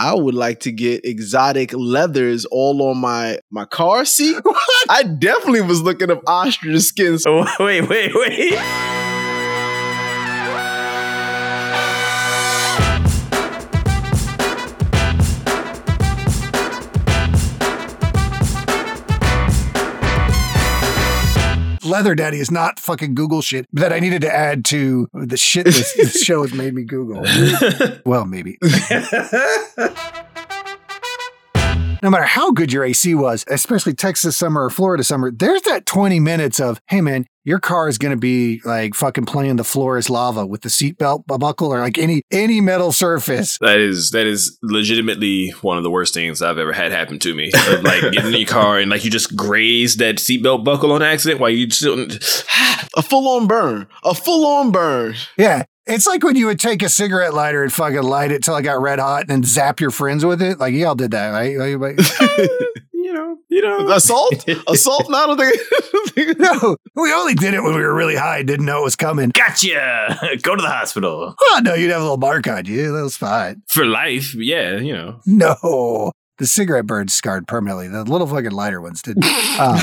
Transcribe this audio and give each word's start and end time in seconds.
I 0.00 0.14
would 0.14 0.34
like 0.34 0.60
to 0.60 0.72
get 0.72 1.04
exotic 1.04 1.74
leathers 1.74 2.46
all 2.46 2.80
on 2.84 2.96
my 2.96 3.38
my 3.50 3.66
car 3.66 4.06
seat. 4.06 4.34
I 4.88 5.02
definitely 5.02 5.60
was 5.60 5.82
looking 5.82 6.10
up 6.10 6.22
ostrich 6.26 6.80
skin. 6.80 7.18
Oh, 7.26 7.46
wait, 7.60 7.86
wait, 7.86 8.12
wait. 8.14 9.19
Leather 21.90 22.14
Daddy 22.14 22.38
is 22.38 22.52
not 22.52 22.78
fucking 22.78 23.16
Google 23.16 23.42
shit 23.42 23.66
that 23.72 23.92
I 23.92 23.98
needed 23.98 24.22
to 24.22 24.32
add 24.32 24.64
to 24.66 25.08
the 25.12 25.36
shit 25.36 25.64
this, 25.64 25.92
this 25.96 26.22
show 26.22 26.42
has 26.42 26.54
made 26.54 26.72
me 26.72 26.84
Google. 26.84 27.26
well, 28.06 28.24
maybe. 28.26 28.58
no 32.00 32.08
matter 32.08 32.22
how 32.22 32.52
good 32.52 32.72
your 32.72 32.84
AC 32.84 33.16
was, 33.16 33.44
especially 33.48 33.92
Texas 33.92 34.36
summer 34.36 34.64
or 34.64 34.70
Florida 34.70 35.02
summer, 35.02 35.32
there's 35.32 35.62
that 35.62 35.84
20 35.84 36.20
minutes 36.20 36.60
of, 36.60 36.80
hey 36.86 37.00
man, 37.00 37.26
your 37.44 37.58
car 37.58 37.88
is 37.88 37.98
going 37.98 38.12
to 38.12 38.18
be 38.18 38.60
like 38.64 38.94
fucking 38.94 39.24
playing 39.24 39.56
the 39.56 39.64
floor 39.64 39.96
is 39.96 40.10
lava 40.10 40.46
with 40.46 40.60
the 40.62 40.68
seatbelt 40.68 41.26
buckle 41.26 41.72
or 41.72 41.80
like 41.80 41.98
any 41.98 42.22
any 42.30 42.60
metal 42.60 42.92
surface. 42.92 43.58
That 43.58 43.78
is 43.78 44.10
that 44.10 44.26
is 44.26 44.58
legitimately 44.62 45.50
one 45.62 45.78
of 45.78 45.82
the 45.82 45.90
worst 45.90 46.14
things 46.14 46.42
I've 46.42 46.58
ever 46.58 46.72
had 46.72 46.92
happen 46.92 47.18
to 47.20 47.34
me. 47.34 47.50
Of, 47.68 47.82
like 47.82 48.02
getting 48.12 48.32
in 48.32 48.40
your 48.40 48.48
car 48.48 48.78
and 48.78 48.90
like 48.90 49.04
you 49.04 49.10
just 49.10 49.36
graze 49.36 49.96
that 49.96 50.16
seatbelt 50.16 50.64
buckle 50.64 50.92
on 50.92 51.02
accident 51.02 51.40
while 51.40 51.50
you 51.50 51.70
still 51.70 51.98
a 52.96 53.02
full 53.02 53.28
on 53.28 53.46
burn, 53.46 53.86
a 54.04 54.14
full 54.14 54.46
on 54.46 54.70
burn. 54.70 55.14
Yeah. 55.36 55.64
It's 55.86 56.06
like 56.06 56.22
when 56.22 56.36
you 56.36 56.46
would 56.46 56.60
take 56.60 56.82
a 56.82 56.88
cigarette 56.88 57.34
lighter 57.34 57.62
and 57.62 57.72
fucking 57.72 58.02
light 58.02 58.30
it 58.30 58.44
till 58.44 58.56
it 58.56 58.62
got 58.62 58.80
red 58.80 59.00
hot 59.00 59.22
and 59.22 59.30
then 59.30 59.42
zap 59.42 59.80
your 59.80 59.90
friends 59.90 60.24
with 60.24 60.40
it. 60.40 60.58
Like 60.58 60.74
y'all 60.74 60.94
did 60.94 61.10
that, 61.12 61.30
right? 61.30 61.98
you 63.10 63.16
know, 63.16 63.38
you 63.48 63.60
know, 63.60 63.90
assault, 63.90 64.48
assault. 64.68 65.10
No, 65.10 65.18
I 65.18 65.26
don't 65.26 66.10
think. 66.14 66.38
no, 66.38 66.76
we 66.94 67.12
only 67.12 67.34
did 67.34 67.54
it 67.54 67.62
when 67.62 67.74
we 67.74 67.80
were 67.80 67.94
really 67.94 68.14
high, 68.14 68.42
didn't 68.44 68.66
know 68.66 68.80
it 68.80 68.84
was 68.84 68.94
coming. 68.94 69.30
Gotcha. 69.30 70.38
Go 70.42 70.54
to 70.54 70.62
the 70.62 70.70
hospital. 70.70 71.34
Oh 71.40 71.60
no, 71.64 71.74
you'd 71.74 71.90
have 71.90 72.00
a 72.00 72.04
little 72.04 72.16
mark 72.18 72.46
on 72.46 72.66
you. 72.66 72.92
That 72.92 73.02
was 73.02 73.16
fine 73.16 73.62
for 73.66 73.84
life. 73.84 74.34
Yeah, 74.36 74.76
you 74.76 74.92
know. 74.92 75.20
No, 75.26 76.12
the 76.38 76.46
cigarette 76.46 76.86
burns 76.86 77.12
scarred 77.12 77.48
permanently. 77.48 77.88
The 77.88 78.04
little 78.04 78.28
fucking 78.28 78.52
lighter 78.52 78.80
ones 78.80 79.02
did. 79.02 79.18
Um, 79.60 79.78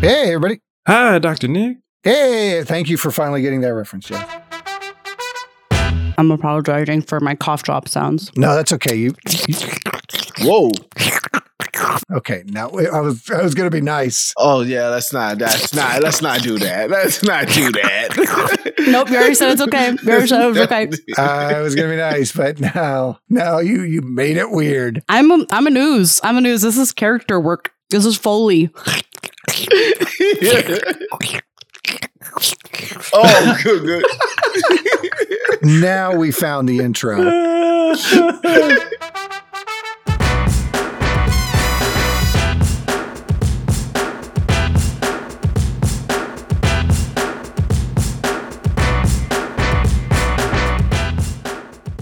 hey, 0.00 0.32
everybody. 0.32 0.60
Hi, 0.88 1.20
Doctor 1.20 1.46
Nick. 1.46 1.76
Hey, 2.02 2.64
thank 2.64 2.88
you 2.88 2.96
for 2.96 3.12
finally 3.12 3.42
getting 3.42 3.60
that 3.60 3.74
reference, 3.74 4.06
Jeff. 4.06 4.45
I'm 6.18 6.30
apologizing 6.30 7.02
for 7.02 7.20
my 7.20 7.34
cough 7.34 7.62
drop 7.62 7.88
sounds. 7.88 8.30
No, 8.36 8.54
that's 8.54 8.72
okay. 8.72 8.94
You. 8.94 9.14
Whoa. 10.40 10.70
Okay, 12.10 12.42
now 12.46 12.68
I 12.68 13.00
was 13.00 13.28
I 13.30 13.42
was 13.42 13.54
gonna 13.54 13.70
be 13.70 13.80
nice. 13.80 14.32
Oh 14.38 14.62
yeah, 14.62 14.88
let's 14.88 15.12
not 15.12 15.38
that's 15.38 15.74
not 15.74 16.02
let's 16.02 16.22
not 16.22 16.40
do 16.40 16.58
that. 16.58 16.88
Let's 16.90 17.22
not 17.22 17.48
do 17.48 17.70
that. 17.72 18.74
nope, 18.86 19.10
you 19.10 19.16
already 19.16 19.34
said 19.34 19.52
it's 19.52 19.60
okay. 19.62 19.90
You 19.90 20.08
already 20.08 20.26
said 20.26 20.42
it 20.42 20.48
was 20.48 20.58
okay. 20.58 20.88
I 21.18 21.60
was 21.60 21.74
gonna 21.74 21.90
be 21.90 21.96
nice, 21.96 22.32
but 22.32 22.60
now 22.60 23.18
now 23.28 23.58
you 23.58 23.82
you 23.82 24.00
made 24.02 24.36
it 24.36 24.50
weird. 24.50 25.02
I'm 25.08 25.30
a, 25.30 25.46
I'm 25.50 25.66
a 25.66 25.70
news. 25.70 26.20
I'm 26.22 26.36
a 26.38 26.40
news. 26.40 26.62
This 26.62 26.78
is 26.78 26.92
character 26.92 27.40
work. 27.40 27.72
This 27.90 28.06
is 28.06 28.16
Foley. 28.16 28.70
oh, 33.12 33.58
good, 33.62 33.84
good. 33.84 34.04
now 35.62 36.14
we 36.14 36.30
found 36.30 36.68
the 36.68 36.80
intro. 36.80 37.16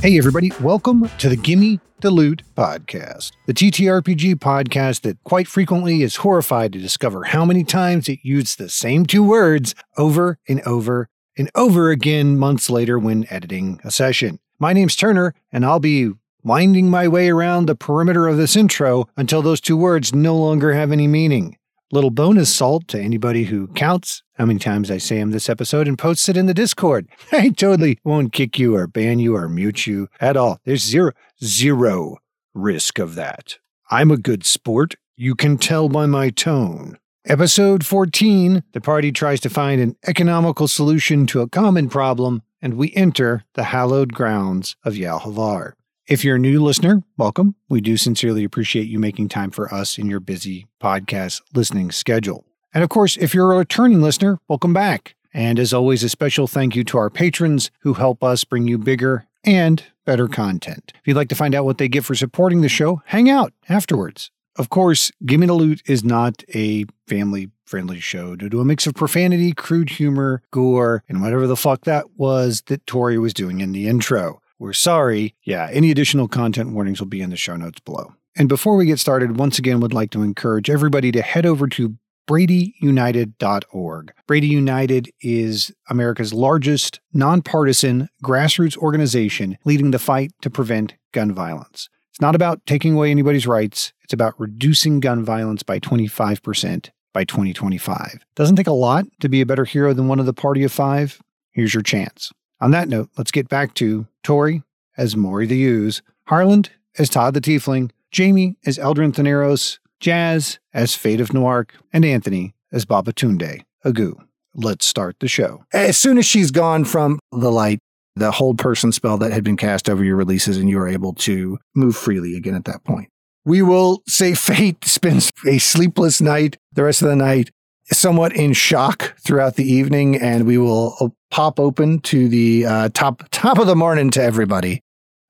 Hey, 0.04 0.19
everybody, 0.19 0.53
welcome 0.60 1.09
to 1.16 1.31
the 1.31 1.37
Gimme 1.37 1.81
the 2.00 2.10
Loot 2.10 2.42
podcast, 2.54 3.32
the 3.47 3.54
TTRPG 3.54 4.34
podcast 4.34 5.00
that 5.00 5.16
quite 5.25 5.48
frequently 5.48 6.03
is 6.03 6.16
horrified 6.16 6.75
to 6.75 6.78
discover 6.78 7.25
how 7.25 7.47
many 7.47 7.65
times 7.65 8.06
it 8.10 8.19
used 8.22 8.59
the 8.59 8.69
same 8.69 9.06
two 9.06 9.22
words 9.22 9.75
over 9.97 10.38
and 10.47 10.60
over 10.66 11.09
and 11.38 11.50
over 11.54 11.88
again 11.88 12.38
months 12.38 12.69
later 12.69 12.98
when 12.98 13.26
editing 13.31 13.81
a 13.82 13.91
session. 13.91 14.41
My 14.59 14.75
name's 14.75 14.94
Turner, 14.94 15.34
and 15.50 15.65
I'll 15.65 15.81
be 15.81 16.10
winding 16.42 16.91
my 16.91 17.09
way 17.09 17.31
around 17.31 17.65
the 17.65 17.75
perimeter 17.75 18.28
of 18.28 18.36
this 18.36 18.56
intro 18.56 19.09
until 19.16 19.41
those 19.41 19.62
two 19.62 19.78
words 19.78 20.15
no 20.15 20.36
longer 20.36 20.75
have 20.75 20.92
any 20.92 21.06
meaning. 21.06 21.56
Little 21.93 22.11
bonus 22.11 22.55
salt 22.55 22.89
to 22.89 23.00
anybody 23.00 23.45
who 23.45 23.69
counts 23.69 24.22
how 24.34 24.47
many 24.47 24.59
times 24.59 24.91
I 24.91 24.99
say 24.99 25.19
them 25.19 25.31
this 25.31 25.50
episode 25.50 25.87
and 25.87 25.99
posts 25.99 26.28
it 26.28 26.37
in 26.37 26.47
the 26.47 26.55
Discord. 26.55 27.06
I 27.33 27.50
totally 27.50 27.99
won't 28.05 28.33
kick 28.33 28.59
you 28.59 28.75
or 28.75 28.87
ban 28.87 29.19
you 29.19 29.37
or 29.37 29.49
mute 29.49 29.87
you 29.87 30.09
at 30.19 30.37
all. 30.37 30.59
There's 30.65 30.83
zero, 30.83 31.12
zero 31.43 32.17
risk 32.55 32.99
of 32.99 33.15
that. 33.17 33.59
I'm 33.91 34.11
a 34.11 34.17
good 34.17 34.45
sport. 34.45 34.95
You 35.17 35.34
can 35.34 35.59
tell 35.59 35.89
by 35.89 36.06
my 36.06 36.31
tone. 36.31 36.99
Episode 37.27 37.84
14 37.87 38.65
The 38.72 38.81
party 38.81 39.12
tries 39.12 39.41
to 39.41 39.51
find 39.51 39.81
an 39.81 39.97
economical 40.06 40.69
solution 40.69 41.27
to 41.28 41.43
a 41.43 41.49
common 41.49 41.89
problem, 41.89 42.43
and 42.61 42.75
we 42.75 42.93
enter 42.95 43.45
the 43.55 43.65
hallowed 43.65 44.15
grounds 44.15 44.75
of 44.84 44.95
Yalhavar. 44.95 45.75
If 46.06 46.22
you're 46.22 46.37
a 46.37 46.38
new 46.38 46.62
listener, 46.62 47.03
welcome. 47.16 47.54
We 47.70 47.81
do 47.81 47.97
sincerely 47.97 48.44
appreciate 48.44 48.88
you 48.88 48.98
making 48.98 49.31
time 49.31 49.50
for 49.50 49.72
us 49.72 49.97
in 49.97 50.10
your 50.10 50.20
busy 50.20 50.66
podcast 50.78 51.41
listening 51.54 51.91
schedule. 51.92 52.44
And 52.75 52.84
of 52.84 52.91
course, 52.91 53.16
if 53.16 53.32
you're 53.32 53.54
a 53.54 53.56
returning 53.56 54.03
listener, 54.03 54.38
welcome 54.47 54.75
back. 54.75 55.15
And 55.32 55.59
as 55.59 55.72
always, 55.72 56.04
a 56.04 56.10
special 56.10 56.47
thank 56.47 56.76
you 56.76 56.84
to 56.84 56.98
our 56.98 57.09
patrons 57.09 57.70
who 57.78 57.94
help 57.94 58.22
us 58.22 58.44
bring 58.44 58.69
you 58.69 58.76
bigger 58.76 59.26
and 59.44 59.82
better 60.04 60.28
content. 60.28 60.92
If 60.94 61.09
you'd 61.09 61.16
like 61.16 61.31
to 61.31 61.34
find 61.34 61.54
out 61.54 61.65
what 61.65 61.78
they 61.78 61.88
get 61.88 62.04
for 62.04 62.15
supporting 62.15 62.60
the 62.60 62.69
show, 62.69 63.00
hang 63.06 63.31
out 63.31 63.54
afterwards. 63.71 64.31
Of 64.56 64.69
course, 64.69 65.10
Gimme 65.25 65.47
the 65.47 65.54
Loot 65.54 65.81
is 65.86 66.04
not 66.04 66.44
a 66.54 66.84
family 67.06 67.50
friendly 67.65 67.98
show 67.98 68.36
due 68.36 68.50
to 68.50 68.60
a 68.60 68.65
mix 68.66 68.86
of 68.86 68.94
profanity, 68.94 69.54
crude 69.54 69.88
humor, 69.88 70.42
gore, 70.50 71.03
and 71.09 71.22
whatever 71.22 71.47
the 71.47 71.56
fuck 71.56 71.84
that 71.84 72.19
was 72.19 72.62
that 72.66 72.86
Tori 72.86 73.19
was 73.19 73.32
doing 73.32 73.62
in 73.62 73.72
the 73.72 73.88
intro. 73.88 74.42
We're 74.64 74.72
sorry. 74.72 75.34
Yeah, 75.44 75.69
any 75.70 75.91
additional 75.91 76.26
content 76.26 76.72
warnings 76.72 76.98
will 76.98 77.06
be 77.06 77.20
in 77.20 77.28
the 77.28 77.36
show 77.36 77.54
notes 77.54 77.80
below. 77.80 78.14
And 78.34 78.48
before 78.48 78.76
we 78.76 78.86
get 78.86 78.98
started, 78.98 79.38
once 79.38 79.58
again, 79.58 79.78
would 79.80 79.92
like 79.92 80.10
to 80.12 80.22
encourage 80.22 80.70
everybody 80.70 81.12
to 81.12 81.20
head 81.20 81.44
over 81.44 81.66
to 81.66 81.98
bradyunited.org. 82.26 84.12
Brady 84.26 84.47
United 84.47 85.10
is 85.20 85.70
America's 85.91 86.32
largest 86.32 87.00
nonpartisan 87.12 88.08
grassroots 88.24 88.78
organization 88.78 89.58
leading 89.66 89.91
the 89.91 89.98
fight 89.98 90.32
to 90.41 90.48
prevent 90.48 90.94
gun 91.12 91.30
violence. 91.30 91.91
It's 92.12 92.22
not 92.22 92.34
about 92.34 92.64
taking 92.64 92.94
away 92.94 93.10
anybody's 93.10 93.47
rights, 93.47 93.92
it's 94.00 94.14
about 94.14 94.32
reducing 94.41 94.98
gun 94.98 95.26
violence 95.26 95.62
by 95.62 95.78
25% 95.78 96.88
by 97.12 97.24
2025. 97.24 98.24
Doesn't 98.34 98.56
take 98.56 98.66
a 98.66 98.72
lot 98.72 99.04
to 99.20 99.28
be 99.28 99.42
a 99.42 99.47
better 99.47 99.66
hero 99.66 99.92
than 99.92 100.08
one 100.08 100.20
of 100.20 100.26
the 100.26 100.32
party 100.32 100.64
of 100.64 100.72
five. 100.72 101.20
Here's 101.53 101.74
your 101.74 101.82
chance. 101.82 102.32
On 102.64 102.70
that 102.70 102.88
note, 102.88 103.10
let's 103.19 103.30
get 103.30 103.50
back 103.50 103.75
to 103.75 104.06
Tori 104.22 104.62
as 104.97 105.14
Mori 105.14 105.44
the 105.44 105.62
Ooze, 105.64 106.00
Harland 106.28 106.70
as 106.97 107.10
Todd 107.10 107.34
the 107.34 107.41
Tiefling, 107.42 107.91
Jamie 108.10 108.56
as 108.64 108.78
Eldrin 108.78 109.12
Thaneros, 109.12 109.80
Jazz 110.00 110.58
as 110.72 110.94
Fate 110.94 111.20
of 111.20 111.28
Noark, 111.28 111.72
and 111.92 112.06
Anthony 112.06 112.54
as 112.72 112.86
Babatunde, 112.86 113.64
Agu. 113.84 114.14
Let's 114.54 114.86
start 114.86 115.16
the 115.20 115.28
show. 115.28 115.66
As 115.74 115.98
soon 115.98 116.16
as 116.16 116.24
she's 116.24 116.50
gone 116.50 116.86
from 116.86 117.19
the 117.30 117.53
light, 117.53 117.80
the 118.16 118.30
hold 118.30 118.56
person 118.56 118.92
spell 118.92 119.19
that 119.19 119.32
had 119.32 119.44
been 119.44 119.58
cast 119.58 119.91
over 119.91 120.03
your 120.03 120.16
releases, 120.16 120.56
and 120.56 120.71
you 120.71 120.78
are 120.78 120.89
able 120.89 121.12
to 121.12 121.59
move 121.74 121.94
freely 121.94 122.34
again 122.34 122.54
at 122.54 122.65
that 122.65 122.83
point. 122.83 123.10
We 123.44 123.60
will 123.60 124.03
say 124.09 124.34
Fate 124.34 124.83
spends 124.86 125.30
a 125.47 125.59
sleepless 125.59 126.22
night 126.22 126.56
the 126.72 126.84
rest 126.84 127.03
of 127.03 127.09
the 127.09 127.16
night, 127.16 127.50
somewhat 127.92 128.34
in 128.34 128.53
shock 128.53 129.16
throughout 129.19 129.57
the 129.57 129.71
evening, 129.71 130.16
and 130.16 130.47
we 130.47 130.59
will 130.59 131.15
pop 131.31 131.59
open 131.59 132.01
to 132.01 132.28
the 132.28 132.66
uh, 132.66 132.89
top 132.95 133.22
top 133.31 133.59
of 133.59 133.66
the 133.66 133.77
morning 133.77 134.10
to 134.10 134.22
everybody. 134.22 134.81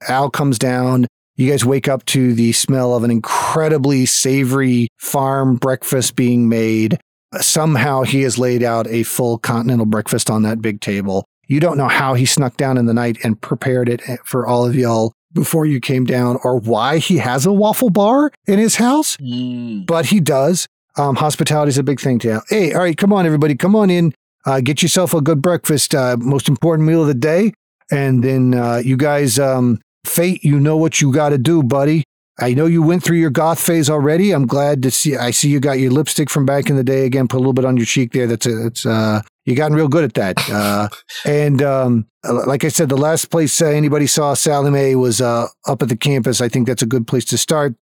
Al 0.09 0.31
comes 0.31 0.59
down. 0.59 1.07
You 1.37 1.51
guys 1.51 1.65
wake 1.65 1.89
up 1.89 2.05
to 2.07 2.33
the 2.33 2.53
smell 2.53 2.95
of 2.95 3.03
an 3.03 3.11
incredibly 3.11 4.07
savory 4.07 4.89
farm 4.99 5.57
breakfast 5.57 6.15
being 6.15 6.49
made. 6.49 7.01
Somehow 7.41 8.03
he 8.03 8.23
has 8.23 8.39
laid 8.39 8.63
out 8.63 8.87
a 8.87 9.03
full 9.03 9.39
continental 9.39 9.87
breakfast 9.87 10.31
on 10.31 10.43
that 10.43 10.63
big 10.63 10.81
table. 10.81 11.25
You 11.49 11.59
don't 11.59 11.77
know 11.77 11.89
how 11.89 12.15
he 12.15 12.25
snuck 12.25 12.57
down 12.57 12.79
in 12.79 12.87
the 12.87 12.95
night 12.95 13.19
and 13.25 13.41
prepared 13.41 13.89
it 13.89 14.01
for 14.25 14.47
all 14.47 14.65
of 14.65 14.77
y'all 14.77 15.13
before 15.33 15.67
you 15.67 15.81
came 15.81 16.05
down 16.05 16.39
or 16.45 16.59
why 16.59 16.99
he 16.99 17.19
has 17.19 17.45
a 17.45 17.53
waffle 17.53 17.91
bar 17.91 18.31
in 18.47 18.59
his 18.59 18.77
house, 18.77 19.17
mm. 19.17 19.85
but 19.85 20.07
he 20.07 20.21
does. 20.21 20.69
Um, 20.97 21.17
hospitality 21.17 21.71
is 21.71 21.79
a 21.79 21.83
big 21.83 22.01
thing 22.01 22.19
to 22.21 22.43
Hey, 22.49 22.73
all 22.73 22.81
right, 22.81 22.97
come 22.97 23.13
on, 23.13 23.27
everybody, 23.27 23.55
come 23.55 23.75
on 23.75 23.91
in. 23.91 24.15
Uh, 24.47 24.61
get 24.61 24.83
yourself 24.83 25.15
a 25.15 25.21
good 25.21 25.41
breakfast. 25.41 25.95
Uh, 25.95 26.17
most 26.19 26.49
important 26.49 26.87
meal 26.87 27.01
of 27.01 27.09
the 27.09 27.15
day. 27.15 27.53
And 27.91 28.23
then 28.23 28.55
uh, 28.55 28.77
you 28.77 28.97
guys, 28.97 29.39
um, 29.39 29.81
Fate, 30.05 30.45
you 30.45 30.61
know 30.61 30.77
what 30.77 31.01
you 31.01 31.13
got 31.13 31.31
to 31.31 31.39
do, 31.39 31.63
buddy. 31.63 32.05
I 32.39 32.53
know 32.53 32.67
you 32.67 32.83
went 32.83 33.05
through 33.05 33.19
your 33.19 33.31
goth 33.31 33.61
phase 33.61 33.89
already. 33.89 34.33
I'm 34.33 34.47
glad 34.47 34.83
to 34.83 34.91
see. 34.91 35.17
I 35.17 35.31
see 35.31 35.49
you 35.49 35.61
got 35.61 35.79
your 35.79 35.93
lipstick 35.93 36.29
from 36.29 36.45
back 36.45 36.69
in 36.69 36.77
the 36.77 36.83
day 36.83 37.07
again. 37.07 37.29
Put 37.29 37.37
a 37.37 37.39
little 37.39 37.53
bit 37.53 37.65
on 37.65 37.77
your 37.77 37.87
cheek 37.87 38.13
there. 38.13 38.27
That's 38.27 38.47
a, 38.47 38.55
that's 38.55 38.85
uh, 38.85 39.23
you 39.45 39.55
gotten 39.55 39.77
real 39.77 39.89
good 39.89 40.05
at 40.05 40.15
that. 40.15 40.37
Uh, 40.55 40.89
and 41.25 41.63
um, 41.63 42.07
like 42.23 42.65
I 42.65 42.69
said, 42.69 42.89
the 42.89 42.97
last 42.97 43.31
place 43.31 43.61
uh, 43.61 43.67
anybody 43.67 44.07
saw 44.07 44.35
Sally 44.35 44.71
Mae 44.71 44.95
was 44.95 45.21
uh, 45.21 45.47
up 45.67 45.83
at 45.83 45.89
the 45.89 45.97
campus. 45.97 46.41
I 46.41 46.49
think 46.49 46.67
that's 46.67 46.83
a 46.83 46.87
good 46.87 47.07
place 47.07 47.25
to 47.27 47.39
start. 47.39 47.75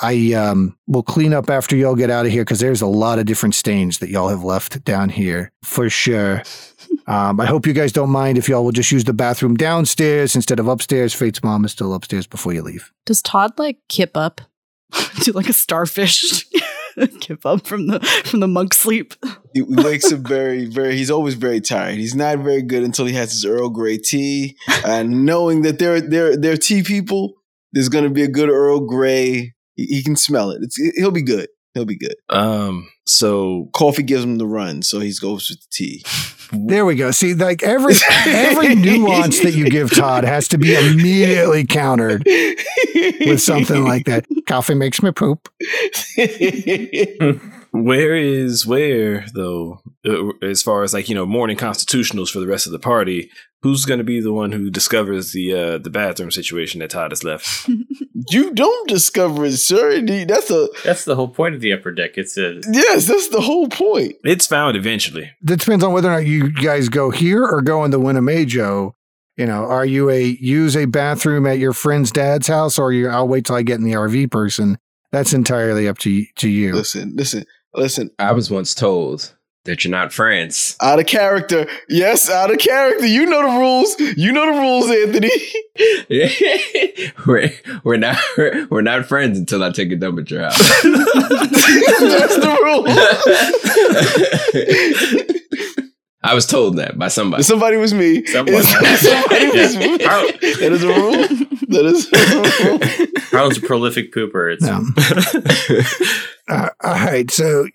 I 0.00 0.32
um, 0.34 0.76
will 0.86 1.02
clean 1.02 1.32
up 1.32 1.50
after 1.50 1.76
y'all 1.76 1.96
get 1.96 2.10
out 2.10 2.26
of 2.26 2.32
here 2.32 2.42
because 2.42 2.60
there's 2.60 2.82
a 2.82 2.86
lot 2.86 3.18
of 3.18 3.26
different 3.26 3.54
stains 3.54 3.98
that 3.98 4.10
y'all 4.10 4.28
have 4.28 4.44
left 4.44 4.84
down 4.84 5.08
here 5.08 5.52
for 5.62 5.90
sure. 5.90 6.42
Um, 7.06 7.40
I 7.40 7.46
hope 7.46 7.66
you 7.66 7.72
guys 7.72 7.92
don't 7.92 8.10
mind 8.10 8.36
if 8.36 8.48
y'all 8.48 8.64
will 8.64 8.72
just 8.72 8.92
use 8.92 9.04
the 9.04 9.14
bathroom 9.14 9.56
downstairs 9.56 10.36
instead 10.36 10.60
of 10.60 10.68
upstairs. 10.68 11.14
Fate's 11.14 11.42
mom 11.42 11.64
is 11.64 11.72
still 11.72 11.94
upstairs 11.94 12.26
before 12.26 12.52
you 12.52 12.62
leave. 12.62 12.92
Does 13.06 13.22
Todd 13.22 13.58
like 13.58 13.78
kip 13.88 14.14
up? 14.14 14.42
Do 15.22 15.32
like 15.32 15.48
a 15.48 15.54
starfish 15.54 16.44
kip 17.20 17.44
up 17.46 17.66
from 17.66 17.86
the 17.86 18.00
from 18.24 18.40
the 18.40 18.48
monk 18.48 18.74
sleep? 18.74 19.14
He 19.54 19.62
wakes 19.62 20.12
up 20.12 20.20
very, 20.20 20.66
very. 20.66 20.96
He's 20.96 21.10
always 21.10 21.34
very 21.34 21.60
tired. 21.60 21.96
He's 21.96 22.14
not 22.14 22.38
very 22.38 22.62
good 22.62 22.82
until 22.82 23.06
he 23.06 23.14
has 23.14 23.32
his 23.32 23.44
Earl 23.44 23.70
Grey 23.70 23.98
tea, 23.98 24.56
and 24.84 25.24
knowing 25.24 25.62
that 25.62 25.78
they're 25.78 26.00
they're 26.00 26.36
they're 26.36 26.56
tea 26.56 26.82
people, 26.82 27.34
there's 27.72 27.88
going 27.88 28.04
to 28.04 28.10
be 28.10 28.22
a 28.22 28.28
good 28.28 28.50
Earl 28.50 28.80
Grey. 28.80 29.54
He, 29.78 29.86
he 29.86 30.02
can 30.02 30.16
smell 30.16 30.50
it. 30.50 30.62
It's, 30.62 30.76
he'll 30.98 31.10
be 31.10 31.22
good. 31.22 31.48
He'll 31.72 31.84
be 31.86 31.96
good. 31.96 32.16
Um, 32.28 32.90
so 33.06 33.70
Coffee 33.72 34.02
gives 34.02 34.24
him 34.24 34.36
the 34.36 34.46
run, 34.46 34.82
so 34.82 35.00
he 35.00 35.12
goes 35.18 35.48
with 35.48 35.60
the 35.60 35.66
tea. 35.70 36.04
There 36.50 36.86
we 36.86 36.94
go. 36.94 37.10
See, 37.10 37.34
like 37.34 37.62
every 37.62 37.92
every 38.26 38.74
nuance 38.74 39.40
that 39.40 39.52
you 39.52 39.68
give 39.68 39.90
Todd 39.90 40.24
has 40.24 40.48
to 40.48 40.56
be 40.56 40.74
immediately 40.74 41.66
countered 41.66 42.24
with 42.24 43.42
something 43.42 43.84
like 43.84 44.06
that. 44.06 44.24
Coffee 44.46 44.72
makes 44.72 45.02
me 45.02 45.12
poop. 45.12 45.50
where 47.70 48.16
is 48.16 48.66
where 48.66 49.26
though? 49.34 49.82
Uh, 50.06 50.30
As 50.42 50.62
far 50.62 50.84
as 50.84 50.94
like 50.94 51.10
you 51.10 51.14
know, 51.14 51.26
morning 51.26 51.58
constitutionals 51.58 52.30
for 52.30 52.40
the 52.40 52.46
rest 52.46 52.64
of 52.64 52.72
the 52.72 52.78
party, 52.78 53.30
who's 53.62 53.84
going 53.84 53.98
to 53.98 54.04
be 54.04 54.20
the 54.20 54.32
one 54.32 54.52
who 54.52 54.70
discovers 54.70 55.32
the 55.32 55.54
uh, 55.54 55.78
the 55.78 55.90
bathroom 55.90 56.30
situation 56.30 56.80
that 56.80 56.90
Todd 56.90 57.12
has 57.12 57.24
left? 57.24 57.68
you 58.30 58.52
don't 58.52 58.88
discover 58.88 59.44
it, 59.44 59.56
sir. 59.56 60.00
That's 60.26 60.50
a 60.50 60.68
That's 60.84 61.04
the 61.04 61.16
whole 61.16 61.28
point 61.28 61.54
of 61.54 61.60
the 61.60 61.72
upper 61.72 61.92
deck. 61.92 62.12
It's 62.16 62.36
a 62.36 62.60
yes. 62.70 63.06
That's 63.06 63.28
the 63.28 63.40
whole 63.40 63.68
point. 63.68 64.16
it's 64.24 64.46
found 64.46 64.76
eventually. 64.76 65.30
That 65.42 65.60
depends 65.60 65.84
on 65.84 65.92
whether 65.92 66.08
or 66.08 66.12
not 66.12 66.26
you 66.26 66.52
guys 66.52 66.88
go 66.88 67.10
here 67.10 67.44
or 67.44 67.62
go 67.62 67.84
in 67.84 67.90
the 67.90 68.00
Winnemejo. 68.00 68.92
You 69.36 69.46
know, 69.46 69.64
are 69.64 69.86
you 69.86 70.10
a 70.10 70.36
use 70.40 70.76
a 70.76 70.86
bathroom 70.86 71.46
at 71.46 71.58
your 71.58 71.72
friend's 71.72 72.10
dad's 72.10 72.48
house, 72.48 72.78
or 72.78 72.92
you? 72.92 73.08
I'll 73.08 73.28
wait 73.28 73.44
till 73.44 73.54
I 73.54 73.62
get 73.62 73.78
in 73.78 73.84
the 73.84 73.92
RV 73.92 74.32
person. 74.32 74.78
That's 75.12 75.32
entirely 75.32 75.86
up 75.88 75.98
to 75.98 76.24
to 76.36 76.48
you. 76.48 76.74
Listen, 76.74 77.14
listen, 77.14 77.44
listen. 77.72 78.10
I 78.18 78.32
was 78.32 78.50
once 78.50 78.74
told 78.74 79.34
that 79.68 79.84
you're 79.84 79.92
not 79.92 80.12
friends. 80.14 80.76
Out 80.80 80.98
of 80.98 81.06
character. 81.06 81.66
Yes, 81.88 82.28
out 82.30 82.50
of 82.50 82.58
character. 82.58 83.06
You 83.06 83.26
know 83.26 83.42
the 83.42 83.58
rules. 83.58 84.00
You 84.16 84.32
know 84.32 84.52
the 84.52 84.58
rules, 84.58 84.90
Anthony. 84.90 85.30
we're, 87.26 87.52
we're 87.84 87.98
not 87.98 88.16
we're 88.70 88.80
not 88.80 89.04
friends 89.06 89.38
until 89.38 89.62
I 89.62 89.70
take 89.70 89.92
a 89.92 89.96
dump 89.96 90.18
at 90.20 90.30
your 90.30 90.42
house. 90.44 90.58
That's 90.82 92.36
the 92.36 92.58
rule. 95.28 95.34
I 96.22 96.34
was 96.34 96.46
told 96.46 96.76
that 96.78 96.98
by 96.98 97.08
somebody. 97.08 97.42
Somebody 97.44 97.76
was 97.76 97.94
me. 97.94 98.24
Someone. 98.26 98.54
It's- 98.54 99.00
somebody 99.00 99.46
was 99.48 99.74
Yeah. 99.74 99.80
me. 99.86 99.96
That 99.98 100.72
is 100.72 100.82
a 100.82 100.88
rule. 100.88 101.12
That 101.68 101.84
is 101.84 102.08
a 102.12 103.06
rule. 103.06 103.16
Harland's 103.30 103.58
a 103.58 103.60
prolific 103.60 104.12
pooper. 104.12 104.52
It's 104.52 104.64
No. 104.64 104.84
Uh, 106.50 106.70
all 106.82 106.94
right, 106.94 107.30
so 107.30 107.66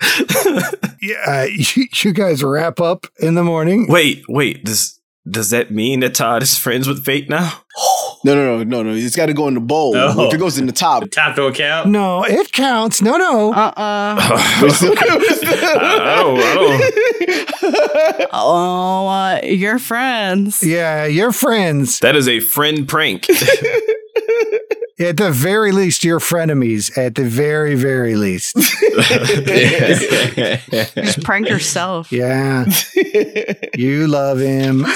yeah, 0.99 1.15
uh, 1.27 1.43
you, 1.43 1.85
you 2.03 2.11
guys 2.11 2.43
wrap 2.43 2.81
up 2.81 3.05
in 3.19 3.35
the 3.35 3.43
morning. 3.43 3.85
Wait, 3.87 4.23
wait. 4.27 4.65
Does 4.65 4.99
does 5.29 5.51
that 5.51 5.69
mean 5.69 5.99
that 5.99 6.15
Todd 6.15 6.41
is 6.41 6.57
friends 6.57 6.87
with 6.87 7.05
Fate 7.05 7.29
now? 7.29 7.61
No, 8.25 8.35
no, 8.35 8.57
no, 8.59 8.63
no, 8.63 8.83
no. 8.83 8.93
It's 8.95 9.15
got 9.15 9.25
to 9.25 9.33
go 9.33 9.47
in 9.49 9.53
the 9.53 9.59
bowl. 9.59 9.95
Oh. 9.97 10.27
If 10.27 10.33
it 10.33 10.37
goes 10.37 10.57
in 10.57 10.65
the 10.65 10.71
top. 10.71 11.03
the 11.03 11.09
top 11.09 11.35
to 11.35 11.43
account. 11.47 11.89
No, 11.89 12.23
it 12.23 12.51
counts. 12.53 13.01
No, 13.01 13.17
no. 13.17 13.51
Uh 13.53 13.57
uh 13.57 13.73
I 13.77 14.95
don't- 15.07 16.39
I 16.39 18.25
Oh, 18.31 19.07
uh, 19.07 19.39
you're 19.43 19.79
friends. 19.79 20.63
Yeah, 20.63 21.05
you're 21.05 21.31
friends. 21.33 21.99
That 21.99 22.15
is 22.15 22.27
a 22.27 22.39
friend 22.39 22.87
prank. 22.87 23.27
At 24.99 25.17
the 25.17 25.31
very 25.31 25.71
least, 25.71 26.03
you're 26.03 26.19
frenemies. 26.19 26.95
At 26.97 27.15
the 27.15 27.23
very, 27.23 27.73
very 27.75 28.15
least. 28.15 28.55
Just 30.95 31.23
prank 31.23 31.49
yourself. 31.49 32.11
Yeah, 32.11 32.65
you 33.75 34.07
love 34.07 34.39
him. 34.39 34.83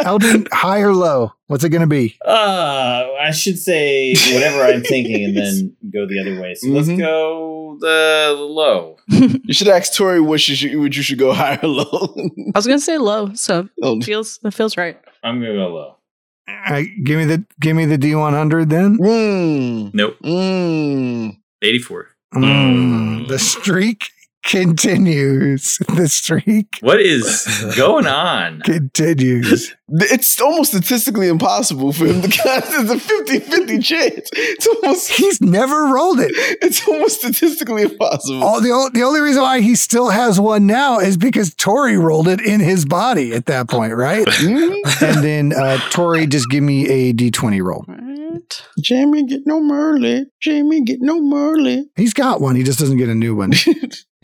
Eldrin, 0.00 0.46
high 0.52 0.80
or 0.80 0.92
low? 0.94 1.32
What's 1.46 1.64
it 1.64 1.70
going 1.70 1.80
to 1.82 1.86
be? 1.86 2.16
Uh, 2.24 3.06
I 3.20 3.30
should 3.30 3.58
say 3.58 4.14
whatever 4.32 4.62
I'm 4.64 4.82
thinking 4.82 5.24
and 5.24 5.36
then 5.36 5.76
go 5.92 6.06
the 6.06 6.20
other 6.20 6.40
way. 6.40 6.54
So 6.54 6.68
let's 6.68 6.88
Mhm. 6.88 6.98
go 6.98 7.76
the 7.80 8.34
low. 8.38 8.96
You 9.44 9.52
should 9.52 9.68
ask 9.68 9.94
Tori 9.94 10.20
what 10.20 10.46
you 10.48 10.54
should, 10.54 10.78
what 10.78 10.94
you 10.96 11.02
should 11.02 11.18
go 11.18 11.32
higher 11.32 11.58
or 11.62 11.68
low. 11.68 12.14
I 12.54 12.58
was 12.58 12.66
gonna 12.66 12.78
say 12.80 12.98
low, 12.98 13.32
so 13.34 13.68
Oh, 13.82 14.00
feels 14.00 14.38
that 14.42 14.52
feels 14.52 14.76
right. 14.76 14.98
I'm 15.22 15.40
gonna 15.40 15.54
go 15.54 15.68
low. 15.68 15.96
Uh, 16.46 16.82
give 17.04 17.18
me 17.18 17.24
the 17.24 17.44
give 17.60 17.74
me 17.76 17.84
the 17.86 17.96
D100 17.98 18.68
then. 18.68 18.98
mm, 18.98 19.94
Nope. 19.94 20.16
mm. 20.22 21.36
84. 21.62 22.08
Mm, 22.34 23.28
the 23.28 23.38
streak 23.38 24.10
continues. 24.50 25.78
The 25.94 26.08
streak 26.08 26.78
What 26.80 27.00
is 27.00 27.46
going 27.76 28.06
on? 28.06 28.60
continues. 28.64 29.74
It's 29.88 30.40
almost 30.40 30.70
statistically 30.72 31.28
impossible 31.28 31.92
for 31.92 32.06
him 32.06 32.22
to 32.22 32.28
cast. 32.28 32.66
It's 32.72 32.90
a 32.90 32.98
50 32.98 33.38
50 33.40 33.78
chance. 33.80 34.28
It's 34.32 34.66
almost, 34.66 35.10
He's 35.10 35.40
never 35.40 35.84
rolled 35.86 36.20
it. 36.20 36.32
it's 36.62 36.86
almost 36.88 37.20
statistically 37.20 37.82
impossible. 37.82 38.42
All 38.42 38.60
the 38.60 38.70
o- 38.70 38.90
the 38.92 39.02
only 39.02 39.20
reason 39.20 39.42
why 39.42 39.60
he 39.60 39.74
still 39.74 40.10
has 40.10 40.40
one 40.40 40.66
now 40.66 40.98
is 40.98 41.16
because 41.16 41.54
Tori 41.54 41.96
rolled 41.96 42.28
it 42.28 42.40
in 42.40 42.60
his 42.60 42.84
body 42.84 43.32
at 43.34 43.46
that 43.46 43.68
point, 43.68 43.94
right? 43.94 44.26
Mhm. 44.44 45.02
and 45.02 45.24
then 45.24 45.52
uh, 45.52 45.78
Tori, 45.90 46.26
just 46.26 46.48
give 46.50 46.62
me 46.62 46.88
a 46.88 47.12
D20 47.12 47.62
roll. 47.62 47.84
Jamie, 48.80 49.24
get 49.26 49.42
no 49.46 49.60
Merle. 49.60 50.24
Jamie, 50.42 50.82
get 50.82 50.98
no 51.00 51.20
Merle. 51.20 51.84
He's 51.96 52.12
got 52.12 52.40
one. 52.40 52.56
He 52.56 52.62
just 52.62 52.78
doesn't 52.78 52.96
get 52.98 53.08
a 53.08 53.14
new 53.14 53.34
one. 53.36 53.52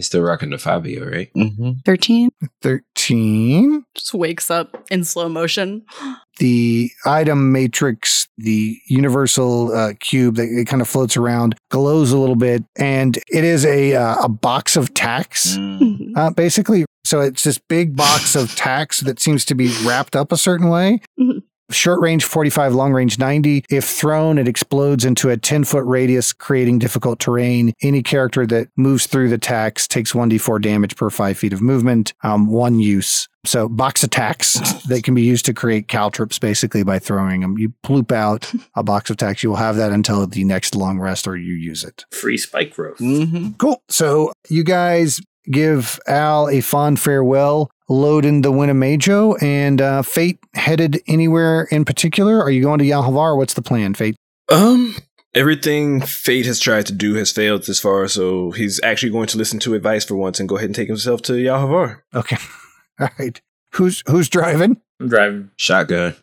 He's 0.00 0.06
still 0.06 0.22
rocking 0.22 0.48
the 0.48 0.56
Fabio, 0.56 1.04
right? 1.06 1.30
mm-hmm. 1.36 1.72
Thirteen. 1.84 2.30
13. 2.62 3.84
Just 3.94 4.14
wakes 4.14 4.50
up 4.50 4.82
in 4.90 5.04
slow 5.04 5.28
motion. 5.28 5.84
The 6.38 6.90
item 7.04 7.52
matrix, 7.52 8.26
the 8.38 8.78
universal 8.88 9.72
uh, 9.76 9.92
cube 10.00 10.36
that 10.36 10.44
it 10.48 10.66
kind 10.66 10.80
of 10.80 10.88
floats 10.88 11.14
around, 11.18 11.54
glows 11.70 12.12
a 12.12 12.18
little 12.18 12.34
bit, 12.36 12.64
and 12.78 13.18
it 13.30 13.44
is 13.44 13.66
a 13.66 13.94
uh, 13.94 14.24
a 14.24 14.28
box 14.30 14.74
of 14.74 14.94
tacks. 14.94 15.58
Mm. 15.58 16.16
Uh, 16.16 16.30
basically, 16.30 16.86
so 17.04 17.20
it's 17.20 17.42
this 17.42 17.58
big 17.58 17.94
box 17.94 18.36
of 18.36 18.54
tacks 18.54 19.00
that 19.00 19.20
seems 19.20 19.44
to 19.46 19.54
be 19.54 19.70
wrapped 19.84 20.16
up 20.16 20.32
a 20.32 20.38
certain 20.38 20.70
way. 20.70 21.02
Mhm. 21.20 21.42
Short 21.70 22.00
range 22.00 22.24
45, 22.24 22.74
long 22.74 22.92
range 22.92 23.18
90. 23.18 23.64
If 23.70 23.84
thrown, 23.84 24.38
it 24.38 24.48
explodes 24.48 25.04
into 25.04 25.30
a 25.30 25.36
10 25.36 25.64
foot 25.64 25.84
radius, 25.84 26.32
creating 26.32 26.78
difficult 26.78 27.20
terrain. 27.20 27.72
Any 27.82 28.02
character 28.02 28.46
that 28.46 28.68
moves 28.76 29.06
through 29.06 29.28
the 29.28 29.38
tax 29.38 29.86
takes 29.86 30.12
1d4 30.12 30.60
damage 30.60 30.96
per 30.96 31.10
5 31.10 31.38
feet 31.38 31.52
of 31.52 31.62
movement. 31.62 32.12
Um, 32.22 32.46
one 32.46 32.80
use. 32.80 33.28
So, 33.46 33.68
box 33.68 34.02
attacks 34.02 34.54
that 34.88 35.02
can 35.02 35.14
be 35.14 35.22
used 35.22 35.46
to 35.46 35.54
create 35.54 35.88
caltrops 35.88 36.38
basically 36.38 36.82
by 36.82 36.98
throwing 36.98 37.40
them. 37.40 37.56
You 37.56 37.72
ploop 37.84 38.12
out 38.12 38.52
a 38.74 38.82
box 38.82 39.10
of 39.10 39.16
tacks. 39.16 39.42
You 39.42 39.50
will 39.50 39.56
have 39.56 39.76
that 39.76 39.92
until 39.92 40.26
the 40.26 40.44
next 40.44 40.74
long 40.74 40.98
rest 40.98 41.26
or 41.26 41.36
you 41.36 41.54
use 41.54 41.84
it. 41.84 42.04
Free 42.12 42.36
spike 42.36 42.74
growth. 42.74 42.98
Mm-hmm. 42.98 43.52
Cool. 43.52 43.82
So 43.88 44.32
you 44.48 44.64
guys 44.64 45.20
give 45.50 45.98
Al 46.06 46.48
a 46.48 46.60
fond 46.60 47.00
farewell, 47.00 47.70
load 47.88 48.24
in 48.24 48.42
the 48.42 48.52
Winnemejo, 48.52 49.42
and 49.42 49.80
uh, 49.80 50.02
Fate 50.02 50.38
headed 50.54 51.00
anywhere 51.06 51.64
in 51.70 51.84
particular? 51.84 52.40
Are 52.40 52.50
you 52.50 52.62
going 52.62 52.78
to 52.78 52.84
Yalhavar? 52.84 53.36
What's 53.36 53.54
the 53.54 53.62
plan, 53.62 53.94
Fate? 53.94 54.16
Um, 54.50 54.96
everything 55.34 56.00
Fate 56.00 56.46
has 56.46 56.60
tried 56.60 56.86
to 56.86 56.92
do 56.92 57.14
has 57.14 57.32
failed 57.32 57.64
this 57.64 57.80
far, 57.80 58.08
so 58.08 58.50
he's 58.52 58.80
actually 58.82 59.12
going 59.12 59.28
to 59.28 59.38
listen 59.38 59.58
to 59.60 59.74
advice 59.74 60.04
for 60.04 60.16
once 60.16 60.40
and 60.40 60.48
go 60.48 60.56
ahead 60.56 60.66
and 60.68 60.74
take 60.74 60.88
himself 60.88 61.22
to 61.22 61.32
Yalhavar. 61.32 62.00
Okay. 62.14 62.36
All 63.00 63.08
right. 63.18 63.40
Who's 63.74 64.02
who's 64.06 64.28
driving? 64.28 64.80
I'm 65.00 65.08
driving. 65.08 65.50
Shotgun. 65.56 66.16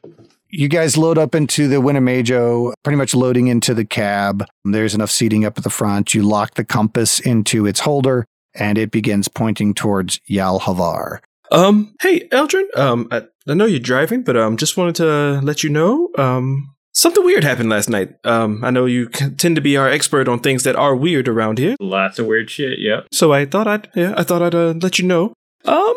You 0.49 0.69
guys 0.69 0.97
load 0.97 1.17
up 1.17 1.35
into 1.35 1.67
the 1.67 1.77
Winnemejo, 1.77 2.73
pretty 2.83 2.95
much 2.95 3.13
loading 3.13 3.47
into 3.47 3.73
the 3.73 3.83
cab. 3.83 4.45
There's 4.63 4.95
enough 4.95 5.11
seating 5.11 5.43
up 5.43 5.57
at 5.57 5.63
the 5.63 5.69
front. 5.69 6.13
You 6.13 6.23
lock 6.23 6.53
the 6.55 6.63
compass 6.63 7.19
into 7.19 7.65
its 7.65 7.81
holder, 7.81 8.25
and 8.59 8.77
it 8.77 8.91
begins 8.91 9.27
pointing 9.27 9.73
towards 9.73 10.19
Yalhavar. 10.29 11.19
Um, 11.51 11.95
hey, 12.01 12.27
Eldrin. 12.29 12.65
Um, 12.75 13.07
I, 13.11 13.23
I 13.47 13.53
know 13.53 13.65
you're 13.65 13.79
driving, 13.79 14.23
but 14.23 14.35
um, 14.35 14.57
just 14.57 14.75
wanted 14.77 14.95
to 14.95 15.39
let 15.41 15.63
you 15.63 15.69
know. 15.69 16.09
Um, 16.17 16.73
something 16.93 17.23
weird 17.23 17.43
happened 17.43 17.69
last 17.69 17.89
night. 17.89 18.15
Um, 18.25 18.63
I 18.65 18.69
know 18.71 18.85
you 18.85 19.07
tend 19.07 19.55
to 19.55 19.61
be 19.61 19.77
our 19.77 19.87
expert 19.87 20.27
on 20.27 20.39
things 20.39 20.63
that 20.63 20.75
are 20.75 20.95
weird 20.95 21.27
around 21.27 21.57
here, 21.57 21.75
Lots 21.79 22.19
of 22.19 22.25
weird 22.25 22.49
shit. 22.49 22.79
yeah. 22.79 23.01
so 23.11 23.31
I 23.31 23.45
thought 23.45 23.67
I'd 23.67 23.89
yeah, 23.95 24.13
I 24.17 24.23
thought 24.23 24.41
I'd 24.41 24.55
uh, 24.55 24.73
let 24.81 24.99
you 24.99 25.05
know. 25.07 25.33
Um, 25.63 25.95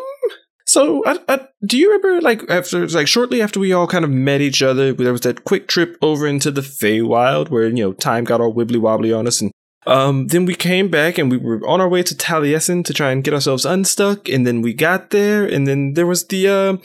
so 0.65 1.03
I, 1.05 1.19
I, 1.27 1.47
do 1.65 1.77
you 1.77 1.87
remember 1.91 2.21
like 2.21 2.49
after 2.49 2.87
like 2.87 3.07
shortly 3.07 3.41
after 3.41 3.59
we 3.59 3.73
all 3.73 3.87
kind 3.87 4.05
of 4.05 4.11
met 4.11 4.39
each 4.39 4.61
other, 4.61 4.93
there 4.93 5.11
was 5.11 5.21
that 5.21 5.43
quick 5.43 5.67
trip 5.67 5.97
over 6.01 6.25
into 6.27 6.49
the 6.51 6.61
Feywild 6.61 7.49
where 7.49 7.67
you 7.67 7.83
know 7.83 7.93
time 7.93 8.23
got 8.23 8.39
all 8.39 8.53
wibbly 8.53 8.79
wobbly 8.79 9.11
on 9.11 9.27
us 9.27 9.41
and. 9.41 9.51
Um, 9.87 10.27
then 10.27 10.45
we 10.45 10.53
came 10.53 10.89
back 10.89 11.17
and 11.17 11.31
we 11.31 11.37
were 11.37 11.65
on 11.67 11.81
our 11.81 11.89
way 11.89 12.03
to 12.03 12.13
Taliesin 12.13 12.85
to 12.85 12.93
try 12.93 13.11
and 13.11 13.23
get 13.23 13.33
ourselves 13.33 13.65
unstuck. 13.65 14.29
And 14.29 14.45
then 14.45 14.61
we 14.61 14.73
got 14.73 15.09
there, 15.09 15.43
and 15.43 15.65
then 15.65 15.93
there 15.93 16.05
was 16.05 16.27
the 16.27 16.47
uh, 16.47 16.77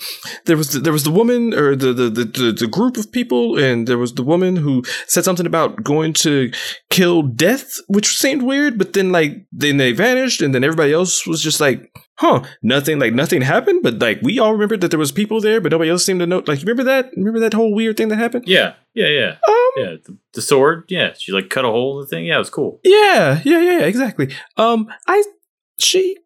there 0.46 0.56
was 0.56 0.72
the, 0.72 0.80
there 0.80 0.92
was 0.92 1.04
the 1.04 1.10
woman 1.10 1.52
or 1.52 1.76
the, 1.76 1.92
the 1.92 2.08
the 2.08 2.24
the 2.24 2.52
the 2.52 2.66
group 2.66 2.96
of 2.96 3.12
people, 3.12 3.58
and 3.58 3.86
there 3.86 3.98
was 3.98 4.14
the 4.14 4.22
woman 4.22 4.56
who 4.56 4.82
said 5.06 5.24
something 5.24 5.46
about 5.46 5.82
going 5.84 6.12
to 6.14 6.50
kill 6.90 7.22
death, 7.22 7.78
which 7.88 8.16
seemed 8.16 8.42
weird. 8.42 8.78
But 8.78 8.94
then 8.94 9.12
like 9.12 9.46
then 9.52 9.76
they 9.76 9.92
vanished, 9.92 10.40
and 10.40 10.54
then 10.54 10.64
everybody 10.64 10.92
else 10.92 11.26
was 11.26 11.42
just 11.42 11.60
like, 11.60 11.92
huh, 12.18 12.42
nothing 12.62 12.98
like 12.98 13.12
nothing 13.14 13.42
happened. 13.42 13.82
But 13.82 13.98
like 13.98 14.20
we 14.22 14.38
all 14.38 14.52
remembered 14.52 14.80
that 14.82 14.90
there 14.90 14.98
was 14.98 15.12
people 15.12 15.40
there, 15.40 15.60
but 15.60 15.72
nobody 15.72 15.90
else 15.90 16.04
seemed 16.04 16.20
to 16.20 16.26
know. 16.26 16.42
Like 16.46 16.60
you 16.60 16.66
remember 16.66 16.84
that? 16.84 17.10
Remember 17.16 17.40
that 17.40 17.54
whole 17.54 17.74
weird 17.74 17.96
thing 17.96 18.08
that 18.08 18.16
happened? 18.16 18.44
Yeah. 18.46 18.74
Yeah. 18.94 19.08
Yeah. 19.08 19.36
Um, 19.48 19.70
Yeah. 19.76 19.96
The, 20.04 20.16
the 20.34 20.42
sword. 20.42 20.84
Yeah. 20.88 21.12
She 21.18 21.32
like 21.32 21.50
cut 21.50 21.64
a 21.64 21.68
hole 21.68 21.98
in 21.98 22.04
the 22.04 22.08
thing. 22.08 22.24
Yeah. 22.26 22.36
It 22.36 22.38
was 22.38 22.50
cool. 22.50 22.80
Yeah, 22.84 23.40
yeah, 23.44 23.60
yeah, 23.60 23.80
exactly. 23.80 24.34
Um, 24.56 24.88
I, 25.06 25.22
she, 25.78 26.16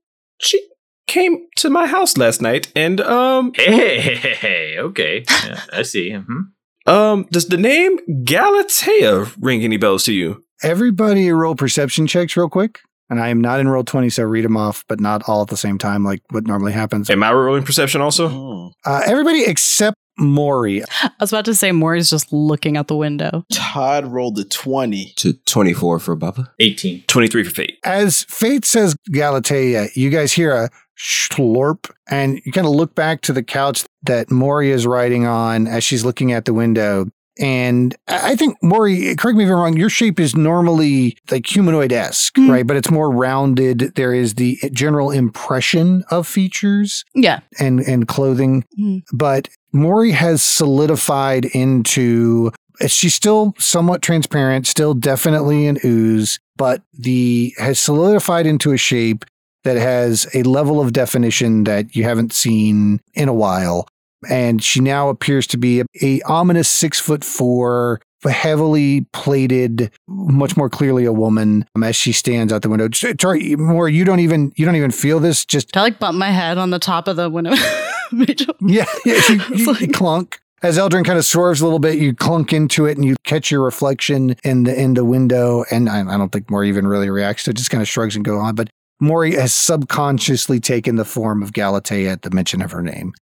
she 0.40 0.60
came 1.06 1.46
to 1.56 1.68
my 1.70 1.86
house 1.86 2.16
last 2.16 2.40
night, 2.40 2.70
and 2.76 3.00
um, 3.00 3.50
Hey. 3.56 3.98
hey, 4.00 4.14
hey, 4.16 4.34
hey, 4.34 4.78
Okay. 4.78 5.24
Yeah, 5.28 5.60
I 5.72 5.82
see. 5.82 6.12
hmm 6.12 6.40
um, 6.86 7.26
does 7.30 7.46
the 7.48 7.58
name 7.58 7.98
Galatea 8.24 9.26
ring 9.38 9.62
any 9.62 9.76
bells 9.76 10.04
to 10.04 10.12
you? 10.12 10.42
Everybody 10.62 11.30
roll 11.30 11.54
perception 11.54 12.06
checks 12.06 12.36
real 12.36 12.48
quick. 12.48 12.80
And 13.10 13.20
I 13.20 13.28
am 13.28 13.40
not 13.40 13.60
in 13.60 13.68
roll 13.68 13.84
20, 13.84 14.08
so 14.08 14.22
read 14.22 14.44
them 14.44 14.56
off, 14.56 14.84
but 14.88 15.00
not 15.00 15.28
all 15.28 15.42
at 15.42 15.48
the 15.48 15.56
same 15.56 15.78
time, 15.78 16.04
like 16.04 16.22
what 16.30 16.46
normally 16.46 16.72
happens. 16.72 17.10
Am 17.10 17.22
I 17.22 17.32
rolling 17.32 17.64
perception 17.64 18.00
also? 18.00 18.28
Oh. 18.30 18.72
Uh, 18.86 19.02
everybody 19.04 19.42
except 19.44 19.96
Mori. 20.16 20.82
I 21.02 21.10
was 21.18 21.32
about 21.32 21.46
to 21.46 21.54
say 21.54 21.72
Mori's 21.72 22.10
just 22.10 22.32
looking 22.32 22.76
out 22.76 22.88
the 22.88 22.96
window. 22.96 23.44
Todd 23.52 24.06
rolled 24.06 24.38
a 24.38 24.44
20. 24.44 25.14
To 25.16 25.32
24 25.32 25.98
for 25.98 26.14
Baba. 26.14 26.52
18. 26.60 27.04
Twenty-three 27.08 27.44
for 27.44 27.50
fate. 27.50 27.78
As 27.84 28.24
Fate 28.24 28.64
says 28.64 28.94
Galatea, 29.10 29.88
you 29.94 30.10
guys 30.10 30.32
hear 30.32 30.52
a 30.52 30.70
slurp, 30.98 31.90
and 32.08 32.40
you 32.44 32.52
kind 32.52 32.66
of 32.66 32.74
look 32.74 32.94
back 32.94 33.22
to 33.22 33.32
the 33.32 33.42
couch 33.42 33.84
that 34.02 34.30
Mori 34.30 34.70
is 34.70 34.86
riding 34.86 35.26
on 35.26 35.66
as 35.66 35.82
she's 35.82 36.04
looking 36.04 36.32
at 36.32 36.44
the 36.44 36.54
window. 36.54 37.06
And 37.40 37.96
I 38.06 38.36
think, 38.36 38.56
Mori, 38.62 39.14
correct 39.16 39.36
me 39.38 39.44
if 39.44 39.50
I'm 39.50 39.56
wrong, 39.56 39.76
your 39.76 39.88
shape 39.88 40.20
is 40.20 40.36
normally 40.36 41.16
like 41.30 41.46
humanoid 41.46 41.90
esque, 41.92 42.34
Mm. 42.36 42.50
right? 42.50 42.66
But 42.66 42.76
it's 42.76 42.90
more 42.90 43.10
rounded. 43.10 43.92
There 43.96 44.12
is 44.12 44.34
the 44.34 44.58
general 44.72 45.10
impression 45.10 46.04
of 46.10 46.26
features 46.26 47.04
Yeah. 47.14 47.40
and, 47.58 47.80
and 47.80 48.06
clothing. 48.06 48.64
Mm. 48.78 49.02
But 49.12 49.48
Mori 49.72 50.10
has 50.12 50.42
solidified 50.42 51.46
into 51.46 52.50
she's 52.86 53.14
still 53.14 53.54
somewhat 53.58 54.00
transparent, 54.02 54.66
still 54.66 54.94
definitely 54.94 55.66
an 55.66 55.78
ooze, 55.84 56.38
but 56.56 56.82
the 56.94 57.52
has 57.58 57.78
solidified 57.78 58.46
into 58.46 58.72
a 58.72 58.76
shape 58.78 59.24
that 59.64 59.76
has 59.76 60.26
a 60.34 60.42
level 60.44 60.80
of 60.80 60.92
definition 60.94 61.64
that 61.64 61.94
you 61.94 62.04
haven't 62.04 62.32
seen 62.32 62.98
in 63.14 63.28
a 63.28 63.34
while. 63.34 63.86
And 64.28 64.62
she 64.62 64.80
now 64.80 65.08
appears 65.08 65.46
to 65.48 65.56
be 65.56 65.80
a, 65.80 65.84
a 66.02 66.20
ominous 66.22 66.68
six 66.68 66.98
foot 67.00 67.24
four, 67.24 68.00
heavily 68.28 69.06
plated, 69.12 69.90
much 70.08 70.56
more 70.56 70.68
clearly 70.68 71.04
a 71.06 71.12
woman 71.12 71.64
um, 71.74 71.82
as 71.84 71.96
she 71.96 72.12
stands 72.12 72.52
out 72.52 72.62
the 72.62 72.68
window. 72.68 72.88
Sorry, 73.20 73.56
more 73.56 73.88
you 73.88 74.04
don't 74.04 74.20
even 74.20 74.52
you 74.56 74.66
don't 74.66 74.76
even 74.76 74.90
feel 74.90 75.20
this. 75.20 75.44
Just 75.44 75.76
I 75.76 75.80
like 75.82 75.98
bump 75.98 76.18
my 76.18 76.30
head 76.30 76.58
on 76.58 76.70
the 76.70 76.78
top 76.78 77.08
of 77.08 77.16
the 77.16 77.30
window? 77.30 77.52
Yeah, 78.12 78.86
yeah 79.06 79.22
you, 79.28 79.40
you- 79.54 79.72
like- 79.72 79.92
clunk. 79.92 80.40
As 80.62 80.76
Eldrin 80.76 81.06
kind 81.06 81.16
of 81.18 81.24
swerves 81.24 81.62
a 81.62 81.64
little 81.64 81.78
bit, 81.78 81.98
you 81.98 82.14
clunk 82.14 82.52
into 82.52 82.84
it 82.84 82.98
and 82.98 83.04
you 83.06 83.16
catch 83.24 83.50
your 83.50 83.62
reflection 83.62 84.36
in 84.44 84.64
the 84.64 84.78
in 84.78 84.92
the 84.94 85.06
window. 85.06 85.64
And 85.70 85.88
I, 85.88 86.00
I 86.00 86.18
don't 86.18 86.30
think 86.30 86.50
Mori 86.50 86.68
even 86.68 86.86
really 86.86 87.08
reacts 87.08 87.44
to 87.44 87.50
it, 87.52 87.56
just 87.56 87.70
kind 87.70 87.80
of 87.80 87.88
shrugs 87.88 88.16
and 88.16 88.24
go 88.24 88.36
on. 88.38 88.54
But 88.56 88.68
Mori 89.00 89.36
has 89.36 89.54
subconsciously 89.54 90.60
taken 90.60 90.96
the 90.96 91.06
form 91.06 91.42
of 91.42 91.52
Galatea 91.54 92.10
at 92.12 92.22
the 92.22 92.30
mention 92.30 92.60
of 92.60 92.72
her 92.72 92.82
name. 92.82 93.14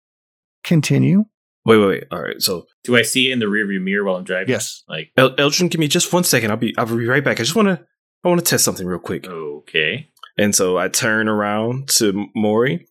Continue. 0.67 1.25
Wait, 1.65 1.77
wait, 1.77 1.88
wait. 1.88 2.03
All 2.12 2.21
right. 2.21 2.41
So, 2.41 2.65
Do 2.83 2.95
I 2.95 3.01
see 3.01 3.29
it 3.29 3.33
in 3.33 3.39
the 3.39 3.45
rearview 3.45 3.81
mirror 3.81 4.03
while 4.05 4.15
I'm 4.17 4.24
driving? 4.24 4.50
Yes. 4.50 4.83
Like, 4.88 5.12
El- 5.17 5.36
Eldrin, 5.36 5.69
give 5.69 5.79
me 5.79 5.88
just 5.88 6.13
one 6.13 6.24
second. 6.24 6.51
I'll 6.51 6.57
be, 6.57 6.74
I'll 6.77 6.86
be 6.86 7.05
right 7.07 7.24
back. 7.24 7.39
I 7.39 7.43
just 7.43 7.55
want 7.55 7.67
to, 7.67 7.86
I 8.24 8.27
want 8.29 8.39
to 8.39 8.50
test 8.50 8.63
something 8.63 8.86
real 8.88 9.00
quick. 9.00 9.27
okay. 9.27 10.09
And 10.38 10.53
so 10.53 10.77
I 10.77 10.88
turn 10.88 11.27
around 11.27 11.89
to 11.97 12.27
Mori. 12.36 12.86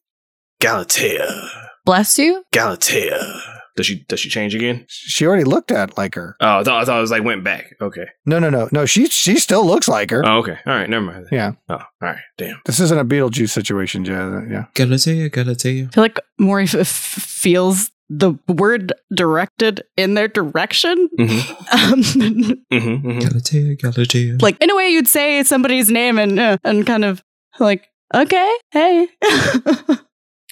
Galatea, 0.60 1.48
Bless 1.84 2.18
you. 2.18 2.42
Galatea. 2.52 3.55
Does 3.76 3.86
she, 3.86 4.04
does 4.08 4.20
she 4.20 4.28
change 4.30 4.54
again? 4.54 4.84
She 4.88 5.26
already 5.26 5.44
looked 5.44 5.70
at 5.70 5.96
like 5.98 6.14
her. 6.14 6.34
Oh, 6.40 6.60
I 6.60 6.64
thought, 6.64 6.82
I 6.82 6.84
thought 6.86 6.98
it 6.98 7.02
was 7.02 7.10
like 7.10 7.24
went 7.24 7.44
back. 7.44 7.74
Okay. 7.80 8.06
No, 8.24 8.38
no, 8.38 8.48
no, 8.50 8.68
no. 8.72 8.86
She 8.86 9.06
she 9.06 9.38
still 9.38 9.66
looks 9.66 9.86
like 9.86 10.10
her. 10.10 10.24
Oh, 10.26 10.38
okay. 10.38 10.58
All 10.66 10.72
right. 10.74 10.88
Never 10.88 11.04
mind. 11.04 11.26
Yeah. 11.30 11.52
Oh, 11.68 11.74
all 11.74 11.82
right. 12.00 12.18
Damn. 12.38 12.60
This 12.64 12.80
isn't 12.80 12.98
a 12.98 13.04
Beetlejuice 13.04 13.50
situation, 13.50 14.04
Joe. 14.04 14.42
Yeah. 14.50 14.64
Galatea, 14.74 15.30
Galatea. 15.30 15.88
I 15.88 15.90
feel 15.90 16.02
like 16.04 16.18
Mori 16.38 16.64
f- 16.64 16.74
f- 16.74 16.86
feels 16.86 17.90
the 18.08 18.34
word 18.48 18.92
directed 19.14 19.82
in 19.96 20.14
their 20.14 20.28
direction. 20.28 21.08
Mm-hmm. 21.18 21.92
Um, 21.92 22.02
Mm-hmm. 22.72 22.74
mm-hmm. 23.08 23.18
Galatea, 23.18 23.76
Galatea. 23.76 24.40
like 24.42 24.56
in 24.62 24.70
a 24.70 24.76
way, 24.76 24.88
you'd 24.88 25.08
say 25.08 25.42
somebody's 25.42 25.90
name 25.90 26.18
and 26.18 26.38
uh, 26.40 26.56
and 26.64 26.86
kind 26.86 27.04
of 27.04 27.22
like, 27.58 27.88
okay, 28.14 28.52
hey. 28.70 29.08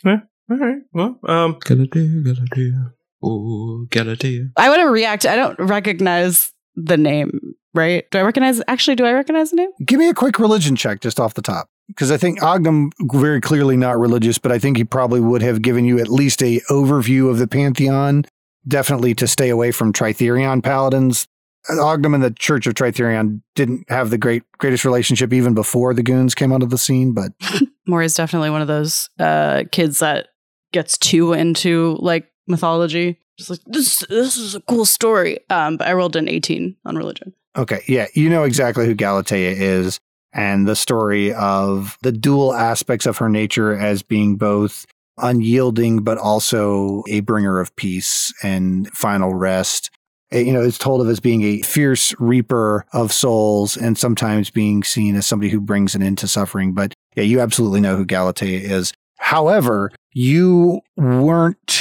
yeah. 0.05 0.21
All 0.51 0.59
right. 0.59 0.83
Well, 0.93 1.19
um, 1.25 1.55
Galatea, 1.61 2.23
Galatea. 2.23 2.93
Oh, 3.25 3.87
Galatea. 3.91 4.51
I 4.57 4.69
want 4.69 4.81
to 4.81 4.89
react. 4.89 5.27
I 5.27 5.37
don't 5.37 5.59
recognize 5.59 6.53
the 6.77 6.97
name, 6.97 7.55
right? 7.73 8.05
Do 8.11 8.19
I 8.19 8.23
recognize? 8.23 8.61
Actually, 8.69 8.97
do 8.97 9.07
I 9.07 9.13
recognize 9.13 9.51
the 9.51 9.57
name? 9.57 9.71
Give 9.85 9.99
me 9.99 10.09
a 10.09 10.15
quick 10.15 10.39
religion 10.39 10.77
check 10.77 11.01
just 11.01 11.19
off 11.19 11.35
the 11.35 11.43
top. 11.43 11.69
Because 11.89 12.11
I 12.11 12.17
think 12.17 12.43
Ogden 12.43 12.91
very 13.13 13.41
clearly 13.41 13.77
not 13.77 13.99
religious, 13.99 14.39
but 14.39 14.51
I 14.53 14.59
think 14.59 14.77
he 14.79 14.85
probably 14.85 15.21
would 15.21 15.43
have 15.43 15.61
given 15.61 15.85
you 15.85 15.99
at 15.99 16.09
least 16.09 16.43
a 16.43 16.61
overview 16.71 17.31
of 17.31 17.39
the 17.39 17.47
pantheon. 17.47 18.25
Definitely 18.67 19.15
to 19.17 19.29
stay 19.29 19.51
away 19.51 19.71
from 19.71 19.93
Tritherion 19.93 20.63
paladins. 20.63 21.27
Ogden 21.69 22.15
and 22.15 22.23
the 22.23 22.31
Church 22.31 22.67
of 22.67 22.75
Tritherion 22.75 23.41
didn't 23.55 23.89
have 23.91 24.11
the 24.11 24.19
great 24.19 24.43
greatest 24.59 24.85
relationship 24.85 25.33
even 25.33 25.55
before 25.55 25.95
the 25.95 26.03
goons 26.03 26.35
came 26.35 26.53
onto 26.53 26.67
the 26.67 26.79
scene, 26.79 27.13
but 27.13 27.33
Mori 27.87 28.07
is 28.07 28.15
definitely 28.15 28.51
one 28.51 28.63
of 28.63 28.69
those 28.69 29.09
uh, 29.19 29.65
kids 29.71 29.99
that 29.99 30.29
gets 30.73 30.99
too 30.99 31.33
into 31.33 31.97
like 32.01 32.27
mythology. 32.47 33.19
Just 33.37 33.51
like 33.51 33.61
this, 33.67 34.05
this 34.09 34.37
is 34.37 34.55
a 34.55 34.61
cool 34.63 34.85
story. 34.85 35.39
Um, 35.51 35.77
but 35.77 35.89
I 35.89 35.93
rolled 35.93 36.17
an 36.17 36.29
eighteen 36.29 36.77
on 36.85 36.97
religion. 36.97 37.35
Okay, 37.57 37.83
yeah, 37.87 38.07
you 38.15 38.29
know 38.29 38.43
exactly 38.43 38.87
who 38.87 38.95
Galatea 38.95 39.53
is 39.53 39.99
and 40.33 40.67
the 40.67 40.77
story 40.77 41.33
of 41.33 41.97
the 42.03 42.13
dual 42.13 42.53
aspects 42.53 43.07
of 43.07 43.19
her 43.19 43.29
nature 43.29 43.73
as 43.77 44.03
being 44.03 44.37
both 44.37 44.87
unyielding 45.19 46.03
but 46.03 46.19
also 46.19 47.05
a 47.09 47.21
bringer 47.21 47.61
of 47.61 47.75
peace 47.77 48.33
and 48.43 48.91
final 48.91 49.35
rest. 49.35 49.91
Uh, 50.33 50.39
You 50.39 50.53
know, 50.53 50.63
it's 50.63 50.79
told 50.79 51.01
of 51.01 51.09
as 51.09 51.21
being 51.21 51.43
a 51.43 51.63
fierce 51.63 52.13
reaper 52.19 52.85
of 52.93 53.13
souls 53.13 53.77
and 53.77 53.97
sometimes 53.97 54.51
being 54.51 54.83
seen 54.83 55.15
as 55.15 55.27
somebody 55.27 55.51
who 55.51 55.61
brings 55.61 55.95
an 55.95 56.03
end 56.03 56.19
to 56.19 56.29
suffering. 56.29 56.73
But 56.73 56.95
yeah, 57.15 57.23
you 57.23 57.41
absolutely 57.41 57.81
know 57.81 57.97
who 57.97 58.05
Galatea 58.05 58.59
is. 58.59 58.93
However, 59.19 59.93
you 60.13 60.81
weren't 60.97 61.81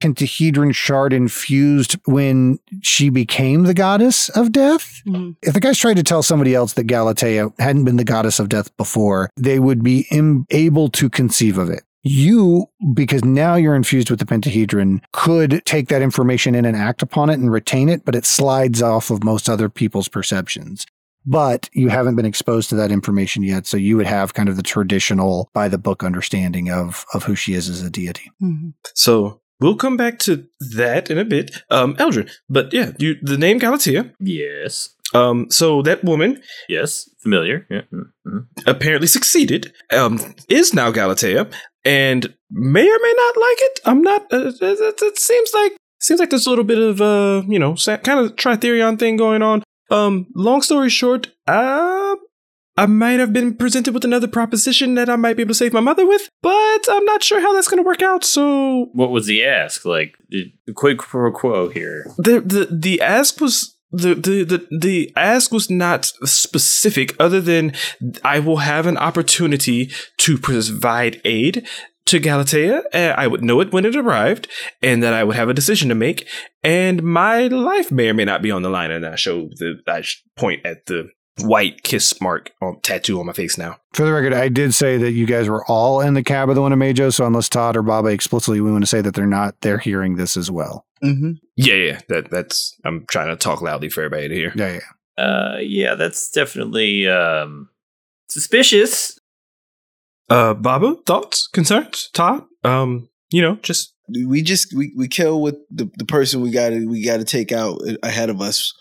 pentahedron 0.00 0.74
shard 0.74 1.12
infused 1.12 1.96
when 2.06 2.58
she 2.82 3.10
became 3.10 3.64
the 3.64 3.74
goddess 3.74 4.28
of 4.30 4.52
death 4.52 5.02
mm-hmm. 5.06 5.32
if 5.42 5.54
the 5.54 5.60
guys 5.60 5.78
tried 5.78 5.96
to 5.96 6.02
tell 6.02 6.22
somebody 6.22 6.54
else 6.54 6.72
that 6.74 6.86
Galatea 6.86 7.52
hadn't 7.58 7.84
been 7.84 7.96
the 7.96 8.04
goddess 8.04 8.38
of 8.38 8.48
death 8.48 8.74
before, 8.76 9.30
they 9.36 9.58
would 9.58 9.82
be 9.82 10.06
Im- 10.10 10.46
able 10.50 10.88
to 10.90 11.08
conceive 11.08 11.58
of 11.58 11.70
it. 11.70 11.82
You, 12.02 12.66
because 12.94 13.24
now 13.24 13.56
you're 13.56 13.74
infused 13.74 14.08
with 14.08 14.20
the 14.20 14.26
pentahedron, 14.26 15.02
could 15.12 15.62
take 15.66 15.88
that 15.88 16.00
information 16.00 16.54
in 16.54 16.64
and 16.64 16.76
act 16.76 17.02
upon 17.02 17.28
it 17.28 17.34
and 17.34 17.52
retain 17.52 17.90
it, 17.90 18.04
but 18.06 18.14
it 18.14 18.24
slides 18.24 18.80
off 18.80 19.10
of 19.10 19.22
most 19.22 19.48
other 19.48 19.68
people's 19.68 20.08
perceptions. 20.08 20.86
But 21.26 21.68
you 21.74 21.90
haven't 21.90 22.16
been 22.16 22.24
exposed 22.24 22.70
to 22.70 22.74
that 22.76 22.90
information 22.90 23.42
yet, 23.42 23.66
so 23.66 23.76
you 23.76 23.98
would 23.98 24.06
have 24.06 24.32
kind 24.32 24.48
of 24.48 24.56
the 24.56 24.62
traditional, 24.62 25.50
by 25.52 25.68
the 25.68 25.76
book 25.76 26.02
understanding 26.02 26.70
of 26.70 27.04
of 27.12 27.24
who 27.24 27.34
she 27.34 27.52
is 27.52 27.68
as 27.68 27.82
a 27.82 27.90
deity. 27.90 28.30
Mm-hmm. 28.42 28.70
so 28.94 29.42
we'll 29.60 29.76
come 29.76 29.96
back 29.96 30.18
to 30.20 30.46
that 30.76 31.10
in 31.10 31.18
a 31.18 31.24
bit. 31.24 31.62
Um, 31.70 31.94
Eldrin, 31.96 32.30
but 32.48 32.72
yeah, 32.72 32.92
you, 32.98 33.16
the 33.22 33.38
name 33.38 33.58
Galatea. 33.58 34.12
Yes. 34.20 34.90
Um, 35.12 35.50
so 35.50 35.82
that 35.82 36.04
woman 36.04 36.40
Yes, 36.68 37.08
familiar. 37.20 37.66
Yeah. 37.68 37.82
mhm. 37.92 38.46
apparently 38.66 39.08
succeeded. 39.08 39.72
Um, 39.92 40.18
is 40.48 40.72
now 40.72 40.92
Galatea, 40.92 41.50
and 41.84 42.32
may 42.50 42.86
or 42.88 42.98
may 43.02 43.14
not 43.16 43.36
like 43.36 43.56
it. 43.60 43.80
I'm 43.86 44.02
not. 44.02 44.22
Uh, 44.32 44.48
it, 44.48 44.62
it- 44.62 45.02
it 45.02 45.18
seems 45.18 45.50
like 45.54 45.72
seems 46.00 46.20
like 46.20 46.30
there's 46.30 46.46
a 46.46 46.50
little 46.50 46.64
bit 46.64 46.78
of 46.78 47.00
uh, 47.00 47.42
you 47.48 47.58
know, 47.58 47.74
kind 48.04 48.20
of 48.20 48.36
tritherion 48.36 48.98
thing 48.98 49.16
going 49.16 49.42
on. 49.42 49.62
Um, 49.90 50.26
long 50.36 50.62
story 50.62 50.88
short, 50.88 51.28
uh, 51.48 52.14
I 52.80 52.86
might 52.86 53.20
have 53.20 53.32
been 53.32 53.54
presented 53.56 53.92
with 53.92 54.04
another 54.06 54.26
proposition 54.28 54.94
that 54.94 55.10
I 55.10 55.16
might 55.16 55.36
be 55.36 55.42
able 55.42 55.50
to 55.50 55.54
save 55.62 55.74
my 55.74 55.80
mother 55.80 56.06
with, 56.06 56.30
but 56.40 56.82
I'm 56.90 57.04
not 57.04 57.22
sure 57.22 57.40
how 57.40 57.52
that's 57.52 57.68
going 57.68 57.82
to 57.82 57.86
work 57.86 58.00
out. 58.00 58.24
So 58.24 58.88
What 58.92 59.10
was 59.10 59.26
the 59.26 59.44
ask? 59.44 59.84
Like 59.84 60.14
quid 60.74 60.98
pro 60.98 61.30
quo 61.30 61.68
here. 61.68 62.06
the 62.16 62.40
the 62.40 62.68
the 62.70 63.00
ask 63.02 63.40
was 63.40 63.76
the, 63.92 64.14
the 64.14 64.44
the 64.44 64.66
the 64.70 65.12
ask 65.16 65.52
was 65.52 65.68
not 65.68 66.06
specific 66.24 67.14
other 67.20 67.40
than 67.40 67.72
I 68.24 68.38
will 68.38 68.58
have 68.58 68.86
an 68.86 68.96
opportunity 68.96 69.90
to 70.18 70.38
provide 70.38 71.20
aid 71.24 71.66
to 72.06 72.18
Galatea. 72.18 72.82
and 72.92 73.14
I 73.14 73.26
would 73.26 73.44
know 73.44 73.60
it 73.60 73.72
when 73.72 73.84
it 73.84 73.94
arrived, 73.94 74.48
and 74.82 75.02
that 75.02 75.12
I 75.12 75.22
would 75.24 75.36
have 75.36 75.48
a 75.48 75.54
decision 75.54 75.88
to 75.90 75.94
make, 75.94 76.26
and 76.62 77.02
my 77.02 77.48
life 77.48 77.92
may 77.92 78.08
or 78.08 78.14
may 78.14 78.24
not 78.24 78.42
be 78.42 78.50
on 78.50 78.62
the 78.62 78.70
line. 78.70 78.90
And 78.90 79.04
I 79.04 79.16
show 79.16 79.48
the 79.58 79.80
I 79.86 80.02
point 80.36 80.64
at 80.64 80.86
the 80.86 81.10
white 81.44 81.82
kiss 81.82 82.20
mark 82.20 82.52
on 82.60 82.80
tattoo 82.80 83.20
on 83.20 83.26
my 83.26 83.32
face 83.32 83.58
now. 83.58 83.76
For 83.92 84.04
the 84.04 84.12
record, 84.12 84.32
I 84.32 84.48
did 84.48 84.74
say 84.74 84.96
that 84.98 85.12
you 85.12 85.26
guys 85.26 85.48
were 85.48 85.64
all 85.66 86.00
in 86.00 86.14
the 86.14 86.22
cab 86.22 86.48
of 86.48 86.54
the 86.54 86.60
Winnemejo, 86.60 87.12
so 87.12 87.26
unless 87.26 87.48
Todd 87.48 87.76
or 87.76 87.82
Baba 87.82 88.08
explicitly 88.08 88.60
we 88.60 88.70
want 88.70 88.82
to 88.82 88.88
say 88.88 89.00
that 89.00 89.14
they're 89.14 89.26
not, 89.26 89.60
they're 89.60 89.78
hearing 89.78 90.16
this 90.16 90.36
as 90.36 90.50
well. 90.50 90.86
Mm-hmm. 91.02 91.32
Yeah, 91.56 91.74
yeah, 91.74 92.00
that 92.08 92.30
that's 92.30 92.76
I'm 92.84 93.06
trying 93.10 93.28
to 93.28 93.36
talk 93.36 93.62
loudly 93.62 93.88
for 93.88 94.02
everybody 94.02 94.28
to 94.28 94.34
hear. 94.34 94.52
Yeah, 94.54 94.80
yeah. 95.18 95.24
Uh, 95.24 95.58
yeah, 95.60 95.94
that's 95.94 96.30
definitely 96.30 97.08
um 97.08 97.68
suspicious. 98.28 99.18
Uh, 100.28 100.54
Baba, 100.54 100.96
thoughts, 101.06 101.48
concerns, 101.48 102.10
Todd? 102.12 102.44
Um, 102.64 103.08
you 103.30 103.42
know, 103.42 103.56
just 103.56 103.94
We 104.26 104.42
just 104.42 104.74
we, 104.74 104.92
we 104.96 105.08
kill 105.08 105.40
with 105.40 105.56
the, 105.70 105.90
the 105.96 106.04
person 106.04 106.40
we 106.40 106.50
got 106.50 106.70
to 106.70 106.86
we 106.86 107.04
got 107.04 107.18
to 107.18 107.24
take 107.24 107.52
out 107.52 107.80
ahead 108.02 108.28
of 108.30 108.40
us. 108.40 108.74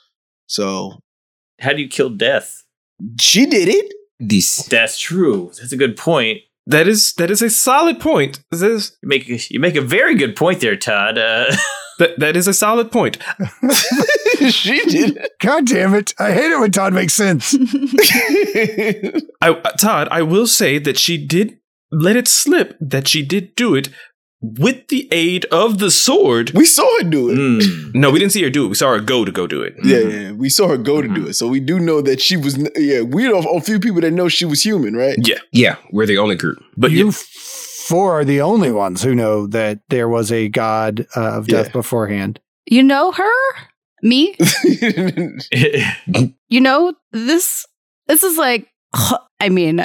So 0.48 1.00
How 1.60 1.74
do 1.74 1.82
you 1.82 1.88
kill 1.88 2.10
death? 2.10 2.64
she 3.20 3.46
did 3.46 3.70
it. 3.70 3.94
This. 4.20 4.64
That's 4.64 4.98
true. 5.00 5.52
That's 5.60 5.72
a 5.72 5.78
good 5.78 5.96
point. 5.96 6.40
that 6.68 6.88
is 6.88 7.14
that 7.14 7.32
is 7.32 7.42
a 7.42 7.50
solid 7.50 8.00
point. 8.00 8.42
That 8.52 8.70
is, 8.70 8.98
You 9.02 9.08
make 9.10 9.30
a, 9.30 9.40
you 9.50 9.60
make 9.60 9.76
a 9.76 9.82
very 9.82 10.16
good 10.16 10.36
point 10.36 10.60
there, 10.60 10.76
Todd. 10.76 11.18
Uh, 11.18 11.46
that, 12.00 12.20
that 12.20 12.36
is 12.36 12.48
a 12.48 12.54
solid 12.54 12.92
point. 12.92 13.18
she 14.50 14.84
did 14.86 15.18
God 15.40 15.68
damn 15.68 15.94
it. 15.96 16.14
I 16.20 16.32
hate 16.34 16.52
it 16.52 16.60
when 16.60 16.72
Todd 16.72 16.94
makes 16.94 17.14
sense. 17.14 17.56
I, 19.42 19.54
Todd, 19.80 20.10
I 20.12 20.22
will 20.22 20.48
say 20.48 20.80
that 20.80 20.98
she 20.98 21.18
did 21.26 21.60
let 21.92 22.16
it 22.16 22.28
slip 22.28 22.78
that 22.80 23.08
she 23.08 23.24
did 23.24 23.56
do 23.56 23.74
it 23.76 23.90
with 24.42 24.88
the 24.88 25.08
aid 25.12 25.46
of 25.52 25.80
the 25.80 25.92
sword. 25.92 26.52
we 26.52 26.64
saw 26.66 26.88
her 27.00 27.04
do 27.10 27.30
it. 27.30 27.36
hmm. 27.38 27.92
No, 28.00 28.10
we 28.12 28.20
didn't 28.20 28.32
see 28.32 28.44
her 28.44 28.50
do 28.50 28.66
it. 28.66 28.70
We 28.70 28.76
saw 28.76 28.92
her 28.94 29.00
go 29.02 29.26
to 29.26 29.32
go 29.32 29.48
do 29.48 29.62
it. 29.62 29.76
Yeah, 29.84 29.98
yeah, 30.00 30.32
we 30.32 30.50
saw 30.50 30.68
her 30.70 30.78
go 30.78 31.02
to 31.02 31.08
do 31.08 31.28
it. 31.28 31.34
So 31.34 31.48
we 31.48 31.60
do 31.60 31.80
know 31.80 32.02
that 32.02 32.22
she 32.22 32.38
was. 32.38 32.58
Yeah, 32.78 33.02
we 33.02 33.24
know 33.28 33.40
a 33.40 33.62
few 33.62 33.80
people 33.80 34.02
that 34.02 34.12
know 34.12 34.30
she 34.30 34.46
was 34.46 34.64
human, 34.64 34.96
right? 34.96 35.18
Yeah, 35.22 35.40
Yeah, 35.52 35.76
we're 35.92 36.06
the 36.06 36.18
only 36.20 36.36
group. 36.36 36.60
but 36.78 36.92
you 36.92 37.06
yeah, 37.08 37.12
four 37.88 38.14
are 38.20 38.24
the 38.26 38.40
only 38.42 38.72
ones 38.72 39.02
who 39.04 39.14
know 39.16 39.48
that 39.48 39.80
there 39.90 40.08
was 40.08 40.32
a 40.32 40.48
god 40.50 41.06
uh, 41.18 41.38
of 41.38 41.48
death 41.48 41.68
Yeah. 41.68 41.72
beforehand. 41.74 42.40
You 42.66 42.84
know 42.84 43.12
her? 43.12 43.34
Me? 44.04 44.36
You 46.50 46.62
know 46.62 46.94
this 47.12 47.66
this 48.08 48.24
is 48.24 48.38
like 48.38 48.68
I 49.40 49.50
mean 49.50 49.82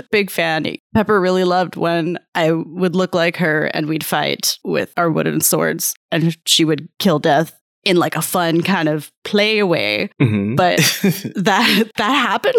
big 0.10 0.30
fan. 0.30 0.66
Pepper 0.94 1.20
really 1.20 1.44
loved 1.44 1.76
when 1.76 2.18
I 2.34 2.52
would 2.52 2.94
look 2.96 3.14
like 3.14 3.36
her 3.38 3.66
and 3.66 3.86
we'd 3.86 4.04
fight 4.04 4.58
with 4.64 4.92
our 4.96 5.10
wooden 5.10 5.40
swords 5.40 5.94
and 6.10 6.36
she 6.46 6.64
would 6.64 6.88
kill 6.98 7.18
death 7.18 7.58
in 7.84 7.96
like 7.96 8.14
a 8.14 8.22
fun 8.22 8.62
kind 8.62 8.88
of 8.88 9.10
play 9.24 9.60
way. 9.64 10.08
Mhm, 10.20 10.56
But 10.56 10.78
that 11.34 11.90
that 11.96 12.12
happened. 12.12 12.54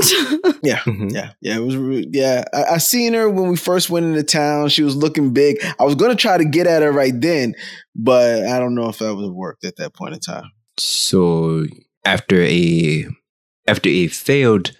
yeah, 0.64 0.80
mhm. 0.80 1.14
yeah, 1.14 1.32
yeah. 1.40 1.56
It 1.56 1.60
was. 1.60 1.76
Yeah, 2.12 2.44
I, 2.54 2.64
I 2.74 2.78
seen 2.80 3.14
her 3.14 3.30
when 3.30 3.48
we 3.50 3.56
first 3.56 3.90
went 3.90 4.06
into 4.06 4.24
town. 4.24 4.68
She 4.68 4.84
was 4.84 4.98
looking 4.98 5.32
big. 5.32 5.64
I 5.80 5.84
was 5.86 5.96
gonna 5.96 6.16
try 6.16 6.38
to 6.38 6.44
get 6.44 6.68
at 6.68 6.82
her 6.82 6.92
right 6.92 7.14
then, 7.16 7.54
but 7.96 8.44
I 8.46 8.60
don't 8.60 8.76
know 8.76 8.90
if 8.90 8.98
that 9.00 9.16
would 9.16 9.24
have 9.24 9.34
worked 9.34 9.64
at 9.64 9.78
that 9.78 9.94
point 9.94 10.14
in 10.14 10.20
time. 10.20 10.52
So 10.78 11.68
after 12.04 12.42
a 12.42 13.06
after 13.66 13.88
a 13.90 14.08
failed 14.08 14.72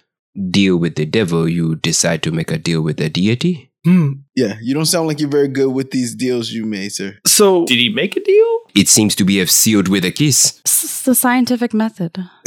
deal 0.50 0.76
with 0.76 0.96
the 0.96 1.06
devil, 1.06 1.48
you 1.48 1.76
decide 1.76 2.22
to 2.24 2.30
make 2.30 2.50
a 2.50 2.58
deal 2.58 2.82
with 2.82 2.96
the 2.96 3.08
deity. 3.08 3.70
Hmm. 3.84 4.12
Yeah, 4.34 4.54
you 4.62 4.72
don't 4.74 4.86
sound 4.86 5.08
like 5.08 5.20
you're 5.20 5.28
very 5.28 5.48
good 5.48 5.68
with 5.72 5.90
these 5.90 6.14
deals 6.14 6.50
you 6.50 6.64
made, 6.64 6.90
sir. 6.92 7.18
So 7.26 7.66
Did 7.66 7.76
he 7.78 7.90
make 7.90 8.16
a 8.16 8.20
deal? 8.24 8.58
It 8.74 8.88
seems 8.88 9.14
to 9.16 9.24
be 9.24 9.36
have 9.38 9.50
sealed 9.50 9.88
with 9.88 10.04
a 10.06 10.10
kiss. 10.10 10.60
This 10.64 10.84
is 10.84 11.02
the 11.02 11.14
scientific 11.14 11.74
method. 11.74 12.16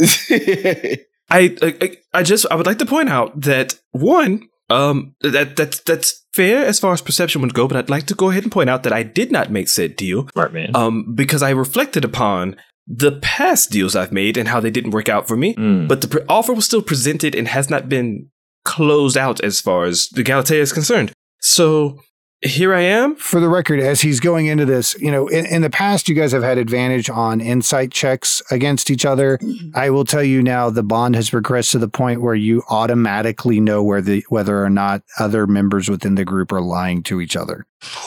I, 1.30 1.56
I 1.62 1.96
I 2.14 2.22
just 2.22 2.46
I 2.50 2.54
would 2.54 2.66
like 2.66 2.78
to 2.78 2.86
point 2.86 3.08
out 3.08 3.40
that 3.42 3.78
one 3.92 4.48
um 4.70 5.14
that 5.20 5.56
that's 5.56 5.80
that's 5.80 6.24
fair 6.34 6.64
as 6.64 6.78
far 6.80 6.92
as 6.92 7.00
perception 7.02 7.40
would 7.42 7.54
go, 7.54 7.68
but 7.68 7.76
I'd 7.76 7.90
like 7.90 8.06
to 8.06 8.14
go 8.14 8.30
ahead 8.30 8.42
and 8.44 8.52
point 8.52 8.70
out 8.70 8.82
that 8.82 8.92
I 8.92 9.02
did 9.02 9.30
not 9.30 9.50
make 9.50 9.68
said 9.68 9.96
deal 9.96 10.28
Smart 10.32 10.52
man. 10.52 10.74
um 10.74 11.14
because 11.14 11.42
I 11.42 11.50
reflected 11.50 12.04
upon 12.04 12.56
the 12.88 13.12
past 13.20 13.70
deals 13.70 13.94
I've 13.94 14.12
made 14.12 14.38
and 14.38 14.48
how 14.48 14.60
they 14.60 14.70
didn't 14.70 14.92
work 14.92 15.08
out 15.08 15.28
for 15.28 15.36
me. 15.36 15.52
Hmm. 15.54 15.86
But 15.86 16.00
the 16.00 16.08
pre- 16.08 16.24
offer 16.28 16.54
was 16.54 16.64
still 16.64 16.82
presented 16.82 17.34
and 17.34 17.46
has 17.46 17.68
not 17.68 17.88
been 17.88 18.30
closed 18.64 19.16
out 19.16 19.42
as 19.44 19.60
far 19.60 19.84
as 19.84 20.08
the 20.08 20.24
Galatea 20.24 20.60
is 20.60 20.72
concerned. 20.72 21.12
So 21.40 22.00
here 22.42 22.72
I 22.74 22.82
am. 22.82 23.16
For 23.16 23.40
the 23.40 23.48
record, 23.48 23.80
as 23.80 24.00
he's 24.00 24.20
going 24.20 24.46
into 24.46 24.64
this, 24.64 24.94
you 25.00 25.10
know, 25.10 25.26
in, 25.28 25.44
in 25.46 25.62
the 25.62 25.70
past, 25.70 26.08
you 26.08 26.14
guys 26.14 26.32
have 26.32 26.42
had 26.42 26.56
advantage 26.58 27.10
on 27.10 27.40
insight 27.40 27.90
checks 27.90 28.40
against 28.50 28.90
each 28.90 29.04
other. 29.04 29.38
I 29.74 29.90
will 29.90 30.04
tell 30.04 30.22
you 30.22 30.42
now, 30.42 30.70
the 30.70 30.82
bond 30.82 31.16
has 31.16 31.30
progressed 31.30 31.72
to 31.72 31.78
the 31.78 31.88
point 31.88 32.22
where 32.22 32.34
you 32.34 32.62
automatically 32.70 33.60
know 33.60 33.82
where 33.82 34.00
the 34.00 34.24
whether 34.28 34.62
or 34.62 34.70
not 34.70 35.02
other 35.18 35.46
members 35.46 35.88
within 35.88 36.14
the 36.14 36.24
group 36.24 36.52
are 36.52 36.60
lying 36.60 37.02
to 37.04 37.20
each 37.20 37.36
other. 37.36 37.66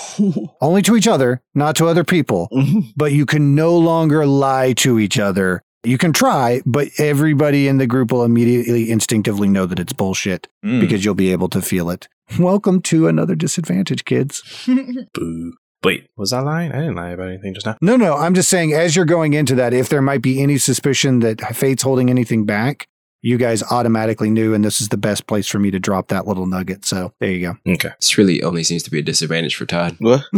Only 0.62 0.82
to 0.84 0.96
each 0.96 1.08
other, 1.08 1.42
not 1.54 1.76
to 1.78 1.88
other 1.88 2.04
people. 2.04 2.48
Mhm. 2.54 2.94
But 2.96 3.12
you 3.12 3.26
can 3.26 3.56
no 3.56 3.78
longer 3.78 4.26
lie 4.26 4.74
to 4.74 5.00
each 5.00 5.20
other. 5.20 5.62
You 5.84 5.98
can 5.98 6.14
try, 6.14 6.62
but 6.66 6.90
everybody 7.00 7.68
in 7.68 7.80
the 7.80 7.88
group 7.88 8.12
will 8.12 8.24
immediately 8.24 8.92
instinctively 8.92 9.50
know 9.50 9.66
that 9.66 9.80
it's 9.80 9.94
bullshit 9.94 10.48
Hmm. 10.64 10.80
because 10.80 11.04
you'll 11.04 11.16
be 11.16 11.32
able 11.32 11.50
to 11.50 11.62
feel 11.62 11.90
it. 11.90 12.08
Welcome 12.40 12.82
to 12.84 13.08
another 13.08 13.36
disadvantage, 13.36 14.06
kids. 14.06 14.42
Boo. 15.14 15.54
Wait, 15.84 16.08
was 16.16 16.32
I 16.32 16.42
lying? 16.42 16.72
I 16.72 16.80
didn't 16.80 16.96
lie 16.96 17.10
about 17.10 17.28
anything 17.30 17.54
just 17.54 17.66
now. 17.66 17.76
No, 17.82 17.96
no, 17.98 18.16
I'm 18.16 18.36
just 18.36 18.50
saying, 18.50 18.72
as 18.74 18.96
you're 18.96 19.06
going 19.06 19.34
into 19.34 19.56
that, 19.56 19.74
if 19.74 19.90
there 19.90 20.02
might 20.02 20.22
be 20.22 20.42
any 20.42 20.58
suspicion 20.58 21.20
that 21.20 21.42
Fate's 21.56 21.84
holding 21.84 22.10
anything 22.10 22.46
back, 22.46 22.88
you 23.24 23.38
guys 23.38 23.64
automatically 23.64 24.30
knew, 24.30 24.54
and 24.54 24.64
this 24.64 24.80
is 24.80 24.90
the 24.90 24.98
best 24.98 25.28
place 25.28 25.48
for 25.48 25.60
me 25.60 25.72
to 25.72 25.80
drop 25.80 26.08
that 26.08 26.28
little 26.28 26.46
nugget. 26.46 26.86
So 26.86 27.14
there 27.20 27.32
you 27.32 27.42
go. 27.42 27.56
Okay. 27.74 27.90
This 28.00 28.18
really 28.18 28.42
only 28.44 28.64
seems 28.64 28.84
to 28.84 28.92
be 28.92 29.00
a 29.00 29.04
disadvantage 29.04 29.56
for 29.56 29.66
Todd. 29.66 29.96
What? 30.00 30.22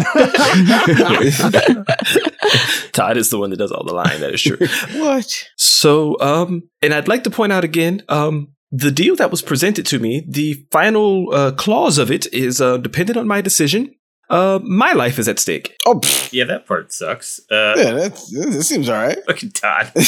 Todd 2.93 3.17
is 3.17 3.29
the 3.29 3.37
one 3.37 3.49
that 3.51 3.57
does 3.57 3.71
all 3.71 3.83
the 3.83 3.93
lying. 3.93 4.19
That 4.21 4.33
is 4.33 4.41
true. 4.41 4.57
what? 4.99 5.49
So, 5.57 6.19
um, 6.19 6.63
and 6.81 6.93
I'd 6.93 7.07
like 7.07 7.23
to 7.25 7.29
point 7.29 7.53
out 7.53 7.63
again, 7.63 8.01
um, 8.09 8.52
the 8.75 8.91
deal 8.91 9.15
that 9.17 9.29
was 9.29 9.43
presented 9.43 9.85
to 9.85 9.99
me, 9.99 10.25
the 10.27 10.65
final 10.71 11.33
uh, 11.33 11.51
clause 11.51 11.99
of 11.99 12.09
it 12.09 12.25
is 12.33 12.59
uh, 12.59 12.77
dependent 12.77 13.17
on 13.17 13.27
my 13.27 13.39
decision. 13.39 13.93
Uh, 14.29 14.59
my 14.63 14.93
life 14.93 15.19
is 15.19 15.27
at 15.27 15.37
stake. 15.37 15.75
Oh, 15.85 15.99
pff, 15.99 16.29
yeah, 16.37 16.45
that 16.45 16.65
part 16.65 16.91
sucks. 16.91 17.39
Uh, 17.51 17.75
yeah, 17.77 17.91
that's, 17.91 18.31
that 18.31 18.63
seems 18.63 18.89
all 18.89 18.95
right. 18.95 19.19
Fucking 19.27 19.51
Todd. 19.51 19.91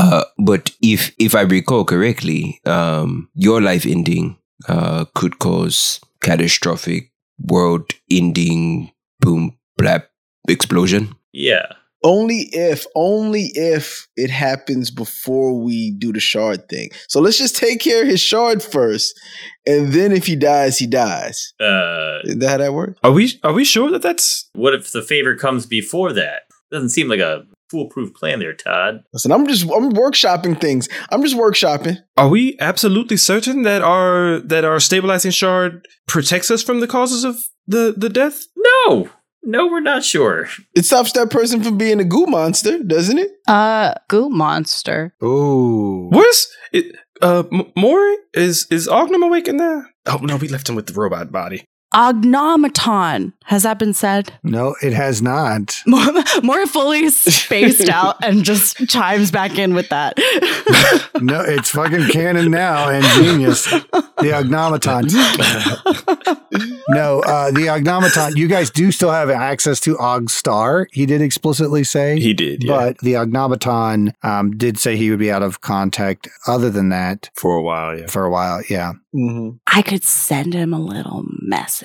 Uh, 0.00 0.22
but 0.38 0.70
if 0.80 1.10
if 1.18 1.34
I 1.34 1.40
recall 1.40 1.84
correctly, 1.84 2.60
um, 2.64 3.28
your 3.34 3.60
life 3.60 3.84
ending 3.84 4.36
uh, 4.68 5.06
could 5.16 5.40
cause 5.40 5.98
catastrophic 6.20 7.10
world-ending 7.40 8.92
boom 9.20 9.58
blap 9.76 10.04
explosion. 10.48 11.16
yeah. 11.32 11.66
Only 12.04 12.48
if, 12.52 12.86
only 12.94 13.50
if 13.54 14.06
it 14.16 14.30
happens 14.30 14.90
before 14.90 15.58
we 15.60 15.90
do 15.98 16.12
the 16.12 16.20
shard 16.20 16.68
thing. 16.68 16.90
So 17.08 17.20
let's 17.20 17.38
just 17.38 17.56
take 17.56 17.80
care 17.80 18.02
of 18.02 18.08
his 18.08 18.20
shard 18.20 18.62
first, 18.62 19.18
and 19.66 19.92
then 19.92 20.12
if 20.12 20.26
he 20.26 20.36
dies, 20.36 20.78
he 20.78 20.86
dies. 20.86 21.52
Uh, 21.60 22.20
Is 22.24 22.36
that 22.38 22.48
how 22.50 22.56
that 22.58 22.72
works? 22.74 22.98
Are 23.02 23.10
we? 23.10 23.32
Are 23.42 23.52
we 23.52 23.64
sure 23.64 23.90
that 23.90 24.02
that's? 24.02 24.48
what 24.54 24.74
if 24.74 24.92
the 24.92 25.02
favor 25.02 25.34
comes 25.36 25.66
before 25.66 26.12
that? 26.12 26.42
Doesn't 26.70 26.90
seem 26.90 27.08
like 27.08 27.20
a 27.20 27.42
foolproof 27.70 28.14
plan 28.14 28.38
there, 28.38 28.54
Todd. 28.54 29.02
Listen, 29.12 29.32
I'm 29.32 29.46
just 29.46 29.64
I'm 29.64 29.92
workshopping 29.92 30.60
things. 30.60 30.88
I'm 31.10 31.22
just 31.22 31.36
workshopping. 31.36 31.96
Are 32.16 32.28
we 32.28 32.56
absolutely 32.60 33.16
certain 33.16 33.62
that 33.62 33.82
our 33.82 34.38
that 34.40 34.64
our 34.64 34.78
stabilizing 34.80 35.30
shard 35.32 35.86
protects 36.06 36.50
us 36.50 36.62
from 36.62 36.80
the 36.80 36.86
causes 36.86 37.24
of 37.24 37.36
the 37.66 37.94
the 37.96 38.08
death? 38.08 38.44
No. 38.86 39.10
No, 39.42 39.66
we're 39.68 39.80
not 39.80 40.04
sure. 40.04 40.48
It 40.74 40.84
stops 40.84 41.12
that 41.12 41.30
person 41.30 41.62
from 41.62 41.78
being 41.78 42.00
a 42.00 42.04
goo 42.04 42.26
monster, 42.26 42.82
doesn't 42.82 43.18
it? 43.18 43.30
Uh, 43.46 43.94
goo 44.08 44.28
monster. 44.28 45.14
Ooh. 45.22 46.08
Where's 46.10 46.48
it? 46.72 46.96
Uh, 47.22 47.44
M- 47.52 47.72
Mori 47.76 48.16
is 48.34 48.66
is 48.70 48.88
Ognum 48.88 49.22
awake 49.22 49.48
in 49.48 49.56
there? 49.56 49.90
Oh 50.06 50.18
no, 50.22 50.36
we 50.36 50.48
left 50.48 50.68
him 50.68 50.74
with 50.76 50.86
the 50.86 50.92
robot 50.92 51.32
body. 51.32 51.64
Ognomaton. 51.94 53.32
Has 53.44 53.62
that 53.62 53.78
been 53.78 53.94
said? 53.94 54.32
No, 54.42 54.76
it 54.82 54.92
has 54.92 55.22
not. 55.22 55.74
More, 55.86 56.04
more 56.42 56.66
fully 56.66 57.08
spaced 57.08 57.88
out 57.88 58.22
and 58.22 58.44
just 58.44 58.86
chimes 58.88 59.30
back 59.30 59.58
in 59.58 59.74
with 59.74 59.88
that. 59.88 60.18
No, 61.20 61.40
it's 61.40 61.70
fucking 61.70 62.08
canon 62.10 62.52
now 62.52 62.88
and 62.88 63.04
genius. 63.04 63.64
The 63.64 64.30
Ognomaton. 64.32 65.08
no, 66.90 67.20
uh, 67.20 67.50
the 67.50 67.66
Ognomaton. 67.66 68.36
You 68.36 68.46
guys 68.46 68.70
do 68.70 68.92
still 68.92 69.10
have 69.10 69.28
access 69.28 69.80
to 69.80 69.96
Ogstar. 69.96 70.86
He 70.92 71.06
did 71.06 71.20
explicitly 71.20 71.82
say. 71.82 72.20
He 72.20 72.34
did, 72.34 72.62
yeah, 72.62 72.76
But 72.76 72.98
the 72.98 73.14
Ognomaton 73.14 74.12
um, 74.22 74.52
did 74.56 74.78
say 74.78 74.96
he 74.96 75.10
would 75.10 75.18
be 75.18 75.32
out 75.32 75.42
of 75.42 75.60
contact. 75.60 76.28
Other 76.46 76.70
than 76.70 76.90
that, 76.90 77.30
for 77.34 77.56
a 77.56 77.62
while. 77.62 77.98
Yeah. 77.98 78.06
for 78.06 78.24
a 78.24 78.30
while, 78.30 78.62
yeah. 78.70 78.92
Mm-hmm. 79.14 79.56
I 79.66 79.82
could 79.82 80.04
send 80.04 80.54
him 80.54 80.72
a 80.72 80.78
little 80.80 81.24
message, 81.40 81.77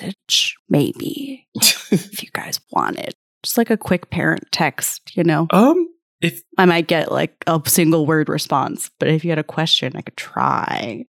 maybe, 0.68 1.46
if 1.90 2.22
you 2.22 2.28
guys 2.32 2.60
wanted. 2.70 3.14
Just 3.42 3.58
like 3.58 3.70
a 3.70 3.76
quick 3.76 4.10
parent 4.10 4.44
text, 4.52 5.16
you 5.16 5.24
know? 5.24 5.46
Um, 5.50 5.88
if 6.20 6.40
I 6.56 6.64
might 6.64 6.86
get 6.86 7.12
like 7.12 7.44
a 7.46 7.60
single 7.66 8.06
word 8.06 8.28
response, 8.28 8.90
but 8.98 9.08
if 9.08 9.24
you 9.24 9.30
had 9.30 9.38
a 9.38 9.44
question, 9.44 9.92
I 9.94 10.00
could 10.00 10.16
try. 10.16 11.04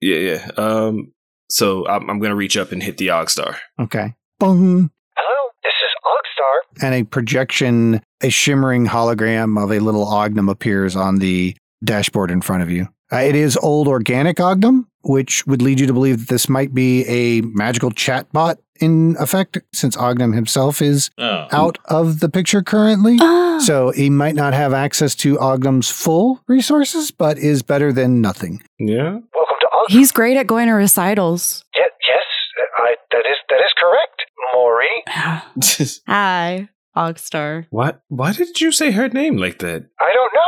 yeah, 0.00 0.16
yeah. 0.16 0.50
Um, 0.56 1.12
so 1.48 1.86
I'm, 1.86 2.10
I'm 2.10 2.18
gonna 2.18 2.34
reach 2.34 2.56
up 2.56 2.72
and 2.72 2.82
hit 2.82 2.98
the 2.98 3.08
Ogstar. 3.08 3.56
Okay. 3.78 4.14
Bung. 4.40 4.90
Hello, 5.16 5.50
this 5.62 5.72
is 5.72 5.94
Ogstar. 6.04 6.84
And 6.84 6.94
a 6.94 7.04
projection, 7.04 8.02
a 8.20 8.30
shimmering 8.30 8.86
hologram 8.86 9.62
of 9.62 9.70
a 9.70 9.78
little 9.78 10.04
Ognum 10.04 10.48
appears 10.48 10.96
on 10.96 11.20
the 11.20 11.56
dashboard 11.84 12.30
in 12.32 12.40
front 12.40 12.62
of 12.64 12.70
you. 12.70 12.88
Uh, 13.12 13.16
it 13.18 13.34
is 13.36 13.56
old 13.58 13.86
organic 13.88 14.40
Ognum, 14.40 14.88
which 15.02 15.46
would 15.46 15.62
lead 15.62 15.78
you 15.78 15.86
to 15.86 15.92
believe 15.92 16.18
that 16.20 16.28
this 16.28 16.48
might 16.48 16.74
be 16.74 17.04
a 17.06 17.40
magical 17.42 17.90
chatbot 17.90 18.56
in 18.80 19.16
effect, 19.18 19.56
since 19.72 19.96
Ognum 19.96 20.32
himself 20.34 20.82
is 20.82 21.10
Oh. 21.16 21.46
out 21.50 21.78
of 21.86 22.20
the 22.20 22.28
picture 22.28 22.62
currently. 22.62 23.16
Ah, 23.20 23.58
So 23.62 23.90
he 23.90 24.10
might 24.10 24.34
not 24.34 24.52
have 24.52 24.74
access 24.74 25.14
to 25.16 25.38
Ognum's 25.38 25.88
full 25.88 26.40
resources, 26.46 27.10
but 27.10 27.38
is 27.38 27.62
better 27.62 27.90
than 27.92 28.20
nothing. 28.20 28.60
Yeah. 28.78 29.12
Welcome 29.12 29.56
to 29.60 29.68
Ognum. 29.72 29.98
he's 29.98 30.12
great 30.12 30.36
at 30.36 30.46
going 30.46 30.66
to 30.66 30.74
recitals. 30.74 31.64
Yeah, 31.74 31.84
yes, 32.06 32.66
I, 32.78 32.94
that 33.12 33.24
is 33.30 33.36
that 33.48 33.60
is 33.64 33.72
correct, 33.80 34.22
Mori. 34.52 34.88
Hi, 36.06 36.68
Ogstar. 36.96 37.66
What? 37.70 38.02
Why 38.08 38.32
did 38.32 38.60
you 38.60 38.72
say 38.72 38.90
her 38.90 39.08
name 39.08 39.36
like 39.38 39.58
that? 39.60 39.86
I 40.00 40.10
don't 40.12 40.32
know. 40.34 40.45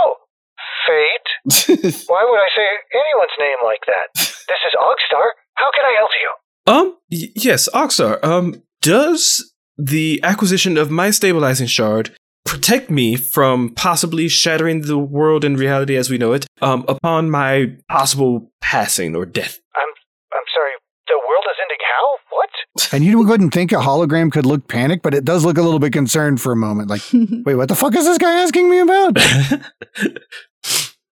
Fate. 1.51 2.05
Why 2.07 2.25
would 2.29 2.41
I 2.41 2.49
say 2.57 2.67
anyone's 2.93 3.37
name 3.41 3.57
like 3.65 3.85
that? 3.87 4.09
This 4.15 4.59
is 4.67 4.75
Ogstar. 4.79 5.27
How 5.55 5.71
can 5.75 5.85
I 5.85 5.95
help 5.97 6.11
you? 6.23 6.73
Um, 6.73 6.97
y- 7.11 7.33
yes, 7.35 7.69
Ogstar. 7.75 8.23
Um, 8.25 8.63
does 8.83 9.53
the 9.77 10.21
acquisition 10.23 10.77
of 10.77 10.91
my 10.91 11.11
stabilizing 11.11 11.67
shard 11.67 12.15
protect 12.45 12.91
me 12.91 13.17
from 13.17 13.75
possibly 13.75 14.29
shattering 14.29 14.83
the 14.83 14.99
world 14.99 15.45
and 15.45 15.59
reality 15.59 15.97
as 15.97 16.09
we 16.11 16.19
know 16.19 16.33
it? 16.33 16.47
Um, 16.63 16.85
upon 16.89 17.31
my 17.31 17.77
possible 17.91 18.51
passing 18.61 19.15
or 19.15 19.25
death. 19.27 19.59
I'm 19.77 19.89
I'm 20.33 20.45
sorry. 20.55 20.73
The 21.09 21.19
world 21.29 21.45
is 21.51 21.57
ending 21.63 21.79
how? 21.85 22.05
What? 22.37 22.49
And 22.95 23.05
you 23.05 23.23
wouldn't 23.23 23.53
think 23.53 23.73
a 23.73 23.77
hologram 23.77 24.31
could 24.33 24.47
look 24.47 24.67
panicked, 24.69 25.03
but 25.03 25.13
it 25.13 25.25
does 25.25 25.45
look 25.45 25.59
a 25.59 25.63
little 25.63 25.79
bit 25.81 25.93
concerned 25.93 26.41
for 26.41 26.53
a 26.53 26.57
moment. 26.57 26.89
Like, 26.89 27.03
wait, 27.13 27.55
what 27.57 27.69
the 27.69 27.75
fuck 27.75 27.95
is 27.97 28.05
this 28.05 28.19
guy 28.19 28.41
asking 28.43 28.71
me 28.71 28.79
about? 28.79 29.17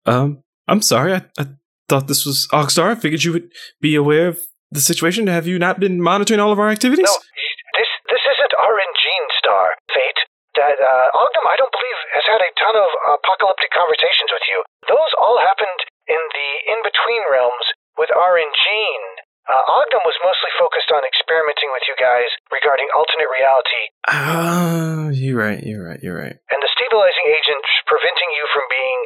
Um, 0.10 0.44
I'm 0.68 0.82
sorry. 0.82 1.14
I, 1.14 1.22
I 1.38 1.46
thought 1.88 2.08
this 2.08 2.26
was 2.26 2.48
Ogstar. 2.52 2.92
I 2.92 2.96
figured 2.96 3.24
you 3.24 3.34
would 3.34 3.52
be 3.82 3.94
aware 3.96 4.28
of 4.28 4.40
the 4.72 4.82
situation. 4.82 5.28
Have 5.28 5.48
you 5.48 5.58
not 5.58 5.80
been 5.80 6.02
monitoring 6.02 6.40
all 6.40 6.52
of 6.52 6.60
our 6.60 6.70
activities? 6.70 7.06
No, 7.06 7.16
this 7.78 7.90
this 8.10 8.24
isn't 8.26 8.54
RNGene 8.58 9.28
Star, 9.38 9.74
Fate. 9.94 10.22
That 10.58 10.76
uh, 10.82 11.08
Ognum, 11.14 11.46
I 11.46 11.56
don't 11.62 11.72
believe, 11.72 12.00
has 12.18 12.26
had 12.26 12.42
a 12.42 12.50
ton 12.60 12.76
of 12.76 12.90
apocalyptic 13.22 13.70
conversations 13.72 14.34
with 14.34 14.46
you. 14.50 14.60
Those 14.90 15.12
all 15.22 15.38
happened 15.40 15.80
in 16.10 16.20
the 16.20 16.50
in 16.74 16.80
between 16.84 17.22
realms 17.32 17.66
with 18.02 18.10
RNGene. 18.14 19.08
Uh, 19.50 19.66
Ognum 19.66 20.04
was 20.06 20.18
mostly 20.22 20.52
focused 20.62 20.94
on 20.94 21.02
experimenting 21.06 21.70
with 21.74 21.82
you 21.90 21.98
guys 21.98 22.30
regarding 22.54 22.86
alternate 22.94 23.30
reality 23.34 23.84
Ah, 24.06 25.10
you're 25.10 25.38
right. 25.42 25.58
You're 25.66 25.82
right. 25.82 25.98
You're 26.06 26.18
right. 26.18 26.38
and 26.54 26.60
the 26.62 26.70
stabilizing 26.70 27.26
agent 27.26 27.66
preventing 27.90 28.30
you 28.38 28.46
from 28.54 28.66
being 28.70 29.00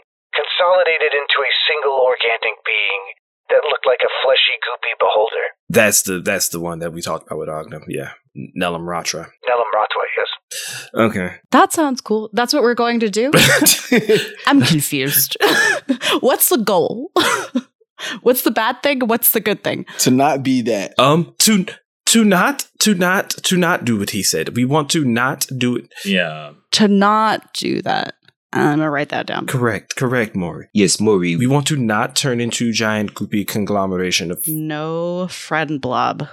consolidated 0.84 1.14
into 1.14 1.40
a 1.42 1.52
single 1.68 2.00
organic 2.00 2.64
being 2.66 3.02
that 3.50 3.62
looked 3.70 3.86
like 3.86 4.00
a 4.02 4.12
fleshy, 4.24 4.56
goopy 4.64 4.98
beholder. 5.00 5.46
That's 5.70 6.04
the 6.04 6.20
that's 6.20 6.50
the 6.50 6.60
one 6.60 6.80
that 6.80 6.94
we 6.94 7.02
talked 7.02 7.28
about 7.28 7.40
with 7.40 7.50
Ognum. 7.50 7.84
Yeah, 7.88 8.12
Nelam 8.60 8.82
Ratra. 8.82 9.30
Nelam 9.48 9.70
Rotway, 9.76 10.10
yes. 10.18 10.90
Okay. 10.96 11.36
that 11.52 11.74
sounds 11.74 12.02
cool. 12.02 12.30
That's 12.34 12.54
what 12.54 12.64
we're 12.64 12.76
going 12.76 13.00
to 13.02 13.10
do? 13.10 13.32
I'm 14.48 14.62
confused. 14.62 15.36
What's 16.20 16.50
the 16.50 16.58
goal? 16.58 17.12
What's 18.22 18.44
the 18.44 18.52
bad 18.52 18.84
thing? 18.84 19.00
What's 19.08 19.32
the 19.32 19.40
good 19.40 19.64
thing? 19.64 19.86
to 20.00 20.12
not 20.12 20.44
be 20.44 20.62
that. 20.64 20.94
Um. 21.00 21.36
To 21.40 21.66
to 22.08 22.24
not 22.24 22.68
to 22.80 22.94
not 22.94 23.30
to 23.30 23.58
not 23.58 23.86
do 23.86 24.00
what 24.00 24.12
he 24.12 24.24
said. 24.24 24.56
We 24.56 24.66
want 24.66 24.90
to 24.92 25.04
not 25.04 25.48
do 25.58 25.76
it. 25.76 25.94
Yeah. 26.06 26.54
To 26.72 26.88
not 26.88 27.54
do 27.54 27.82
that. 27.82 28.16
I'm 28.54 28.78
gonna 28.78 28.90
write 28.92 29.10
that 29.10 29.26
down. 29.26 29.48
Correct. 29.48 29.96
Correct, 29.96 30.36
Mori. 30.36 30.68
Yes, 30.74 31.00
Mori. 31.00 31.36
We 31.36 31.48
want 31.48 31.68
to 31.68 31.78
not 31.78 32.16
turn 32.16 32.40
into 32.40 32.72
giant 32.72 33.14
goopy 33.16 33.48
conglomeration 33.48 34.32
of. 34.32 34.48
No 34.48 35.28
friend 35.28 35.82
blob. 35.82 36.28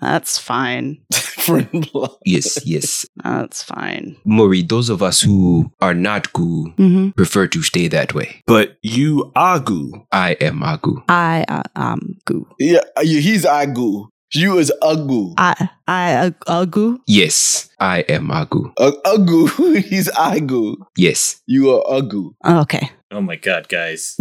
That's 0.00 0.38
fine. 0.38 1.02
Friend 1.42 1.90
blob. 1.92 2.12
yes, 2.24 2.64
yes. 2.64 3.04
That's 3.22 3.62
fine. 3.64 4.16
Mori, 4.24 4.62
those 4.62 4.88
of 4.88 5.02
us 5.02 5.20
who 5.20 5.70
are 5.80 5.92
not 5.92 6.32
goo 6.32 6.72
Mm-hmm. 6.78 7.10
prefer 7.10 7.46
to 7.48 7.62
stay 7.62 7.88
that 7.88 8.14
way. 8.14 8.40
But 8.46 8.78
you 8.82 9.32
are 9.36 9.58
goo. 9.58 10.06
I 10.12 10.32
am 10.40 10.60
Agu. 10.60 11.02
I 11.08 11.44
uh, 11.48 11.62
um 11.76 12.14
goo. 12.24 12.46
Yeah, 12.60 12.80
yeah, 13.02 13.20
he's 13.20 13.44
Agu. 13.44 14.06
You 14.34 14.58
is 14.58 14.72
Agu. 14.82 15.34
I 15.36 15.68
I 15.86 16.32
uh. 16.46 16.66
Yes, 17.06 17.68
I 17.78 18.00
am 18.08 18.28
Agu. 18.28 18.72
Uh, 18.78 18.92
Agu. 19.04 19.48
he's 19.88 20.08
Agu. 20.12 20.76
Yes. 20.96 21.42
You 21.46 21.70
are 21.76 21.84
Agu. 22.00 22.32
Oh, 22.44 22.60
okay. 22.62 22.90
Oh 23.10 23.20
my 23.20 23.36
god, 23.36 23.68
guys. 23.68 24.16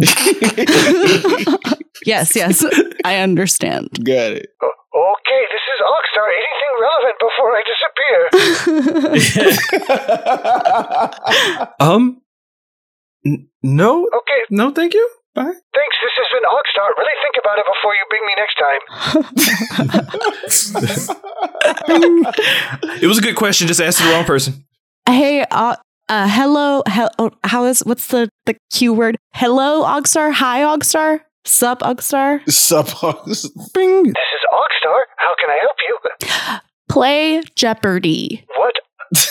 yes, 2.06 2.36
yes. 2.36 2.66
I 3.06 3.18
understand. 3.24 3.88
Got 4.04 4.34
it. 4.36 4.50
Okay, 4.62 5.42
this 5.48 5.64
is 5.72 5.80
Ogstar. 5.88 6.28
Anything 6.28 6.74
relevant 6.84 7.18
before 7.24 7.56
I 7.56 7.64
disappear? 7.72 8.20
Um. 11.80 12.22
N- 13.26 13.48
no. 13.64 14.08
Okay, 14.08 14.42
No. 14.50 14.72
Thank 14.72 14.94
you. 14.94 15.08
Bye. 15.34 15.44
thanks. 15.74 15.96
This 16.04 16.16
has 16.20 16.28
been 16.34 16.46
Ogstar. 16.52 16.90
Really 16.98 17.18
think 17.24 17.36
about 17.40 17.58
it 17.58 17.66
before 17.72 17.94
you 17.96 18.04
bring 18.12 18.24
me 18.28 18.34
next 18.42 18.58
time. 18.60 18.82
It 23.02 23.08
was 23.08 23.18
a 23.18 23.22
good 23.22 23.36
question. 23.36 23.68
Just 23.68 23.82
asked 23.82 24.00
the 24.00 24.10
wrong 24.12 24.26
person. 24.26 24.66
hey, 25.08 25.44
uh, 25.52 25.76
uh, 26.10 26.28
hello. 26.30 26.84
He- 26.92 27.08
oh, 27.20 27.32
how 27.44 27.66
is 27.66 27.80
what's 27.86 28.08
the 28.08 28.30
the 28.46 28.56
Q 28.72 28.94
word? 28.94 29.18
Hello, 29.34 29.84
Ogstar. 29.84 30.32
Hi, 30.34 30.62
Ogstar. 30.62 31.22
Sup, 31.46 31.80
Ogstar. 31.80 32.42
Sup? 32.52 32.88
Bing. 33.74 34.04
This 34.04 34.14
is 34.14 34.46
Ogstar. 34.54 35.00
How 35.18 35.34
can 35.40 35.50
I 35.50 35.58
help 35.62 35.78
you? 35.88 35.98
Play 36.90 37.42
Jeopardy. 37.56 38.46
What? 38.58 38.76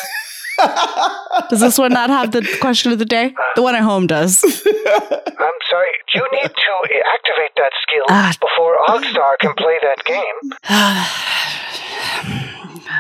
Does 1.49 1.61
this 1.61 1.79
one 1.79 1.93
not 1.93 2.11
have 2.11 2.33
the 2.33 2.43
question 2.61 2.91
of 2.93 2.99
the 2.99 3.05
day? 3.05 3.33
The 3.57 3.63
one 3.63 3.75
at 3.75 3.83
home 3.83 4.07
does. 4.07 4.43
I'm 4.45 4.51
sorry. 5.71 5.89
You 6.15 6.27
need 6.33 6.49
to 6.49 6.53
activate 7.15 7.55
that 7.57 7.73
skill 7.83 8.05
Ah. 8.09 8.33
before 8.41 8.77
Ogstar 8.89 9.37
can 9.41 9.55
play 9.55 9.79
that 9.83 10.05
game. 10.05 10.53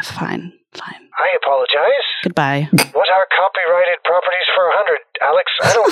fine, 0.04 0.52
fine. 0.72 1.08
I 1.18 1.28
apologize. 1.42 2.06
Goodbye. 2.22 2.68
What 2.92 3.08
are 3.10 3.26
copyrighted 3.36 3.96
properties 4.04 4.48
for 4.54 4.68
a 4.68 4.72
hundred, 4.74 5.00
Alex? 5.22 5.50
I 5.62 5.72
don't 5.74 5.90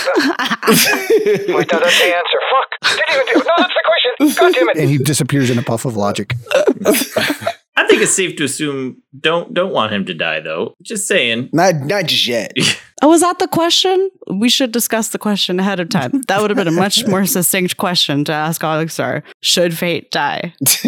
know. 1.49 1.55
Wait, 1.59 1.73
no, 1.73 1.79
that's 1.81 1.99
the 1.99 2.17
answer. 2.17 2.41
Fuck. 2.51 2.71
Didn't 2.97 3.15
even 3.15 3.27
do. 3.27 3.35
No, 3.45 3.55
that's 3.59 3.75
the 3.75 3.83
question. 3.85 4.13
God 4.41 4.53
damn 4.55 4.69
it. 4.71 4.77
And 4.79 4.89
he 4.89 4.97
disappears 4.99 5.51
in 5.51 5.59
a 5.59 5.63
puff 5.63 5.85
of 5.85 5.97
logic. 5.97 6.35
I 7.79 7.87
think 7.87 8.03
it's 8.03 8.11
safe 8.13 8.35
to 8.37 8.45
assume 8.45 9.01
don't 9.21 9.55
don't 9.55 9.73
want 9.73 9.93
him 9.93 10.05
to 10.07 10.15
die 10.15 10.41
though. 10.41 10.75
Just 10.83 11.07
saying. 11.07 11.49
not, 11.53 11.77
not 11.77 12.07
just 12.07 12.27
yet. 12.27 12.53
Oh, 13.01 13.11
was 13.11 13.21
that 13.21 13.39
the 13.39 13.47
question? 13.47 14.11
We 14.27 14.49
should 14.49 14.73
discuss 14.73 15.11
the 15.11 15.19
question 15.19 15.61
ahead 15.61 15.79
of 15.79 15.89
time. 15.89 16.21
That 16.27 16.41
would 16.41 16.51
have 16.51 16.57
been 16.57 16.67
a 16.67 16.73
much 16.73 17.07
more 17.07 17.25
succinct 17.37 17.77
question 17.77 18.25
to 18.25 18.33
ask 18.33 18.61
Alexa. 18.61 19.23
Should 19.41 19.79
fate 19.79 20.11
die? 20.11 20.53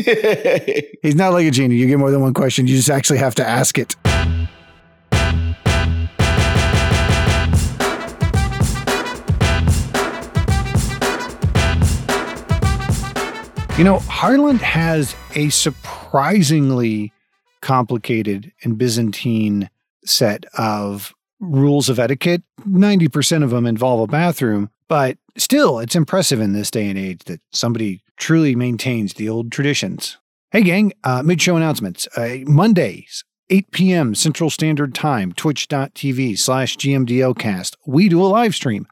He's 1.03 1.15
not 1.15 1.33
like 1.33 1.47
a 1.47 1.53
genie. 1.53 1.77
You 1.77 1.87
get 1.87 2.01
more 2.01 2.11
than 2.11 2.21
one 2.21 2.35
question. 2.35 2.67
You 2.67 2.75
just 2.75 2.91
actually 2.91 3.19
have 3.19 3.37
to 3.37 3.47
ask 3.49 3.79
it. 3.79 3.95
You 13.81 13.85
know, 13.85 14.01
Harland 14.01 14.61
has 14.61 15.17
a 15.35 15.49
surprisingly 15.49 17.15
complicated 17.63 18.53
and 18.63 18.77
Byzantine 18.77 19.71
set 20.05 20.45
of 20.59 21.15
rules 21.41 21.89
of 21.89 21.99
etiquette. 21.99 22.43
90% 22.69 23.43
of 23.43 23.49
them 23.49 23.65
involve 23.65 24.01
a 24.01 24.07
bathroom, 24.07 24.69
but 24.87 25.17
still, 25.39 25.79
it's 25.79 25.95
impressive 25.95 26.43
in 26.43 26.53
this 26.53 26.71
day 26.71 26.91
and 26.91 26.99
age 26.99 27.25
that 27.25 27.41
somebody 27.53 28.03
truly 28.19 28.55
maintains 28.55 29.15
the 29.15 29.31
old 29.31 29.51
traditions. 29.51 30.19
Hey, 30.51 30.61
gang, 30.61 30.93
uh, 31.03 31.23
mid 31.23 31.41
show 31.41 31.57
announcements. 31.57 32.07
Uh, 32.19 32.41
Mondays, 32.45 33.25
8 33.49 33.71
p.m. 33.71 34.15
Central 34.15 34.51
Standard 34.51 34.95
Time, 34.95 35.33
twitch.tv 35.33 36.39
slash 36.39 36.77
GMDLcast. 36.77 37.77
We 37.87 38.11
do 38.11 38.21
a 38.21 38.29
live 38.29 38.55
stream. 38.55 38.87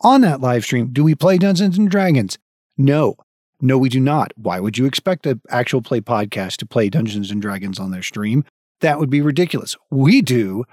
On 0.00 0.22
that 0.22 0.40
live 0.40 0.64
stream, 0.64 0.94
do 0.94 1.04
we 1.04 1.14
play 1.14 1.36
Dungeons 1.36 1.76
and 1.76 1.90
Dragons? 1.90 2.38
No. 2.78 3.18
No, 3.60 3.76
we 3.78 3.88
do 3.88 4.00
not. 4.00 4.32
Why 4.36 4.60
would 4.60 4.78
you 4.78 4.86
expect 4.86 5.26
an 5.26 5.40
actual 5.50 5.82
play 5.82 6.00
podcast 6.00 6.56
to 6.58 6.66
play 6.66 6.88
Dungeons 6.88 7.30
and 7.30 7.42
Dragons 7.42 7.78
on 7.78 7.90
their 7.90 8.02
stream? 8.02 8.44
That 8.80 8.98
would 8.98 9.10
be 9.10 9.20
ridiculous. 9.20 9.76
We 9.90 10.22
do 10.22 10.64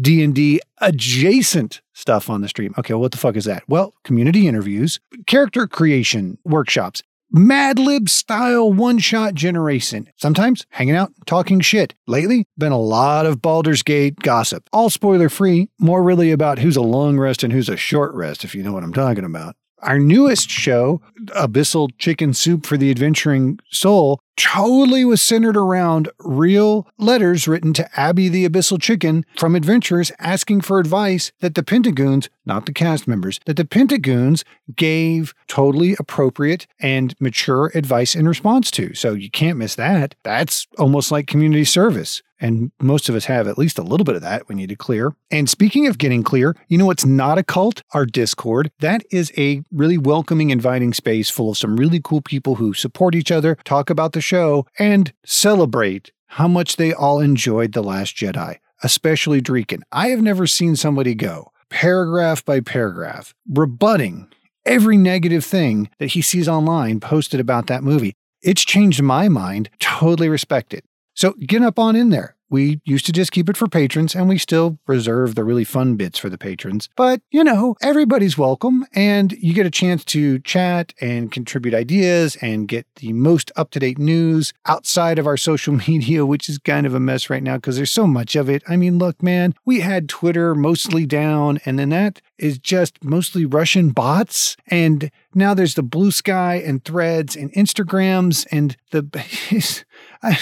D&D 0.00 0.60
adjacent 0.80 1.80
stuff 1.94 2.30
on 2.30 2.42
the 2.42 2.48
stream. 2.48 2.74
Okay, 2.78 2.94
what 2.94 3.12
the 3.12 3.18
fuck 3.18 3.36
is 3.36 3.46
that? 3.46 3.64
Well, 3.66 3.94
community 4.04 4.46
interviews, 4.46 5.00
character 5.26 5.66
creation 5.66 6.38
workshops, 6.44 7.02
Mad 7.32 7.78
Lib 7.80 8.08
style 8.08 8.72
one 8.72 8.98
shot 8.98 9.34
generation. 9.34 10.08
Sometimes 10.16 10.64
hanging 10.70 10.94
out, 10.94 11.12
talking 11.26 11.58
shit. 11.60 11.94
Lately, 12.06 12.46
been 12.56 12.70
a 12.70 12.78
lot 12.78 13.26
of 13.26 13.42
Baldur's 13.42 13.82
Gate 13.82 14.16
gossip. 14.20 14.68
All 14.72 14.90
spoiler 14.90 15.28
free, 15.28 15.68
more 15.80 16.04
really 16.04 16.30
about 16.30 16.60
who's 16.60 16.76
a 16.76 16.82
long 16.82 17.18
rest 17.18 17.42
and 17.42 17.52
who's 17.52 17.68
a 17.68 17.76
short 17.76 18.14
rest, 18.14 18.44
if 18.44 18.54
you 18.54 18.62
know 18.62 18.72
what 18.72 18.84
I'm 18.84 18.92
talking 18.92 19.24
about. 19.24 19.56
Our 19.86 20.00
newest 20.00 20.50
show, 20.50 21.00
Abyssal 21.26 21.90
Chicken 21.96 22.34
Soup 22.34 22.66
for 22.66 22.76
the 22.76 22.90
Adventuring 22.90 23.60
Soul, 23.70 24.18
totally 24.36 25.04
was 25.04 25.22
centered 25.22 25.56
around 25.56 26.08
real 26.18 26.88
letters 26.98 27.46
written 27.46 27.72
to 27.74 27.88
Abby 27.98 28.28
the 28.28 28.48
Abyssal 28.48 28.82
Chicken 28.82 29.24
from 29.38 29.54
adventurers 29.54 30.10
asking 30.18 30.62
for 30.62 30.80
advice 30.80 31.30
that 31.38 31.54
the 31.54 31.62
Pentagoons, 31.62 32.28
not 32.46 32.66
the 32.66 32.72
cast 32.72 33.08
members, 33.08 33.40
that 33.46 33.56
the 33.56 33.64
Pentagoons 33.64 34.44
gave 34.74 35.34
totally 35.48 35.96
appropriate 35.98 36.66
and 36.80 37.14
mature 37.20 37.70
advice 37.74 38.14
in 38.14 38.28
response 38.28 38.70
to. 38.72 38.94
So 38.94 39.12
you 39.12 39.30
can't 39.30 39.58
miss 39.58 39.74
that. 39.74 40.14
That's 40.22 40.66
almost 40.78 41.10
like 41.10 41.26
community 41.26 41.64
service. 41.64 42.22
And 42.38 42.70
most 42.80 43.08
of 43.08 43.14
us 43.14 43.24
have 43.26 43.48
at 43.48 43.56
least 43.56 43.78
a 43.78 43.82
little 43.82 44.04
bit 44.04 44.14
of 44.14 44.22
that 44.22 44.48
we 44.48 44.54
need 44.54 44.68
to 44.68 44.76
clear. 44.76 45.14
And 45.30 45.48
speaking 45.48 45.86
of 45.86 45.98
getting 45.98 46.22
clear, 46.22 46.54
you 46.68 46.76
know 46.76 46.86
what's 46.86 47.06
not 47.06 47.38
a 47.38 47.42
cult? 47.42 47.82
Our 47.92 48.04
Discord. 48.04 48.70
That 48.80 49.02
is 49.10 49.32
a 49.38 49.62
really 49.72 49.96
welcoming, 49.96 50.50
inviting 50.50 50.92
space 50.92 51.30
full 51.30 51.50
of 51.50 51.58
some 51.58 51.76
really 51.76 52.00
cool 52.02 52.20
people 52.20 52.56
who 52.56 52.74
support 52.74 53.14
each 53.14 53.32
other, 53.32 53.56
talk 53.64 53.88
about 53.88 54.12
the 54.12 54.20
show, 54.20 54.66
and 54.78 55.12
celebrate 55.24 56.12
how 56.26 56.48
much 56.48 56.76
they 56.76 56.92
all 56.92 57.20
enjoyed 57.20 57.72
The 57.72 57.82
Last 57.82 58.14
Jedi, 58.16 58.58
especially 58.82 59.40
Dreeken. 59.40 59.80
I 59.90 60.08
have 60.08 60.20
never 60.20 60.46
seen 60.46 60.76
somebody 60.76 61.14
go 61.14 61.50
paragraph 61.70 62.44
by 62.44 62.60
paragraph, 62.60 63.34
rebutting 63.48 64.28
every 64.64 64.96
negative 64.96 65.44
thing 65.44 65.90
that 65.98 66.12
he 66.12 66.22
sees 66.22 66.48
online 66.48 67.00
posted 67.00 67.40
about 67.40 67.66
that 67.68 67.82
movie. 67.82 68.14
It's 68.42 68.64
changed 68.64 69.02
my 69.02 69.28
mind. 69.28 69.70
Totally 69.78 70.28
respect 70.28 70.74
it. 70.74 70.84
So 71.14 71.32
get 71.34 71.62
up 71.62 71.78
on 71.78 71.96
in 71.96 72.10
there. 72.10 72.35
We 72.48 72.80
used 72.84 73.06
to 73.06 73.12
just 73.12 73.32
keep 73.32 73.48
it 73.48 73.56
for 73.56 73.66
patrons, 73.66 74.14
and 74.14 74.28
we 74.28 74.38
still 74.38 74.78
reserve 74.86 75.34
the 75.34 75.44
really 75.44 75.64
fun 75.64 75.96
bits 75.96 76.18
for 76.18 76.28
the 76.28 76.38
patrons. 76.38 76.88
But, 76.96 77.20
you 77.30 77.42
know, 77.42 77.74
everybody's 77.82 78.38
welcome, 78.38 78.86
and 78.94 79.32
you 79.32 79.52
get 79.52 79.66
a 79.66 79.70
chance 79.70 80.04
to 80.06 80.38
chat 80.40 80.94
and 81.00 81.32
contribute 81.32 81.74
ideas 81.74 82.36
and 82.40 82.68
get 82.68 82.86
the 82.96 83.12
most 83.12 83.50
up 83.56 83.70
to 83.70 83.80
date 83.80 83.98
news 83.98 84.52
outside 84.66 85.18
of 85.18 85.26
our 85.26 85.36
social 85.46 85.74
media, 85.74 86.24
which 86.24 86.48
is 86.48 86.58
kind 86.58 86.86
of 86.86 86.94
a 86.94 87.00
mess 87.00 87.28
right 87.28 87.42
now 87.42 87.56
because 87.56 87.76
there's 87.76 87.90
so 87.90 88.06
much 88.06 88.36
of 88.36 88.48
it. 88.48 88.62
I 88.68 88.76
mean, 88.76 88.98
look, 88.98 89.22
man, 89.22 89.54
we 89.64 89.80
had 89.80 90.08
Twitter 90.08 90.54
mostly 90.54 91.06
down, 91.06 91.58
and 91.64 91.78
then 91.78 91.88
that 91.90 92.20
is 92.38 92.58
just 92.58 93.02
mostly 93.02 93.44
Russian 93.44 93.90
bots. 93.90 94.56
And 94.68 95.10
now 95.34 95.54
there's 95.54 95.74
the 95.74 95.82
blue 95.82 96.10
sky 96.10 96.56
and 96.56 96.84
threads 96.84 97.34
and 97.36 97.52
Instagrams 97.52 98.46
and 98.52 98.76
the. 98.90 99.06
I, 100.22 100.38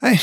I, 0.00 0.20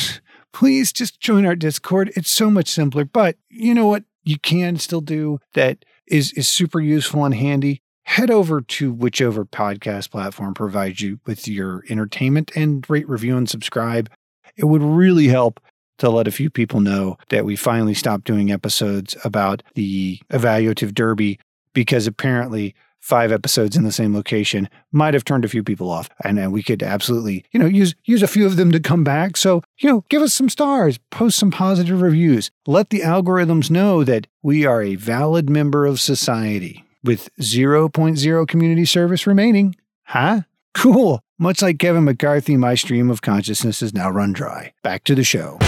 please 0.56 0.94
just 0.94 1.20
join 1.20 1.46
our 1.46 1.56
Discord. 1.56 2.13
It's 2.15 2.30
so 2.30 2.50
much 2.50 2.70
simpler. 2.70 3.04
But 3.04 3.36
you 3.50 3.74
know 3.74 3.88
what 3.88 4.06
you 4.24 4.39
can 4.39 4.78
still 4.78 5.02
do 5.02 5.39
that 5.54 5.84
is, 6.08 6.32
is 6.32 6.48
super 6.48 6.80
useful 6.80 7.26
and 7.26 7.36
handy? 7.36 7.82
Head 8.06 8.32
over 8.32 8.62
to 8.62 8.94
whichever 8.94 9.44
podcast 9.44 10.12
platform 10.12 10.54
provides 10.54 11.02
you 11.02 11.20
with 11.26 11.46
your 11.46 11.84
entertainment 11.89 12.52
and 12.56 12.89
rate, 12.89 13.10
review, 13.10 13.36
and 13.36 13.50
subscribe. 13.50 14.10
It 14.56 14.65
would 14.65 14.82
really 14.82 15.28
help 15.28 15.60
to 15.98 16.10
let 16.10 16.28
a 16.28 16.32
few 16.32 16.50
people 16.50 16.80
know 16.80 17.18
that 17.30 17.44
we 17.44 17.58
finally 17.58 17.94
stopped 17.94 18.24
doing 18.24 18.50
episodes 18.50 19.18
about 19.26 19.62
the 19.74 20.22
evaluative 20.32 20.94
derby 20.94 21.38
because 21.74 22.08
apparently 22.08 22.74
five 23.06 23.32
episodes 23.32 23.78
in 23.78 23.84
the 23.84 23.91
same 23.91 24.15
location 24.15 24.68
might 24.91 25.13
have 25.13 25.24
turned 25.24 25.46
a 25.46 25.48
few 25.48 25.63
people 25.63 25.91
off. 25.91 26.10
And, 26.24 26.39
and 26.39 26.52
we 26.52 26.63
could 26.63 26.82
absolutely 26.82 27.46
you 27.52 27.60
know 27.60 27.68
use 27.68 27.94
use 28.04 28.24
a 28.24 28.28
few 28.28 28.48
of 28.48 28.56
them 28.56 28.72
to 28.72 28.80
come 28.80 29.04
back. 29.04 29.38
So 29.38 29.62
you 29.78 29.89
know 29.89 30.04
give 30.10 30.24
us 30.24 30.34
some 30.34 30.50
stars 30.50 30.98
post 31.12 31.38
some 31.38 31.52
positive 31.52 32.02
reviews. 32.02 32.50
Let 32.65 32.89
the 32.89 33.02
algorithms 33.02 33.70
know 33.70 34.04
that 34.04 34.26
we 34.41 34.65
are 34.65 34.82
a 34.82 34.96
valid 34.96 35.50
member 35.50 35.86
of 35.86 36.02
society 36.02 36.84
with 37.04 37.30
0.0 37.39 38.48
community 38.48 38.86
service 38.86 39.28
remaining. 39.28 39.76
Huh? 40.06 40.41
Cool. 40.74 41.22
Much 41.38 41.62
like 41.62 41.78
kevin 41.78 42.06
mccarthy 42.06 42.58
my 42.58 42.74
stream 42.74 43.12
of 43.12 43.22
consciousness 43.22 43.82
has 43.82 43.94
now 43.94 44.10
run 44.10 44.34
dry. 44.34 44.74
Back 44.82 45.04
to 45.04 45.13
the 45.13 45.24
show 45.24 45.60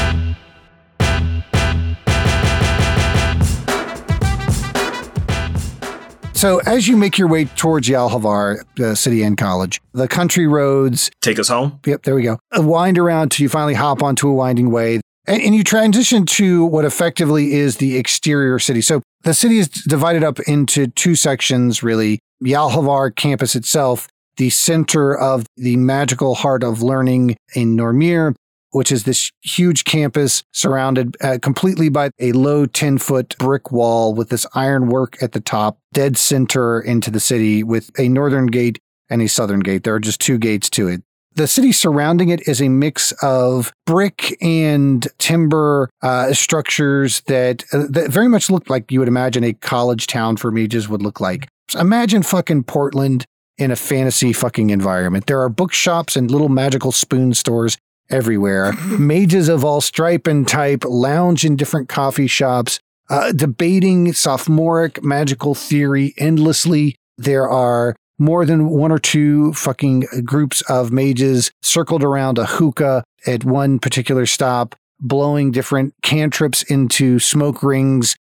So, 6.37 6.59
as 6.67 6.87
you 6.87 6.97
make 6.97 7.17
your 7.17 7.27
way 7.27 7.45
towards 7.45 7.89
Yalhavar, 7.89 8.63
the 8.75 8.95
city 8.95 9.23
and 9.23 9.35
college, 9.35 9.81
the 9.93 10.07
country 10.07 10.45
roads. 10.45 11.09
Take 11.19 11.39
us 11.39 11.47
home. 11.47 11.79
Yep, 11.83 12.03
there 12.03 12.13
we 12.13 12.21
go. 12.21 12.37
Uh, 12.55 12.61
wind 12.61 12.99
around 12.99 13.31
till 13.31 13.41
you 13.41 13.49
finally 13.49 13.73
hop 13.73 14.03
onto 14.03 14.29
a 14.29 14.33
winding 14.35 14.69
way. 14.69 15.01
And, 15.25 15.41
and 15.41 15.55
you 15.55 15.63
transition 15.63 16.27
to 16.27 16.63
what 16.63 16.85
effectively 16.85 17.53
is 17.53 17.77
the 17.77 17.97
exterior 17.97 18.59
city. 18.59 18.81
So, 18.81 19.01
the 19.23 19.33
city 19.33 19.57
is 19.57 19.67
divided 19.67 20.23
up 20.23 20.39
into 20.41 20.85
two 20.85 21.15
sections, 21.15 21.81
really. 21.81 22.19
Yalhavar 22.43 23.15
campus 23.15 23.55
itself, 23.55 24.07
the 24.35 24.51
center 24.51 25.17
of 25.17 25.43
the 25.55 25.75
magical 25.77 26.35
heart 26.35 26.63
of 26.63 26.83
learning 26.83 27.35
in 27.55 27.75
Normir, 27.75 28.35
which 28.71 28.91
is 28.91 29.03
this 29.03 29.31
huge 29.41 29.83
campus 29.85 30.43
surrounded 30.53 31.15
uh, 31.21 31.37
completely 31.41 31.89
by 31.89 32.09
a 32.19 32.31
low 32.33 32.65
10 32.65 32.97
foot 32.97 33.37
brick 33.37 33.71
wall 33.71 34.13
with 34.13 34.29
this 34.29 34.45
ironwork 34.53 35.21
at 35.21 35.31
the 35.31 35.39
top, 35.39 35.79
dead 35.93 36.17
center 36.17 36.79
into 36.81 37.09
the 37.11 37.19
city 37.19 37.63
with 37.63 37.89
a 37.99 38.09
northern 38.09 38.47
gate 38.47 38.79
and 39.09 39.21
a 39.21 39.27
southern 39.27 39.61
gate. 39.61 39.83
There 39.83 39.95
are 39.95 39.99
just 39.99 40.21
two 40.21 40.37
gates 40.37 40.69
to 40.71 40.87
it. 40.87 41.01
The 41.35 41.47
city 41.47 41.71
surrounding 41.71 42.29
it 42.29 42.47
is 42.47 42.61
a 42.61 42.67
mix 42.67 43.11
of 43.21 43.71
brick 43.85 44.35
and 44.41 45.07
timber 45.19 45.87
uh, 46.01 46.33
structures 46.33 47.21
that, 47.21 47.63
uh, 47.71 47.83
that 47.89 48.09
very 48.09 48.27
much 48.27 48.49
look 48.49 48.71
like 48.71 48.91
you 48.91 48.99
would 48.99 49.07
imagine 49.07 49.43
a 49.43 49.53
college 49.53 50.07
town 50.07 50.37
for 50.37 50.51
mages 50.51 50.89
would 50.89 51.03
look 51.03 51.21
like. 51.21 51.47
So 51.69 51.79
imagine 51.79 52.23
fucking 52.23 52.63
Portland 52.63 53.25
in 53.57 53.69
a 53.69 53.75
fantasy 53.75 54.33
fucking 54.33 54.71
environment. 54.71 55.27
There 55.27 55.41
are 55.41 55.49
bookshops 55.49 56.15
and 56.15 56.31
little 56.31 56.49
magical 56.49 56.91
spoon 56.91 57.35
stores 57.35 57.77
everywhere. 58.09 58.73
Mages 58.73 59.49
of 59.49 59.63
all 59.63 59.81
stripe 59.81 60.27
and 60.27 60.47
type 60.47 60.83
lounge 60.85 61.45
in 61.45 61.55
different 61.55 61.89
coffee 61.89 62.27
shops, 62.27 62.79
uh, 63.09 63.31
debating 63.31 64.13
sophomoric 64.13 65.03
magical 65.03 65.55
theory 65.55 66.13
endlessly. 66.17 66.95
There 67.17 67.49
are 67.49 67.95
more 68.19 68.45
than 68.45 68.69
one 68.69 68.91
or 68.91 68.99
two 68.99 69.53
fucking 69.53 70.07
groups 70.23 70.61
of 70.61 70.91
mages 70.91 71.51
circled 71.61 72.03
around 72.03 72.37
a 72.37 72.45
hookah 72.45 73.03
at 73.25 73.43
one 73.43 73.79
particular 73.79 74.25
stop, 74.25 74.75
blowing 74.99 75.51
different 75.51 75.93
cantrips 76.01 76.63
into 76.63 77.19
smoke 77.19 77.61
rings. 77.61 78.15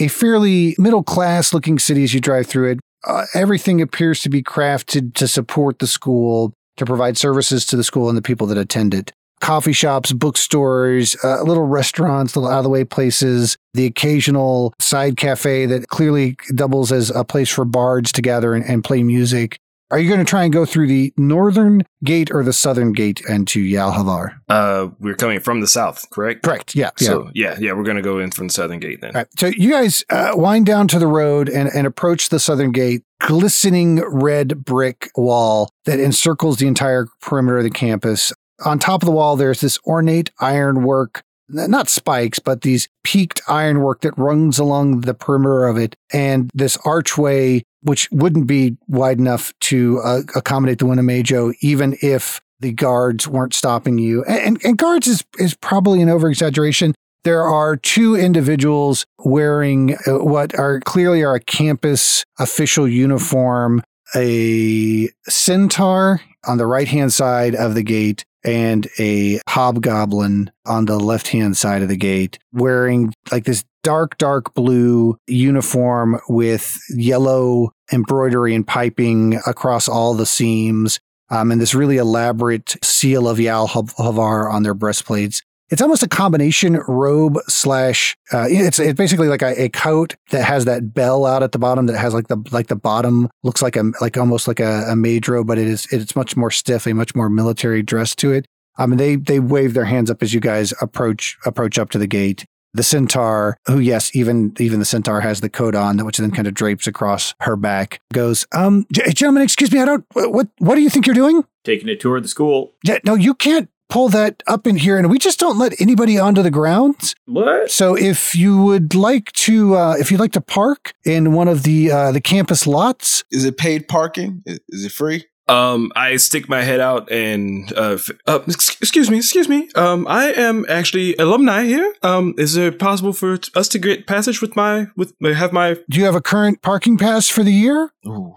A 0.00 0.08
fairly 0.08 0.74
middle 0.78 1.02
class 1.02 1.52
looking 1.52 1.78
city 1.78 2.04
as 2.04 2.14
you 2.14 2.20
drive 2.20 2.46
through 2.46 2.72
it. 2.72 2.80
Uh, 3.04 3.26
everything 3.34 3.82
appears 3.82 4.22
to 4.22 4.30
be 4.30 4.42
crafted 4.42 5.12
to 5.14 5.28
support 5.28 5.80
the 5.80 5.86
school, 5.86 6.52
to 6.76 6.86
provide 6.86 7.18
services 7.18 7.66
to 7.66 7.76
the 7.76 7.84
school 7.84 8.08
and 8.08 8.16
the 8.16 8.22
people 8.22 8.46
that 8.46 8.56
attend 8.56 8.94
it 8.94 9.12
coffee 9.42 9.72
shops, 9.74 10.12
bookstores, 10.12 11.16
uh, 11.22 11.42
little 11.42 11.66
restaurants, 11.66 12.34
little 12.34 12.50
out 12.50 12.58
of 12.58 12.64
the 12.64 12.70
way 12.70 12.84
places, 12.84 13.58
the 13.74 13.84
occasional 13.84 14.72
side 14.78 15.18
cafe 15.18 15.66
that 15.66 15.88
clearly 15.88 16.36
doubles 16.54 16.90
as 16.90 17.10
a 17.10 17.24
place 17.24 17.50
for 17.50 17.66
bards 17.66 18.12
to 18.12 18.22
gather 18.22 18.54
and, 18.54 18.64
and 18.64 18.82
play 18.82 19.02
music. 19.02 19.58
Are 19.90 19.98
you 19.98 20.08
going 20.08 20.24
to 20.24 20.28
try 20.28 20.44
and 20.44 20.50
go 20.50 20.64
through 20.64 20.86
the 20.86 21.12
northern 21.18 21.82
gate 22.02 22.30
or 22.30 22.42
the 22.42 22.54
southern 22.54 22.92
gate 22.92 23.20
into 23.28 23.62
Yalhavar? 23.62 24.38
Uh, 24.48 24.88
we're 24.98 25.14
coming 25.14 25.38
from 25.38 25.60
the 25.60 25.66
south, 25.66 26.08
correct? 26.08 26.44
Correct. 26.44 26.74
Yeah. 26.74 26.92
Yeah. 26.98 27.06
So 27.06 27.30
yeah, 27.34 27.58
yeah, 27.60 27.74
we're 27.74 27.82
gonna 27.82 28.00
go 28.00 28.18
in 28.18 28.30
from 28.30 28.46
the 28.46 28.54
southern 28.54 28.78
gate 28.78 29.02
then. 29.02 29.10
All 29.10 29.20
right. 29.20 29.28
So 29.38 29.48
you 29.48 29.70
guys 29.70 30.02
uh, 30.08 30.32
wind 30.34 30.64
down 30.64 30.88
to 30.88 30.98
the 30.98 31.06
road 31.06 31.50
and, 31.50 31.68
and 31.74 31.86
approach 31.86 32.30
the 32.30 32.40
southern 32.40 32.72
gate, 32.72 33.02
glistening 33.20 34.02
red 34.08 34.64
brick 34.64 35.10
wall 35.14 35.68
that 35.84 36.00
encircles 36.00 36.56
the 36.56 36.68
entire 36.68 37.06
perimeter 37.20 37.58
of 37.58 37.64
the 37.64 37.70
campus. 37.70 38.32
On 38.64 38.78
top 38.78 39.02
of 39.02 39.06
the 39.06 39.12
wall, 39.12 39.36
there's 39.36 39.60
this 39.60 39.78
ornate 39.86 40.30
ironwork, 40.40 41.22
not 41.48 41.88
spikes, 41.88 42.38
but 42.38 42.62
these 42.62 42.88
peaked 43.04 43.40
ironwork 43.48 44.02
that 44.02 44.16
runs 44.16 44.58
along 44.58 45.02
the 45.02 45.14
perimeter 45.14 45.66
of 45.66 45.76
it, 45.76 45.96
and 46.12 46.50
this 46.54 46.76
archway, 46.84 47.62
which 47.82 48.08
wouldn't 48.10 48.46
be 48.46 48.76
wide 48.86 49.18
enough 49.18 49.52
to 49.60 50.00
uh, 50.00 50.20
accommodate 50.34 50.78
the 50.78 50.84
Winnemejo, 50.84 51.54
even 51.60 51.96
if 52.02 52.40
the 52.60 52.72
guards 52.72 53.26
weren't 53.26 53.54
stopping 53.54 53.98
you. 53.98 54.24
And, 54.24 54.40
and, 54.40 54.64
and 54.64 54.78
guards 54.78 55.08
is, 55.08 55.24
is 55.38 55.54
probably 55.54 56.00
an 56.00 56.08
over 56.08 56.28
exaggeration 56.28 56.94
there 57.24 57.44
are 57.44 57.76
two 57.76 58.16
individuals 58.16 59.06
wearing 59.18 59.96
uh, 60.06 60.18
what 60.18 60.58
are 60.58 60.80
clearly 60.80 61.22
are 61.22 61.36
a 61.36 61.40
campus 61.40 62.24
official 62.38 62.88
uniform, 62.88 63.82
a 64.16 65.08
centaur 65.28 66.20
on 66.44 66.58
the 66.58 66.66
right 66.66 66.88
hand 66.88 67.12
side 67.12 67.54
of 67.54 67.74
the 67.74 67.82
gate 67.82 68.24
and 68.44 68.88
a 68.98 69.40
hobgoblin 69.48 70.50
on 70.66 70.86
the 70.86 70.98
left 70.98 71.28
hand 71.28 71.56
side 71.56 71.82
of 71.82 71.88
the 71.88 71.96
gate 71.96 72.38
wearing 72.52 73.12
like 73.30 73.44
this 73.44 73.64
dark, 73.82 74.16
dark 74.18 74.54
blue 74.54 75.16
uniform 75.26 76.20
with 76.28 76.78
yellow 76.90 77.72
embroidery 77.92 78.54
and 78.54 78.66
piping 78.66 79.34
across 79.46 79.88
all 79.88 80.14
the 80.14 80.26
seams. 80.26 81.00
Um, 81.30 81.50
and 81.50 81.60
this 81.60 81.74
really 81.74 81.96
elaborate 81.96 82.76
seal 82.82 83.26
of 83.26 83.38
Yalhavar 83.38 84.52
on 84.52 84.62
their 84.62 84.74
breastplates 84.74 85.42
it's 85.72 85.80
almost 85.80 86.02
a 86.02 86.08
combination 86.08 86.74
robe 86.86 87.38
slash 87.48 88.14
uh, 88.32 88.46
it's 88.48 88.78
it's 88.78 88.96
basically 88.96 89.28
like 89.28 89.40
a, 89.40 89.62
a, 89.62 89.68
coat 89.70 90.14
that 90.30 90.44
has 90.44 90.66
that 90.66 90.92
bell 90.92 91.24
out 91.24 91.42
at 91.42 91.52
the 91.52 91.58
bottom 91.58 91.86
that 91.86 91.98
has 91.98 92.12
like 92.12 92.28
the 92.28 92.36
like 92.52 92.66
the 92.66 92.76
bottom 92.76 93.28
looks 93.42 93.62
like 93.62 93.74
a 93.74 93.90
like 94.00 94.18
almost 94.18 94.46
like 94.46 94.60
a, 94.60 94.84
a 94.88 94.94
mage 94.94 95.28
robe 95.28 95.46
but 95.46 95.58
it 95.58 95.66
is 95.66 95.86
it's 95.90 96.14
much 96.14 96.36
more 96.36 96.50
stiff 96.50 96.86
a 96.86 96.92
much 96.92 97.14
more 97.14 97.30
military 97.30 97.82
dress 97.82 98.14
to 98.14 98.32
it. 98.32 98.46
I 98.76 98.86
mean 98.86 98.98
they 98.98 99.16
they 99.16 99.40
wave 99.40 99.72
their 99.72 99.86
hands 99.86 100.10
up 100.10 100.22
as 100.22 100.34
you 100.34 100.40
guys 100.40 100.74
approach 100.82 101.38
approach 101.46 101.78
up 101.78 101.90
to 101.90 101.98
the 101.98 102.06
gate. 102.06 102.44
The 102.74 102.82
centaur 102.82 103.56
who 103.66 103.78
yes 103.78 104.14
even 104.14 104.54
even 104.58 104.78
the 104.78 104.84
centaur 104.84 105.22
has 105.22 105.40
the 105.40 105.50
coat 105.50 105.74
on 105.74 106.04
which 106.04 106.18
then 106.18 106.30
kind 106.30 106.46
of 106.46 106.54
drapes 106.54 106.86
across 106.86 107.34
her 107.40 107.56
back 107.56 108.00
goes 108.12 108.46
um 108.52 108.86
gentlemen 108.92 109.42
excuse 109.42 109.72
me 109.72 109.80
I 109.80 109.86
don't 109.86 110.04
what 110.12 110.48
what 110.58 110.74
do 110.74 110.82
you 110.82 110.90
think 110.90 111.06
you're 111.06 111.14
doing? 111.14 111.44
Taking 111.64 111.88
a 111.88 111.96
tour 111.96 112.18
of 112.18 112.22
the 112.22 112.28
school. 112.28 112.72
yeah 112.84 112.98
no 113.04 113.14
you 113.14 113.34
can't 113.34 113.70
pull 113.92 114.08
that 114.08 114.42
up 114.46 114.66
in 114.66 114.76
here 114.76 114.96
and 114.96 115.10
we 115.10 115.18
just 115.18 115.38
don't 115.38 115.58
let 115.58 115.78
anybody 115.78 116.18
onto 116.18 116.42
the 116.42 116.50
grounds. 116.50 117.14
What? 117.26 117.70
So 117.70 117.94
if 117.94 118.34
you 118.34 118.56
would 118.62 118.94
like 118.94 119.30
to, 119.32 119.76
uh, 119.76 119.96
if 119.98 120.10
you'd 120.10 120.18
like 120.18 120.32
to 120.32 120.40
park 120.40 120.94
in 121.04 121.32
one 121.34 121.46
of 121.46 121.62
the, 121.62 121.90
uh, 121.92 122.10
the 122.10 122.20
campus 122.20 122.66
lots, 122.66 123.22
Is 123.30 123.44
it 123.44 123.58
paid 123.58 123.88
parking? 123.88 124.42
Is, 124.46 124.60
is 124.70 124.84
it 124.86 124.92
free? 124.92 125.26
Um, 125.52 125.92
I 125.94 126.16
stick 126.16 126.48
my 126.48 126.62
head 126.62 126.80
out 126.80 127.10
and 127.12 127.70
uh, 127.76 127.98
f- 128.00 128.10
uh 128.26 128.40
excuse 128.46 129.10
me, 129.10 129.18
excuse 129.18 129.48
me. 129.48 129.68
Um, 129.74 130.06
I 130.08 130.32
am 130.32 130.64
actually 130.68 131.14
alumni 131.16 131.64
here. 131.64 131.94
Um, 132.02 132.34
is 132.38 132.56
it 132.56 132.78
possible 132.78 133.12
for 133.12 133.38
us 133.54 133.68
to 133.68 133.78
get 133.78 134.06
passage 134.06 134.40
with 134.40 134.56
my 134.56 134.86
with 134.96 135.12
have 135.22 135.52
my 135.52 135.76
do 135.90 135.98
you 135.98 136.04
have 136.04 136.14
a 136.14 136.22
current 136.22 136.62
parking 136.62 136.96
pass 136.96 137.28
for 137.28 137.42
the 137.42 137.52
year? 137.52 137.92
Ooh. 138.06 138.34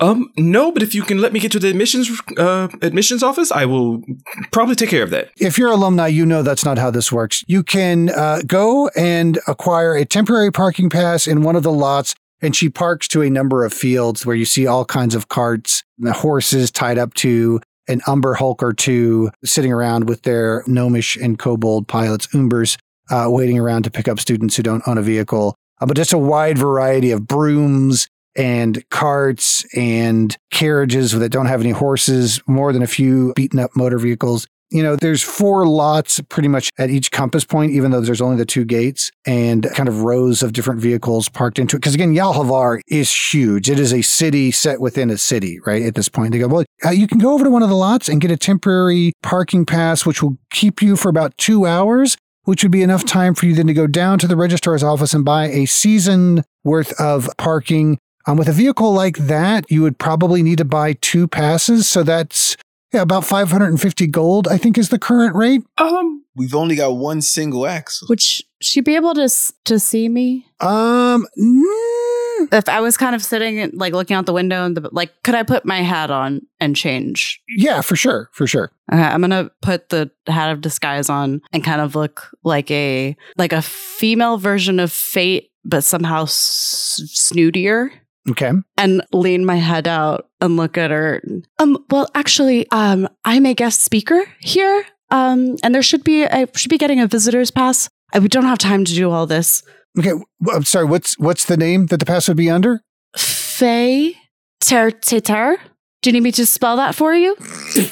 um 0.00 0.32
no, 0.36 0.72
but 0.72 0.82
if 0.82 0.94
you 0.94 1.02
can 1.02 1.18
let 1.18 1.32
me 1.32 1.40
get 1.40 1.52
to 1.52 1.58
the 1.58 1.68
admissions 1.68 2.10
uh 2.38 2.68
admissions 2.80 3.22
office, 3.22 3.52
I 3.52 3.66
will 3.66 4.02
probably 4.50 4.74
take 4.74 4.88
care 4.88 5.02
of 5.02 5.10
that. 5.10 5.30
If 5.38 5.58
you're 5.58 5.70
alumni, 5.70 6.06
you 6.06 6.24
know 6.24 6.42
that's 6.42 6.64
not 6.64 6.78
how 6.78 6.90
this 6.90 7.12
works. 7.12 7.44
You 7.46 7.62
can 7.62 8.10
uh, 8.10 8.40
go 8.46 8.88
and 8.96 9.38
acquire 9.46 9.94
a 9.94 10.04
temporary 10.04 10.50
parking 10.50 10.90
pass 10.90 11.26
in 11.26 11.42
one 11.42 11.56
of 11.56 11.62
the 11.62 11.72
lots, 11.72 12.14
and 12.42 12.54
she 12.54 12.68
parks 12.68 13.08
to 13.08 13.22
a 13.22 13.30
number 13.30 13.64
of 13.64 13.72
fields 13.72 14.26
where 14.26 14.36
you 14.36 14.44
see 14.44 14.66
all 14.66 14.84
kinds 14.84 15.14
of 15.14 15.28
carts, 15.28 15.82
the 15.98 16.12
horses 16.12 16.70
tied 16.70 16.98
up 16.98 17.14
to 17.14 17.60
an 17.88 18.00
umber 18.06 18.34
hulk 18.34 18.62
or 18.62 18.72
two 18.72 19.30
sitting 19.44 19.72
around 19.72 20.08
with 20.08 20.22
their 20.22 20.62
gnomish 20.66 21.16
and 21.16 21.38
kobold 21.38 21.86
pilots, 21.86 22.26
umbers, 22.28 22.76
uh, 23.10 23.26
waiting 23.28 23.58
around 23.58 23.82
to 23.82 23.90
pick 23.90 24.08
up 24.08 24.18
students 24.18 24.56
who 24.56 24.62
don't 24.62 24.86
own 24.86 24.98
a 24.98 25.02
vehicle. 25.02 25.54
Uh, 25.80 25.86
but 25.86 25.96
just 25.96 26.12
a 26.12 26.18
wide 26.18 26.56
variety 26.56 27.10
of 27.10 27.26
brooms 27.26 28.08
and 28.36 28.88
carts 28.90 29.64
and 29.76 30.36
carriages 30.50 31.12
that 31.12 31.28
don't 31.28 31.46
have 31.46 31.60
any 31.60 31.70
horses, 31.70 32.40
more 32.46 32.72
than 32.72 32.82
a 32.82 32.86
few 32.86 33.32
beaten 33.36 33.58
up 33.58 33.70
motor 33.76 33.98
vehicles. 33.98 34.46
You 34.74 34.82
know, 34.82 34.96
there's 34.96 35.22
four 35.22 35.68
lots 35.68 36.20
pretty 36.28 36.48
much 36.48 36.68
at 36.78 36.90
each 36.90 37.12
compass 37.12 37.44
point, 37.44 37.70
even 37.70 37.92
though 37.92 38.00
there's 38.00 38.20
only 38.20 38.36
the 38.36 38.44
two 38.44 38.64
gates 38.64 39.12
and 39.24 39.70
kind 39.72 39.88
of 39.88 40.02
rows 40.02 40.42
of 40.42 40.52
different 40.52 40.80
vehicles 40.80 41.28
parked 41.28 41.60
into 41.60 41.76
it. 41.76 41.78
Because 41.78 41.94
again, 41.94 42.12
Yalhavar 42.12 42.80
is 42.88 43.32
huge. 43.32 43.70
It 43.70 43.78
is 43.78 43.94
a 43.94 44.02
city 44.02 44.50
set 44.50 44.80
within 44.80 45.10
a 45.10 45.16
city, 45.16 45.60
right? 45.64 45.82
At 45.82 45.94
this 45.94 46.08
point, 46.08 46.32
they 46.32 46.40
go, 46.40 46.48
well, 46.48 46.64
uh, 46.84 46.90
you 46.90 47.06
can 47.06 47.20
go 47.20 47.34
over 47.34 47.44
to 47.44 47.50
one 47.50 47.62
of 47.62 47.68
the 47.68 47.76
lots 47.76 48.08
and 48.08 48.20
get 48.20 48.32
a 48.32 48.36
temporary 48.36 49.12
parking 49.22 49.64
pass, 49.64 50.04
which 50.04 50.24
will 50.24 50.38
keep 50.50 50.82
you 50.82 50.96
for 50.96 51.08
about 51.08 51.38
two 51.38 51.66
hours 51.66 52.16
which 52.44 52.62
would 52.62 52.72
be 52.72 52.82
enough 52.82 53.06
time 53.06 53.34
for 53.34 53.46
you 53.46 53.54
then 53.54 53.66
to 53.66 53.72
go 53.72 53.86
down 53.86 54.18
to 54.18 54.26
the 54.26 54.36
registrar's 54.36 54.82
office 54.82 55.14
and 55.14 55.24
buy 55.24 55.46
a 55.46 55.64
season 55.64 56.44
worth 56.62 56.98
of 57.00 57.30
parking. 57.38 57.98
Um, 58.26 58.36
with 58.36 58.48
a 58.48 58.52
vehicle 58.52 58.92
like 58.92 59.16
that, 59.16 59.64
you 59.70 59.82
would 59.82 59.98
probably 59.98 60.42
need 60.42 60.58
to 60.58 60.64
buy 60.64 60.94
two 60.94 61.28
passes. 61.28 61.88
So 61.88 62.02
that's 62.02 62.56
yeah, 62.94 63.02
about 63.02 63.24
550 63.24 64.06
gold, 64.08 64.48
I 64.48 64.56
think 64.56 64.78
is 64.78 64.88
the 64.88 64.98
current 64.98 65.34
rate. 65.36 65.62
Um, 65.78 66.22
We've 66.36 66.54
only 66.54 66.74
got 66.76 66.96
one 66.96 67.20
single 67.22 67.66
axle. 67.66 68.06
Would 68.08 68.20
sh- 68.20 68.42
she 68.60 68.80
be 68.80 68.96
able 68.96 69.14
to 69.14 69.22
s- 69.22 69.52
to 69.66 69.78
see 69.78 70.08
me 70.08 70.46
Um, 70.60 71.26
mm, 71.38 72.48
if 72.52 72.68
I 72.68 72.80
was 72.80 72.96
kind 72.96 73.14
of 73.14 73.22
sitting 73.22 73.70
like 73.74 73.92
looking 73.92 74.16
out 74.16 74.26
the 74.26 74.32
window 74.32 74.64
and 74.64 74.76
the, 74.76 74.88
like 74.92 75.10
could 75.22 75.34
I 75.36 75.42
put 75.44 75.64
my 75.64 75.80
hat 75.82 76.10
on 76.10 76.40
and 76.60 76.74
change? 76.74 77.40
yeah, 77.48 77.82
for 77.82 77.94
sure, 77.96 78.30
for 78.32 78.46
sure. 78.48 78.72
Okay, 78.92 79.00
I'm 79.02 79.20
gonna 79.20 79.50
put 79.62 79.90
the 79.90 80.10
hat 80.26 80.50
of 80.50 80.60
disguise 80.60 81.08
on 81.08 81.40
and 81.52 81.62
kind 81.62 81.80
of 81.80 81.94
look 81.94 82.30
like 82.42 82.68
a 82.70 83.16
like 83.36 83.52
a 83.52 83.62
female 83.62 84.36
version 84.36 84.80
of 84.80 84.90
Fait, 84.92 85.50
but 85.64 85.84
somehow 85.84 86.22
s- 86.24 87.00
snootier. 87.14 87.90
Okay. 88.30 88.52
and 88.78 89.02
lean 89.12 89.44
my 89.44 89.56
head 89.56 89.86
out 89.86 90.28
and 90.44 90.56
look 90.56 90.76
at 90.78 90.90
her. 90.90 91.22
Um, 91.58 91.84
well, 91.90 92.08
actually, 92.14 92.66
um, 92.70 93.08
I'm 93.24 93.46
a 93.46 93.54
guest 93.54 93.80
speaker 93.82 94.22
here. 94.40 94.84
Um, 95.10 95.56
and 95.62 95.74
there 95.74 95.82
should 95.82 96.04
be 96.04 96.24
I 96.26 96.46
should 96.56 96.70
be 96.70 96.78
getting 96.78 97.00
a 97.00 97.06
visitor's 97.06 97.50
pass. 97.50 97.88
I 98.12 98.18
we 98.20 98.28
don't 98.28 98.44
have 98.44 98.58
time 98.58 98.84
to 98.84 98.94
do 98.94 99.10
all 99.10 99.26
this. 99.26 99.62
Okay. 99.98 100.12
I'm 100.50 100.64
sorry. 100.64 100.86
What's 100.86 101.18
what's 101.18 101.44
the 101.44 101.56
name 101.56 101.86
that 101.86 101.98
the 101.98 102.06
pass 102.06 102.26
would 102.28 102.36
be 102.36 102.50
under? 102.50 102.80
Faye 103.16 104.16
Ter 104.60 104.90
Teter. 104.90 105.58
Do 106.02 106.10
you 106.10 106.12
need 106.14 106.22
me 106.22 106.32
to 106.32 106.46
spell 106.46 106.76
that 106.76 106.94
for 106.94 107.14
you? 107.14 107.36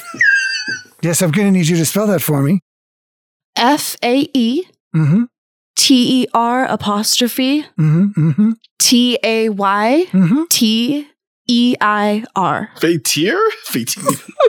Yes, 1.01 1.21
I'm 1.21 1.31
going 1.31 1.47
to 1.47 1.51
need 1.51 1.67
you 1.67 1.75
to 1.75 1.85
spell 1.85 2.07
that 2.07 2.21
for 2.21 2.41
me. 2.41 2.61
F 3.57 3.97
A 4.03 4.29
E 4.33 4.63
Mm-hmm. 4.95 5.23
T 5.75 6.21
E 6.23 6.27
R 6.33 6.63
apostrophe 6.65 7.63
Mm-hmm. 7.77 8.29
Mm-hmm. 8.29 8.51
T 8.79 9.19
A 9.21 9.49
Y. 9.49 10.05
T 10.49 11.07
E 11.47 11.75
I 11.81 12.23
R. 12.35 12.69
Fatir? 12.77 13.39
Fatir. 13.67 14.31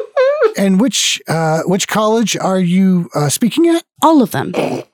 And 0.57 0.81
which 0.81 1.21
uh, 1.27 1.63
which 1.67 1.89
college 1.89 2.37
are 2.37 2.61
you 2.61 3.09
uh, 3.15 3.29
speaking 3.29 3.67
at? 3.69 3.83
All 4.03 4.23
of 4.23 4.31
them. 4.31 4.53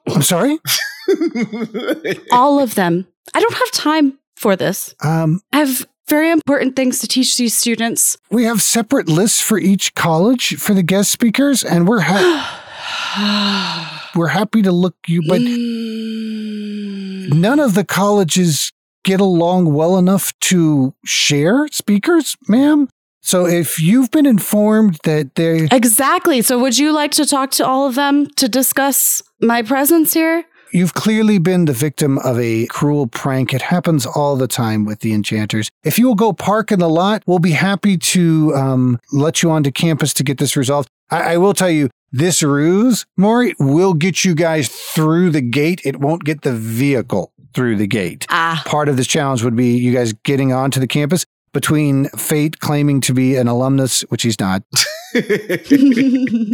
I'm 0.09 0.23
sorry. 0.23 0.59
All 2.33 2.61
of 2.61 2.75
them. 2.77 3.07
I 3.35 3.41
don't 3.41 3.53
have 3.55 3.71
time 3.73 4.19
for 4.37 4.57
this. 4.57 4.95
Um, 5.05 5.43
I 5.53 5.59
have 5.59 5.87
very 6.09 6.31
important 6.31 6.77
things 6.77 7.01
to 7.01 7.07
teach 7.07 7.37
these 7.37 7.55
students. 7.55 8.17
we 8.31 8.45
have 8.45 8.63
separate 8.63 9.07
lists 9.09 9.41
for 9.43 9.59
each 9.59 9.95
college 9.95 10.57
for 10.57 10.73
the 10.73 10.83
guest 10.83 11.11
speakers, 11.13 11.63
and 11.63 11.87
we're 11.87 12.01
ha- 12.07 14.11
we're 14.17 14.29
happy 14.29 14.63
to 14.63 14.73
look 14.73 14.97
you. 15.07 15.21
But 15.29 15.43
Mm. 15.43 17.35
none 17.35 17.61
of 17.61 17.75
the 17.75 17.85
colleges 17.85 18.73
get 19.05 19.21
along 19.21 19.73
well 19.73 19.97
enough 19.97 20.39
to 20.41 20.95
share 21.05 21.69
speakers, 21.69 22.37
ma'am. 22.49 22.89
So 23.23 23.47
if 23.47 23.79
you've 23.81 24.11
been 24.11 24.27
informed 24.27 24.99
that 25.05 25.35
they 25.35 25.69
exactly. 25.71 26.43
So, 26.43 26.59
would 26.59 26.79
you 26.79 26.93
like 26.93 27.13
to 27.13 27.27
talk 27.27 27.51
to 27.53 27.67
all 27.67 27.87
of 27.87 27.95
them 27.95 28.27
to 28.37 28.49
discuss 28.49 29.23
my 29.41 29.63
presence 29.63 30.15
here? 30.15 30.45
You've 30.73 30.95
clearly 30.95 31.39
been 31.39 31.65
the 31.65 31.73
victim 31.73 32.19
of 32.19 32.39
a 32.39 32.67
cruel 32.67 33.09
prank. 33.09 33.53
It 33.53 33.61
happens 33.61 34.07
all 34.07 34.37
the 34.37 34.47
time 34.47 34.85
with 34.85 35.01
the 35.01 35.13
enchanters. 35.13 35.69
If 35.83 35.99
you 35.99 36.07
will 36.07 36.15
go 36.15 36.33
park 36.33 36.71
in 36.71 36.79
the 36.79 36.89
lot, 36.89 37.25
we'll 37.27 37.41
be 37.41 37.51
happy 37.51 37.97
to 37.99 38.55
um, 38.55 39.01
let 39.13 39.43
you 39.43 39.51
onto 39.51 39.73
campus 39.73 40.15
to 40.15 40.23
get 40.23 40.39
this 40.39 40.57
resolved. 40.57 40.89
I, 41.11 41.35
I 41.35 41.37
will 41.39 41.55
tell 41.55 41.71
you, 41.71 41.91
this 42.13 42.43
ruse, 42.43 43.05
Mori, 43.17 43.55
will 43.59 43.95
get 43.95 44.25
you 44.25 44.35
guys 44.35 44.69
through 44.69 45.31
the 45.31 45.41
gate. 45.41 45.81
It 45.85 46.01
won't 46.01 46.25
get 46.25 46.43
the 46.43 46.53
vehicle 46.53 47.30
through 47.55 47.77
the 47.77 47.87
gate. 47.87 48.27
Ah, 48.31 48.63
Part 48.67 48.89
of 48.89 48.97
this 48.97 49.07
challenge 49.07 49.43
would 49.43 49.57
be 49.57 49.77
you 49.77 49.93
guys 49.93 50.13
getting 50.13 50.53
onto 50.53 50.81
the 50.81 50.87
campus. 50.87 51.25
between 51.53 52.09
Fait 52.11 52.61
claiming 52.61 53.01
to 53.03 53.13
be 53.13 53.37
an 53.37 53.49
alumnus, 53.49 54.03
which 54.03 54.23
he's 54.23 54.39
not, 54.39 54.63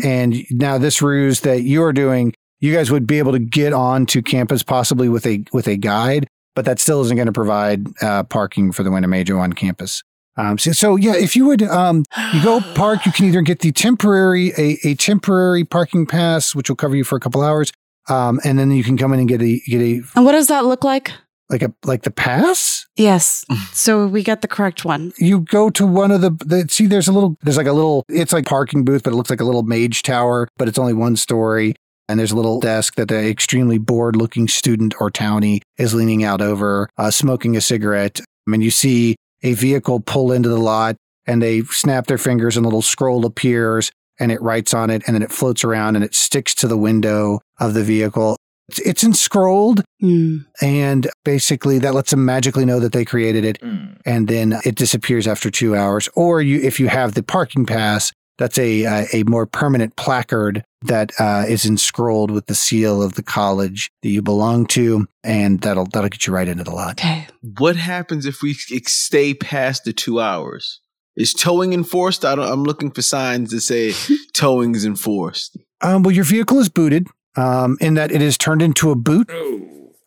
and 0.04 0.42
now 0.50 0.78
this 0.78 1.02
ruse 1.02 1.40
that 1.40 1.62
you 1.62 1.82
are 1.82 1.92
doing, 1.92 2.32
you 2.60 2.72
guys 2.72 2.90
would 2.90 3.06
be 3.06 3.18
able 3.18 3.32
to 3.32 3.38
get 3.38 3.72
on 3.72 4.06
to 4.06 4.22
campus 4.22 4.62
possibly 4.62 5.08
with 5.08 5.26
a 5.26 5.44
with 5.52 5.66
a 5.68 5.76
guide, 5.76 6.26
but 6.54 6.64
that 6.64 6.78
still 6.78 7.00
isn't 7.02 7.16
going 7.16 7.26
to 7.26 7.32
provide 7.32 7.86
uh, 8.02 8.22
parking 8.24 8.72
for 8.72 8.82
the 8.82 8.90
Winnebago 8.90 9.38
on 9.38 9.52
campus. 9.52 10.02
Um, 10.38 10.58
so, 10.58 10.72
so 10.72 10.96
yeah, 10.96 11.14
if 11.16 11.34
you 11.34 11.46
would, 11.46 11.62
um, 11.62 12.04
you 12.34 12.42
go 12.42 12.60
park, 12.74 13.06
you 13.06 13.12
can 13.12 13.24
either 13.26 13.40
get 13.40 13.60
the 13.60 13.72
temporary 13.72 14.52
a, 14.58 14.78
a 14.84 14.94
temporary 14.94 15.64
parking 15.64 16.04
pass, 16.06 16.54
which 16.54 16.68
will 16.68 16.76
cover 16.76 16.94
you 16.94 17.04
for 17.04 17.16
a 17.16 17.20
couple 17.20 17.42
hours, 17.42 17.72
um, 18.08 18.40
and 18.44 18.58
then 18.58 18.70
you 18.70 18.84
can 18.84 18.96
come 18.96 19.12
in 19.12 19.20
and 19.20 19.28
get 19.28 19.42
a 19.42 19.60
get 19.66 19.80
a 19.80 20.02
and 20.14 20.24
what 20.24 20.32
does 20.32 20.48
that 20.48 20.64
look 20.64 20.84
like? 20.84 21.12
like 21.48 21.62
a 21.62 21.72
like 21.84 22.02
the 22.02 22.10
pass. 22.10 22.86
Yes. 22.96 23.44
so 23.72 24.06
we 24.06 24.22
get 24.22 24.42
the 24.42 24.48
correct 24.48 24.84
one. 24.84 25.12
You 25.18 25.40
go 25.40 25.70
to 25.70 25.86
one 25.86 26.10
of 26.10 26.20
the, 26.20 26.30
the 26.44 26.66
see. 26.68 26.86
There's 26.86 27.08
a 27.08 27.12
little. 27.12 27.36
There's 27.42 27.56
like 27.56 27.66
a 27.66 27.72
little. 27.72 28.04
It's 28.08 28.32
like 28.32 28.46
parking 28.46 28.84
booth, 28.84 29.02
but 29.02 29.12
it 29.12 29.16
looks 29.16 29.30
like 29.30 29.40
a 29.40 29.44
little 29.44 29.62
mage 29.62 30.02
tower, 30.02 30.48
but 30.56 30.68
it's 30.68 30.78
only 30.78 30.94
one 30.94 31.16
story. 31.16 31.74
And 32.08 32.20
there's 32.20 32.30
a 32.30 32.36
little 32.36 32.60
desk 32.60 32.94
that 32.94 33.08
the 33.08 33.28
extremely 33.28 33.78
bored 33.78 34.14
looking 34.14 34.46
student 34.46 34.94
or 35.00 35.10
townie 35.10 35.60
is 35.76 35.92
leaning 35.92 36.22
out 36.22 36.40
over, 36.40 36.88
uh, 36.98 37.10
smoking 37.10 37.56
a 37.56 37.60
cigarette. 37.60 38.20
I 38.20 38.50
mean, 38.50 38.60
you 38.60 38.70
see 38.70 39.16
a 39.42 39.54
vehicle 39.54 39.98
pull 39.98 40.30
into 40.30 40.48
the 40.48 40.58
lot 40.58 40.94
and 41.26 41.42
they 41.42 41.62
snap 41.62 42.06
their 42.06 42.16
fingers 42.16 42.56
and 42.56 42.64
a 42.64 42.68
little 42.68 42.80
scroll 42.80 43.26
appears 43.26 43.90
and 44.20 44.30
it 44.30 44.40
writes 44.40 44.72
on 44.72 44.88
it 44.88 45.02
and 45.06 45.16
then 45.16 45.22
it 45.22 45.32
floats 45.32 45.64
around 45.64 45.96
and 45.96 46.04
it 46.04 46.14
sticks 46.14 46.54
to 46.54 46.68
the 46.68 46.76
window 46.76 47.40
of 47.58 47.74
the 47.74 47.82
vehicle. 47.84 48.36
It's, 48.68 48.78
it's 48.80 49.04
enscrolled 49.04 49.82
Hmm. 50.00 50.38
and 50.60 51.08
basically 51.24 51.78
that 51.78 51.94
lets 51.94 52.10
them 52.10 52.24
magically 52.24 52.64
know 52.64 52.80
that 52.80 52.92
they 52.92 53.04
created 53.04 53.44
it 53.44 53.58
Mm. 53.62 53.96
and 54.04 54.28
then 54.28 54.58
it 54.64 54.74
disappears 54.74 55.26
after 55.26 55.50
two 55.50 55.74
hours. 55.76 56.08
Or 56.14 56.42
you, 56.42 56.60
if 56.60 56.78
you 56.80 56.88
have 56.88 57.14
the 57.14 57.22
parking 57.22 57.64
pass, 57.64 58.12
that's 58.38 58.58
a 58.58 58.84
uh, 58.84 59.06
a 59.14 59.22
more 59.22 59.46
permanent 59.46 59.96
placard 59.96 60.62
that 60.82 61.12
uh, 61.18 61.44
is 61.48 61.64
enscrolled 61.64 62.30
with 62.30 62.46
the 62.46 62.54
seal 62.54 63.02
of 63.02 63.14
the 63.14 63.22
college 63.22 63.88
that 64.02 64.10
you 64.10 64.20
belong 64.20 64.66
to, 64.66 65.06
and 65.24 65.60
that'll 65.62 65.86
that'll 65.86 66.10
get 66.10 66.26
you 66.26 66.34
right 66.34 66.46
into 66.48 66.62
the 66.64 66.70
lot. 66.72 67.00
Okay. 67.00 67.26
what 67.58 67.76
happens 67.76 68.26
if 68.26 68.42
we 68.42 68.52
stay 68.52 69.32
past 69.32 69.84
the 69.84 69.92
two 69.94 70.20
hours? 70.20 70.80
Is 71.16 71.32
towing 71.32 71.72
enforced? 71.72 72.26
I 72.26 72.34
don't, 72.34 72.46
I'm 72.46 72.64
looking 72.64 72.90
for 72.90 73.00
signs 73.00 73.52
that 73.52 73.62
say 73.62 73.94
towing 74.34 74.74
is 74.74 74.84
enforced. 74.84 75.56
Um, 75.80 76.02
well, 76.02 76.14
your 76.14 76.24
vehicle 76.24 76.58
is 76.58 76.68
booted. 76.68 77.06
Um, 77.36 77.76
in 77.80 77.94
that 77.94 78.10
it 78.12 78.22
is 78.22 78.38
turned 78.38 78.62
into 78.62 78.90
a 78.90 78.94
boot, 78.96 79.30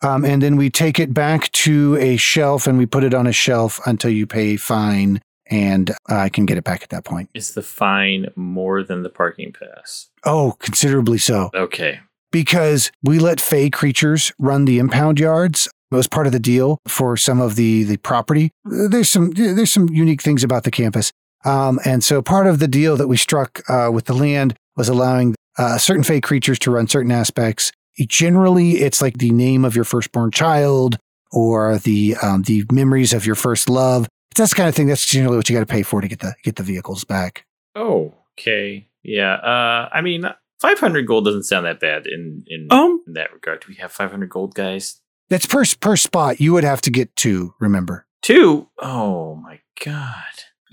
um, 0.02 0.24
and 0.24 0.42
then 0.42 0.56
we 0.56 0.70
take 0.70 0.98
it 0.98 1.14
back 1.14 1.50
to 1.52 1.96
a 1.96 2.16
shelf 2.16 2.66
and 2.66 2.76
we 2.78 2.86
put 2.86 3.04
it 3.04 3.14
on 3.14 3.26
a 3.26 3.32
shelf 3.32 3.78
until 3.86 4.10
you 4.10 4.26
pay 4.26 4.56
fine, 4.56 5.20
and 5.46 5.92
I 6.08 6.28
can 6.28 6.46
get 6.46 6.58
it 6.58 6.64
back 6.64 6.82
at 6.82 6.88
that 6.88 7.04
point. 7.04 7.30
Is 7.34 7.54
the 7.54 7.62
fine 7.62 8.26
more 8.34 8.82
than 8.82 9.02
the 9.02 9.10
parking 9.10 9.52
pass? 9.52 10.08
Oh, 10.24 10.56
considerably 10.58 11.18
so. 11.18 11.50
Okay. 11.54 12.00
because 12.32 12.90
we 13.02 13.18
let 13.18 13.40
fey 13.40 13.70
creatures 13.70 14.32
run 14.38 14.64
the 14.64 14.78
impound 14.78 15.18
yards. 15.18 15.68
It 15.92 15.96
was 15.96 16.06
part 16.08 16.26
of 16.26 16.32
the 16.32 16.38
deal 16.38 16.78
for 16.86 17.16
some 17.16 17.40
of 17.40 17.56
the 17.56 17.82
the 17.84 17.96
property. 17.98 18.50
There's 18.64 19.10
some 19.10 19.30
there's 19.32 19.72
some 19.72 19.88
unique 19.88 20.22
things 20.22 20.42
about 20.44 20.62
the 20.64 20.70
campus, 20.70 21.10
um, 21.44 21.78
and 21.84 22.02
so 22.04 22.22
part 22.22 22.46
of 22.46 22.58
the 22.60 22.68
deal 22.68 22.96
that 22.96 23.08
we 23.08 23.16
struck 23.16 23.60
uh, 23.68 23.90
with 23.92 24.04
the 24.04 24.14
land 24.14 24.54
was 24.76 24.88
allowing 24.88 25.34
uh, 25.58 25.78
certain 25.78 26.02
fey 26.04 26.20
creatures 26.20 26.58
to 26.60 26.70
run 26.70 26.86
certain 26.88 27.12
aspects. 27.12 27.72
Generally, 27.98 28.72
it's 28.78 29.02
like 29.02 29.18
the 29.18 29.30
name 29.30 29.64
of 29.64 29.74
your 29.76 29.84
firstborn 29.84 30.30
child 30.30 30.96
or 31.32 31.78
the 31.78 32.16
um, 32.22 32.42
the 32.42 32.64
memories 32.72 33.12
of 33.12 33.26
your 33.26 33.34
first 33.34 33.68
love. 33.68 34.08
That's 34.36 34.50
the 34.50 34.56
kind 34.56 34.68
of 34.68 34.74
thing. 34.74 34.86
That's 34.86 35.04
generally 35.06 35.36
what 35.36 35.48
you 35.50 35.56
got 35.56 35.60
to 35.60 35.72
pay 35.72 35.82
for 35.82 36.00
to 36.00 36.08
get 36.08 36.20
the 36.20 36.34
get 36.42 36.56
the 36.56 36.62
vehicles 36.62 37.04
back. 37.04 37.44
Oh, 37.74 38.14
okay. 38.38 38.88
Yeah. 39.02 39.34
Uh, 39.34 39.88
I 39.92 40.00
mean, 40.02 40.24
500 40.60 41.06
gold 41.06 41.24
doesn't 41.24 41.44
sound 41.44 41.66
that 41.66 41.80
bad 41.80 42.06
in 42.06 42.44
in, 42.46 42.68
Um, 42.70 43.02
in 43.06 43.14
that 43.14 43.32
regard. 43.32 43.60
Do 43.60 43.66
we 43.68 43.74
have 43.76 43.92
500 43.92 44.28
gold, 44.30 44.54
guys? 44.54 45.00
That's 45.28 45.46
per 45.46 45.64
per 45.80 45.96
spot. 45.96 46.40
You 46.40 46.52
would 46.54 46.64
have 46.64 46.80
to 46.82 46.90
get 46.90 47.14
two. 47.16 47.54
Remember. 47.60 48.06
Two? 48.22 48.68
Oh 48.78 49.34
my 49.36 49.60
god. 49.84 50.14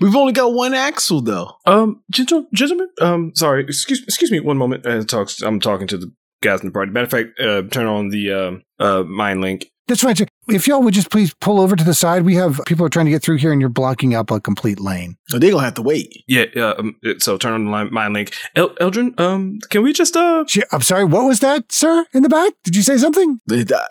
We've 0.00 0.16
only 0.16 0.32
got 0.32 0.52
one 0.52 0.74
axle 0.74 1.20
though. 1.20 1.56
Um, 1.66 2.02
gentle, 2.10 2.46
gentlemen. 2.54 2.88
Um, 3.00 3.32
sorry. 3.34 3.64
Excuse, 3.64 4.02
excuse 4.04 4.30
me. 4.30 4.40
One 4.40 4.56
moment. 4.58 4.86
Uh, 4.86 5.04
talks. 5.04 5.42
I'm 5.42 5.60
talking 5.60 5.86
to 5.88 5.98
the 5.98 6.12
guys 6.42 6.60
in 6.60 6.66
the 6.66 6.72
party. 6.72 6.92
Matter 6.92 7.04
of 7.04 7.10
fact, 7.10 7.40
uh, 7.40 7.62
turn 7.62 7.86
on 7.86 8.10
the 8.10 8.32
um, 8.32 8.62
uh, 8.78 9.02
mind 9.02 9.40
link. 9.40 9.70
That's 9.88 10.04
right. 10.04 10.16
sir. 10.16 10.26
If 10.48 10.66
y'all 10.66 10.82
would 10.82 10.94
just 10.94 11.10
please 11.10 11.34
pull 11.40 11.60
over 11.60 11.74
to 11.76 11.84
the 11.84 11.94
side, 11.94 12.22
we 12.24 12.34
have 12.36 12.60
people 12.66 12.86
are 12.86 12.88
trying 12.88 13.06
to 13.06 13.10
get 13.10 13.22
through 13.22 13.36
here, 13.38 13.52
and 13.52 13.60
you're 13.60 13.68
blocking 13.70 14.14
up 14.14 14.30
a 14.30 14.40
complete 14.40 14.78
lane. 14.80 15.16
So 15.28 15.38
they're 15.38 15.50
gonna 15.50 15.64
have 15.64 15.74
to 15.74 15.82
wait. 15.82 16.24
Yeah. 16.26 16.44
Yeah. 16.54 16.70
Um, 16.78 16.96
so 17.18 17.36
turn 17.36 17.52
on 17.52 17.64
the 17.66 17.70
line, 17.70 17.92
mind 17.92 18.14
link. 18.14 18.34
El- 18.54 18.74
Eldrin. 18.76 19.18
Um, 19.20 19.58
can 19.70 19.82
we 19.82 19.92
just 19.92 20.16
uh? 20.16 20.44
Sh- 20.46 20.58
I'm 20.72 20.82
sorry. 20.82 21.04
What 21.04 21.24
was 21.26 21.40
that, 21.40 21.70
sir? 21.72 22.06
In 22.14 22.22
the 22.22 22.28
back? 22.28 22.52
Did 22.64 22.76
you 22.76 22.82
say 22.82 22.96
something? 22.98 23.40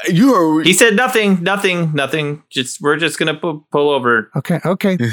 You 0.09 0.33
are 0.33 0.61
He 0.63 0.73
said 0.73 0.95
nothing, 0.95 1.43
nothing, 1.43 1.93
nothing. 1.93 2.43
Just 2.49 2.79
we're 2.81 2.97
just 2.97 3.19
gonna 3.19 3.35
pu- 3.35 3.65
pull 3.71 3.89
over. 3.89 4.31
Okay. 4.35 4.59
Okay. 4.65 4.97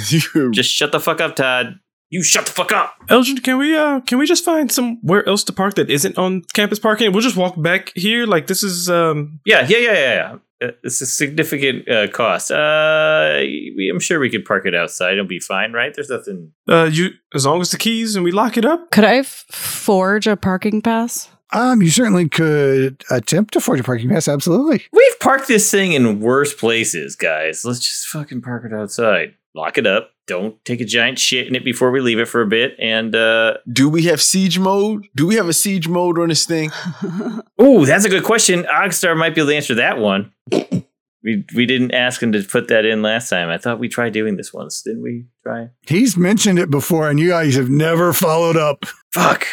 Just 0.53 0.70
shut 0.70 0.93
the 0.93 1.01
fuck 1.01 1.20
up, 1.20 1.37
Todd. 1.37 1.78
You 2.15 2.23
shut 2.23 2.47
the 2.47 2.53
fuck 2.53 2.71
up. 2.71 2.95
Eldrin, 3.09 3.43
can 3.43 3.59
we 3.59 3.77
uh? 3.77 3.99
Can 4.07 4.19
we 4.19 4.27
just 4.27 4.45
find 4.45 4.71
somewhere 4.71 5.29
else 5.29 5.43
to 5.45 5.53
park 5.53 5.75
that 5.75 5.91
isn't 5.91 6.17
on 6.17 6.43
campus 6.53 6.79
parking? 6.79 7.11
We'll 7.11 7.23
just 7.23 7.37
walk 7.37 7.61
back 7.61 7.91
here. 7.97 8.25
Like 8.25 8.47
this 8.47 8.62
is 8.62 8.89
um. 8.89 9.41
Yeah, 9.45 9.67
yeah, 9.69 9.79
yeah, 9.79 9.93
yeah. 9.93 10.15
yeah. 10.15 10.69
Uh, 10.69 10.73
It's 10.85 11.01
a 11.01 11.07
significant 11.07 11.89
uh, 11.89 12.07
cost. 12.07 12.53
Uh, 12.53 13.41
we, 13.77 13.91
I'm 13.93 13.99
sure 13.99 14.21
we 14.21 14.31
could 14.31 14.45
park 14.45 14.65
it 14.65 14.77
outside. 14.77 15.15
It'll 15.15 15.27
be 15.27 15.41
fine, 15.41 15.73
right? 15.73 15.93
There's 15.93 16.09
nothing. 16.09 16.53
Uh, 16.69 16.89
you 16.93 17.11
as 17.35 17.45
long 17.47 17.61
as 17.61 17.73
the 17.73 17.79
keys 17.79 18.15
and 18.15 18.25
we 18.25 18.31
lock 18.31 18.57
it 18.57 18.65
up. 18.65 18.93
Could 18.93 19.05
I 19.05 19.17
f- 19.17 19.45
forge 19.51 20.29
a 20.29 20.37
parking 20.37 20.83
pass? 20.83 21.29
Um, 21.53 21.83
you 21.83 21.91
certainly 21.91 22.29
could 22.29 23.03
attempt 23.11 23.55
to 23.55 23.61
forge 23.61 23.81
a 23.81 23.85
parking 23.85 24.09
pass. 24.09 24.29
Absolutely. 24.29 24.85
We've 24.93 25.19
parked 25.21 25.49
this 25.49 25.69
thing 25.69 25.93
in 25.95 26.21
worse 26.21 26.55
places, 26.55 27.17
guys. 27.17 27.65
Let's 27.65 27.81
just 27.81 28.07
fucking 28.07 28.43
park 28.43 28.65
it 28.65 28.73
outside. 28.73 29.35
Lock 29.57 29.79
it 29.79 29.87
up. 29.87 30.11
Don't 30.27 30.62
take 30.64 30.81
a 30.81 30.85
giant 30.85 31.18
shit 31.18 31.47
in 31.47 31.55
it 31.55 31.64
before 31.64 31.91
we 31.91 32.01
leave 32.01 32.18
it 32.18 32.29
for 32.29 32.41
a 32.41 32.47
bit. 32.47 32.77
And 32.79 33.14
uh 33.14 33.59
Do 33.70 33.89
we 33.89 34.05
have 34.05 34.22
siege 34.22 34.59
mode? 34.59 35.07
Do 35.14 35.27
we 35.27 35.35
have 35.37 35.49
a 35.49 35.53
siege 35.53 35.89
mode 35.89 36.18
on 36.18 36.29
this 36.29 36.47
thing? 36.47 36.70
oh, 37.59 37.85
that's 37.85 38.05
a 38.05 38.09
good 38.09 38.25
question. 38.25 38.64
Ogstar 38.64 39.16
might 39.16 39.35
be 39.35 39.41
able 39.41 39.51
to 39.51 39.57
answer 39.57 39.75
that 39.75 39.99
one. 39.99 40.33
We 41.22 41.45
we 41.55 41.64
didn't 41.64 41.93
ask 41.93 42.22
him 42.22 42.33
to 42.33 42.43
put 42.43 42.68
that 42.68 42.85
in 42.85 43.01
last 43.01 43.31
time. 43.31 43.49
I 43.49 43.57
thought 43.57 43.79
we 43.79 43.89
tried 43.89 44.12
doing 44.12 44.37
this 44.37 44.53
once, 44.53 44.83
didn't 44.83 45.03
we? 45.03 45.27
Try. 45.43 45.70
He's 45.87 46.16
mentioned 46.18 46.59
it 46.59 46.70
before, 46.70 47.09
and 47.09 47.18
you 47.18 47.31
guys 47.31 47.55
have 47.55 47.70
never 47.70 48.12
followed 48.12 48.59
up. 48.59 48.85
Fuck. 49.12 49.47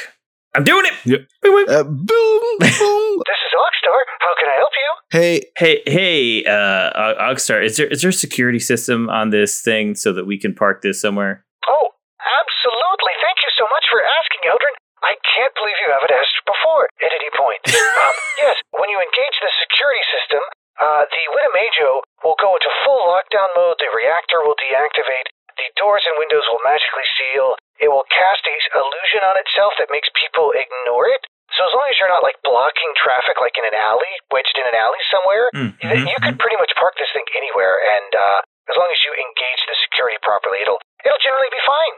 I'm 0.54 0.64
doing 0.64 0.84
it. 0.86 0.94
Yep. 1.08 1.22
Wait, 1.44 1.54
wait. 1.56 1.68
Uh, 1.70 1.84
boom, 1.84 2.42
boom. 2.60 3.24
This 3.32 3.40
is 3.48 3.54
Ogstar. 3.56 4.02
How 4.20 4.34
can 4.40 4.48
I 4.52 4.58
help 4.60 4.74
you? 4.76 4.90
hey, 5.16 5.36
Hey, 5.58 5.76
hey, 5.86 6.44
uh, 6.46 6.92
Og- 6.92 7.20
Ogstar, 7.38 7.64
is 7.64 7.78
there 7.78 7.88
is 7.88 8.02
there 8.02 8.10
a 8.10 8.14
security 8.26 8.60
system 8.60 9.10
on 9.10 9.30
this 9.30 9.62
thing 9.62 9.96
so 9.96 10.12
that 10.12 10.26
we 10.26 10.36
can 10.38 10.54
park 10.54 10.82
this 10.82 11.00
somewhere? 11.00 11.46
Oh, 11.70 11.88
absolutely. 12.20 13.14
Thank 13.24 13.40
you 13.46 13.52
so 13.56 13.66
much 13.72 13.86
for 13.92 14.02
asking, 14.04 14.44
Eldrin. 14.52 14.76
I 15.02 15.16
can't 15.24 15.54
believe 15.56 15.78
you 15.86 15.90
haven't 15.94 16.12
asked 16.14 16.40
before 16.46 16.86
at 17.00 17.12
any 17.16 17.32
point. 17.38 17.62
um, 18.04 18.16
yes, 18.44 18.56
when 18.76 18.90
you 18.92 19.00
engage 19.00 19.36
the 19.42 19.52
security 19.66 20.04
system, 20.14 20.44
uh, 20.82 21.04
the 21.10 21.24
Winnebago 21.32 22.02
will 22.26 22.38
go 22.42 22.54
into 22.58 22.70
full 22.86 23.02
lockdown 23.10 23.50
mode, 23.58 23.78
the 23.82 23.90
reactor 23.96 24.42
will 24.46 24.58
deactivate, 24.58 25.30
the 25.62 25.70
doors 25.78 26.02
and 26.10 26.18
windows 26.18 26.42
will 26.50 26.64
magically 26.66 27.06
seal, 27.22 27.54
it 27.78 27.94
will 27.94 28.10
cast 28.10 28.42
a 28.50 28.56
illusion 28.74 29.22
on 29.22 29.38
itself 29.38 29.78
that 29.78 29.94
makes 29.94 30.10
people 30.18 30.50
ignore 30.58 31.06
it. 31.14 31.22
So 31.54 31.68
as 31.68 31.74
long 31.78 31.86
as 31.92 32.00
you're 32.02 32.10
not 32.10 32.26
like 32.26 32.40
blocking 32.42 32.90
traffic 32.98 33.38
like 33.38 33.54
in 33.60 33.68
an 33.68 33.78
alley, 33.78 34.10
wedged 34.34 34.56
in 34.58 34.66
an 34.66 34.74
alley 34.74 35.02
somewhere, 35.14 35.52
you, 35.54 36.10
you 36.10 36.18
could 36.24 36.40
pretty 36.42 36.58
much 36.58 36.72
park 36.80 36.96
this 36.98 37.12
thing 37.14 37.28
anywhere 37.38 37.78
and 37.78 38.10
uh, 38.18 38.40
as 38.72 38.76
long 38.80 38.88
as 38.88 39.00
you 39.04 39.12
engage 39.12 39.62
the 39.68 39.76
security 39.84 40.16
properly, 40.24 40.64
it'll 40.64 40.80
it'll 41.04 41.20
generally 41.22 41.52
be 41.52 41.64
fine. 41.68 41.94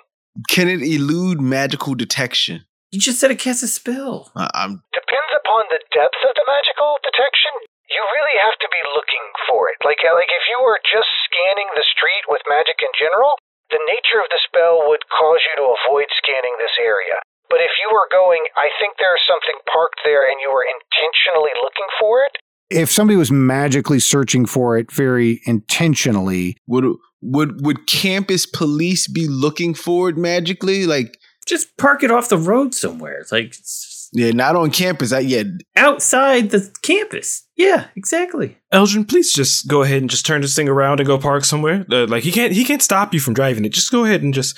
can 0.50 0.68
it 0.68 0.82
elude 0.82 1.38
magical 1.40 1.94
detection? 1.94 2.66
You 2.90 2.98
just 3.02 3.22
said 3.22 3.30
it 3.30 3.42
casts 3.42 3.62
a 3.62 3.70
spell. 3.70 4.34
Uh, 4.34 4.50
I'm 4.58 4.82
depends 4.90 5.32
upon 5.38 5.70
the 5.70 5.82
depth 5.94 6.22
of 6.26 6.34
the 6.34 6.46
magical 6.50 6.98
detection. 7.06 7.54
You 7.94 8.02
really 8.02 8.38
have 8.42 8.58
to 8.58 8.70
be 8.74 8.82
looking 8.98 9.26
for 9.46 9.70
it. 9.70 9.78
Like 9.86 10.02
like 10.02 10.34
if 10.34 10.46
you 10.50 10.58
were 10.66 10.82
just 10.82 11.10
scanning 11.30 11.70
the 11.78 11.86
street 11.86 12.26
with 12.26 12.42
magic 12.50 12.82
in 12.82 12.90
general, 12.98 13.38
the 13.74 13.82
nature 13.90 14.22
of 14.22 14.30
the 14.30 14.38
spell 14.46 14.86
would 14.86 15.02
cause 15.10 15.42
you 15.42 15.58
to 15.58 15.74
avoid 15.74 16.06
scanning 16.14 16.54
this 16.62 16.78
area. 16.78 17.18
But 17.50 17.60
if 17.60 17.74
you 17.82 17.90
were 17.90 18.08
going, 18.10 18.46
I 18.56 18.70
think 18.80 18.96
there's 18.98 19.22
something 19.26 19.58
parked 19.66 20.02
there 20.06 20.26
and 20.30 20.38
you 20.42 20.54
were 20.54 20.66
intentionally 20.66 21.52
looking 21.62 21.90
for 22.00 22.22
it. 22.24 22.38
If 22.70 22.90
somebody 22.92 23.18
was 23.18 23.32
magically 23.32 24.00
searching 24.00 24.46
for 24.46 24.78
it 24.78 24.92
very 24.92 25.42
intentionally, 25.46 26.58
would 26.68 26.86
would 27.22 27.66
would 27.66 27.88
campus 27.88 28.46
police 28.46 29.08
be 29.08 29.28
looking 29.28 29.74
for 29.74 30.10
it 30.10 30.18
magically? 30.18 30.86
Like 30.86 31.18
Just 31.46 31.78
park 31.78 32.04
it 32.04 32.12
off 32.12 32.30
the 32.30 32.38
road 32.38 32.74
somewhere. 32.74 33.20
It's 33.20 33.32
like 33.32 33.46
it's 33.46 33.93
Yeah, 34.14 34.32
not 34.32 34.56
on 34.56 34.72
campus. 34.72 35.12
I, 35.12 35.20
yeah, 35.20 35.44
Outside 35.76 36.52
the 36.52 36.72
campus. 36.84 37.48
Yeah, 37.58 37.88
exactly. 37.96 38.58
Eldrin, 38.72 39.08
please 39.08 39.34
just 39.34 39.68
go 39.68 39.82
ahead 39.82 40.02
and 40.02 40.10
just 40.10 40.26
turn 40.26 40.42
this 40.42 40.56
thing 40.56 40.70
around 40.70 41.00
and 41.00 41.08
go 41.08 41.18
park 41.18 41.46
somewhere. 41.46 41.86
Uh, 41.92 42.06
like 42.08 42.24
he 42.24 42.32
can't 42.32 42.54
he 42.54 42.64
can't 42.64 42.82
stop 42.82 43.14
you 43.14 43.20
from 43.20 43.34
driving 43.34 43.66
it. 43.66 43.74
Just 43.74 43.92
go 43.92 44.06
ahead 44.06 44.22
and 44.22 44.34
just 44.34 44.58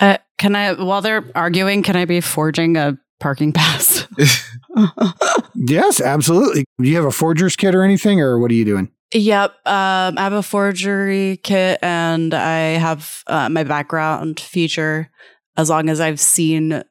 Uh, 0.00 0.18
can 0.38 0.56
I, 0.56 0.72
while 0.72 1.02
they're 1.02 1.24
arguing, 1.34 1.82
can 1.82 1.96
I 1.96 2.04
be 2.04 2.20
forging 2.20 2.76
a 2.76 2.96
parking 3.20 3.52
pass? 3.52 4.06
Yes, 5.56 6.00
absolutely. 6.00 6.64
Do 6.80 6.88
you 6.88 6.96
have 6.96 7.04
a 7.04 7.10
forger's 7.10 7.56
kit 7.56 7.74
or 7.74 7.84
anything, 7.84 8.20
or 8.20 8.38
what 8.38 8.50
are 8.50 8.54
you 8.54 8.64
doing? 8.64 8.90
Yep. 9.12 9.50
Um, 9.64 10.18
I 10.18 10.22
have 10.22 10.32
a 10.32 10.42
forgery 10.42 11.38
kit 11.42 11.78
and 11.80 12.34
I 12.34 12.56
have 12.76 13.22
uh, 13.28 13.48
my 13.48 13.62
background 13.62 14.40
feature 14.40 15.10
as 15.56 15.70
long 15.70 15.88
as 15.88 16.00
I've 16.00 16.18
seen 16.18 16.82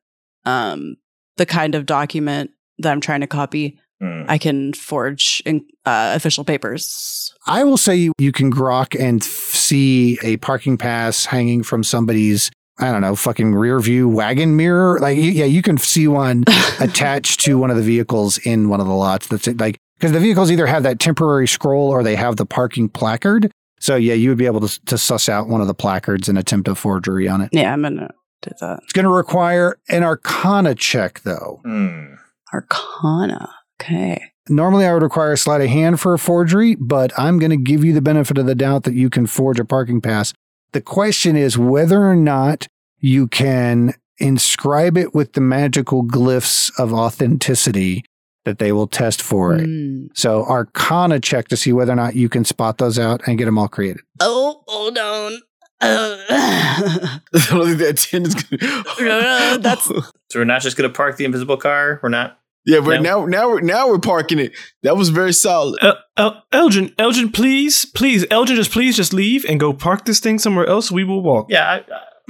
um, 0.46 0.96
the 1.38 1.46
kind 1.46 1.76
of 1.76 1.86
document 1.86 2.52
that 2.80 2.92
I'm 2.92 3.02
trying 3.02 3.22
to 3.22 3.28
copy. 3.28 3.80
Hmm. 4.02 4.24
I 4.28 4.38
can 4.38 4.74
forge 4.74 5.42
in, 5.46 5.66
uh, 5.86 6.14
official 6.16 6.44
papers. 6.44 7.34
I 7.46 7.64
will 7.64 7.78
say 7.78 7.96
you, 7.96 8.14
you 8.18 8.32
can 8.32 8.52
grok 8.52 9.00
and 9.00 9.22
f- 9.22 9.28
see 9.28 10.18
a 10.24 10.38
parking 10.38 10.78
pass 10.78 11.26
hanging 11.26 11.64
from 11.64 11.84
somebody's, 11.84 12.52
I 12.80 12.92
don't 12.92 13.02
know, 13.02 13.16
fucking 13.16 13.54
rear 13.56 13.80
view 13.80 14.10
wagon 14.10 14.56
mirror. 14.56 15.00
Like, 15.00 15.18
yeah, 15.18 15.46
you 15.46 15.62
can 15.62 15.78
see 15.78 16.08
one 16.08 16.44
attached 16.80 17.42
to 17.42 17.58
one 17.58 17.70
of 17.70 17.78
the 17.78 17.84
vehicles 17.84 18.40
in 18.40 18.68
one 18.70 18.82
of 18.82 18.88
the 18.88 18.94
lots. 18.94 19.28
That's 19.28 19.48
it. 19.48 19.60
Like, 19.60 19.78
because 20.00 20.12
the 20.12 20.20
vehicles 20.20 20.52
either 20.52 20.66
have 20.66 20.84
that 20.84 21.00
temporary 21.00 21.48
scroll 21.48 21.90
or 21.90 22.04
they 22.04 22.16
have 22.16 22.36
the 22.36 22.46
parking 22.46 22.90
placard. 22.90 23.52
So, 23.80 23.96
yeah, 23.96 24.16
you 24.16 24.30
would 24.30 24.38
be 24.38 24.46
able 24.46 24.68
to, 24.68 24.86
to 24.86 24.98
suss 24.98 25.30
out 25.30 25.48
one 25.48 25.62
of 25.62 25.68
the 25.68 25.74
placards 25.74 26.28
and 26.28 26.38
attempt 26.38 26.68
a 26.68 26.76
forgery 26.76 27.28
on 27.28 27.42
it. 27.42 27.50
Yeah, 27.52 27.72
I'm 27.72 27.84
gonna 27.84 28.10
do 28.44 28.52
that. 28.60 28.80
It's 28.84 28.94
going 28.94 29.06
to 29.06 29.12
require 29.12 29.80
an 29.90 30.04
arcana 30.04 30.76
check, 30.76 31.22
though. 31.22 31.62
Hmm. 31.64 32.16
Arcana. 32.54 33.50
Okay. 33.82 34.22
Normally, 34.50 34.86
I 34.86 34.94
would 34.94 35.04
require 35.04 35.32
a 35.32 35.38
sleight 35.38 35.62
of 35.62 35.70
hand 35.70 36.00
for 36.00 36.14
a 36.14 36.20
forgery, 36.20 36.76
but 36.76 37.18
I'm 37.18 37.40
going 37.40 37.52
to 37.52 37.58
give 37.58 37.84
you 37.84 37.94
the 37.94 38.02
benefit 38.02 38.38
of 38.38 38.46
the 38.46 38.56
doubt 38.56 38.84
that 38.84 38.94
you 38.94 39.10
can 39.10 39.26
forge 39.26 39.60
a 39.60 39.66
parking 39.66 40.02
pass. 40.02 40.34
The 40.74 40.82
question 40.82 41.36
is 41.36 41.58
whether 41.58 42.06
or 42.06 42.16
not 42.16 42.68
you 43.00 43.28
can 43.28 43.94
inscribe 44.18 44.98
it 44.98 45.14
with 45.14 45.34
the 45.34 45.42
magical 45.42 46.04
glyphs 46.04 46.72
of 46.78 46.94
authenticity 46.94 48.04
that 48.46 48.60
they 48.60 48.72
will 48.74 48.88
test 48.88 49.22
for 49.22 49.56
it. 49.56 49.66
Hmm. 49.66 50.08
So, 50.14 50.44
Arcana 50.46 51.22
check 51.22 51.48
to 51.48 51.58
see 51.58 51.72
whether 51.72 51.94
or 51.94 51.96
not 51.96 52.16
you 52.16 52.28
can 52.28 52.44
spot 52.44 52.78
those 52.78 53.00
out 53.00 53.22
and 53.26 53.38
get 53.38 53.46
them 53.46 53.58
all 53.58 53.70
created. 53.70 54.02
Oh, 54.20 54.64
hold 54.68 54.98
on. 54.98 55.40
Uh, 55.84 56.18
I 56.30 57.20
don't 57.50 57.66
think 57.66 57.78
that 57.80 57.98
ten 57.98 58.24
is 58.24 58.36
gonna. 58.36 59.58
That's- 59.60 59.92
So 60.32 60.40
we're 60.40 60.46
not 60.46 60.62
just 60.64 60.78
going 60.78 60.90
to 60.90 60.96
park 60.96 61.18
the 61.18 61.26
invisible 61.26 61.58
car. 61.58 62.00
We're 62.02 62.10
not. 62.10 62.40
yeah, 62.66 62.80
but 62.80 63.02
No. 63.04 63.26
now 63.26 63.26
now 63.28 63.50
we're 63.50 63.62
now 63.62 63.88
we're 63.88 64.00
parking 64.00 64.40
it. 64.40 64.54
That 64.82 64.98
was 64.98 65.10
very 65.10 65.32
solid. 65.34 65.78
El- 65.84 66.00
El- 66.18 66.44
Eldrin, 66.52 66.96
Eldrin, 66.96 67.32
please, 67.32 67.86
please, 67.86 68.26
Eldrin, 68.26 68.56
just 68.56 68.72
please, 68.72 68.96
just 68.98 69.14
leave 69.14 69.46
and 69.46 69.60
go 69.60 69.74
park 69.74 70.06
this 70.06 70.20
thing 70.20 70.40
somewhere 70.40 70.66
else. 70.66 70.92
We 70.92 71.04
will 71.04 71.22
walk. 71.22 71.48
Yeah, 71.50 71.70
I, 71.70 71.76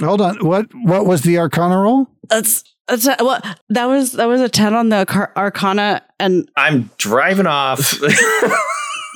I, 0.02 0.04
Hold 0.06 0.20
on. 0.20 0.44
What 0.44 0.66
what 0.82 1.06
was 1.06 1.22
the 1.22 1.38
Arcana 1.38 1.78
roll? 1.78 2.08
that's 2.28 2.62
that's 2.88 3.06
a, 3.06 3.16
what 3.20 3.42
that 3.70 3.86
was. 3.86 4.12
That 4.12 4.26
was 4.26 4.42
a 4.42 4.50
ten 4.50 4.74
on 4.74 4.90
the 4.90 5.06
car- 5.06 5.32
Arcana, 5.36 6.02
and 6.20 6.46
I'm 6.58 6.90
driving 6.98 7.46
off. 7.46 7.94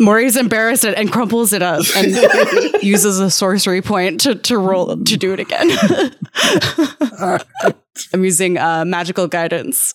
Mori's 0.00 0.36
embarrassed 0.36 0.84
and, 0.84 0.94
and 0.94 1.10
crumples 1.10 1.52
it 1.52 1.62
up 1.62 1.82
and 1.96 2.12
uses 2.82 3.18
a 3.20 3.30
sorcery 3.30 3.82
point 3.82 4.20
to, 4.22 4.34
to 4.34 4.58
roll 4.58 4.96
to 4.96 5.16
do 5.16 5.32
it 5.32 5.40
again. 5.40 5.70
I'm 8.12 8.24
using 8.24 8.58
uh, 8.58 8.84
magical 8.84 9.26
guidance. 9.26 9.94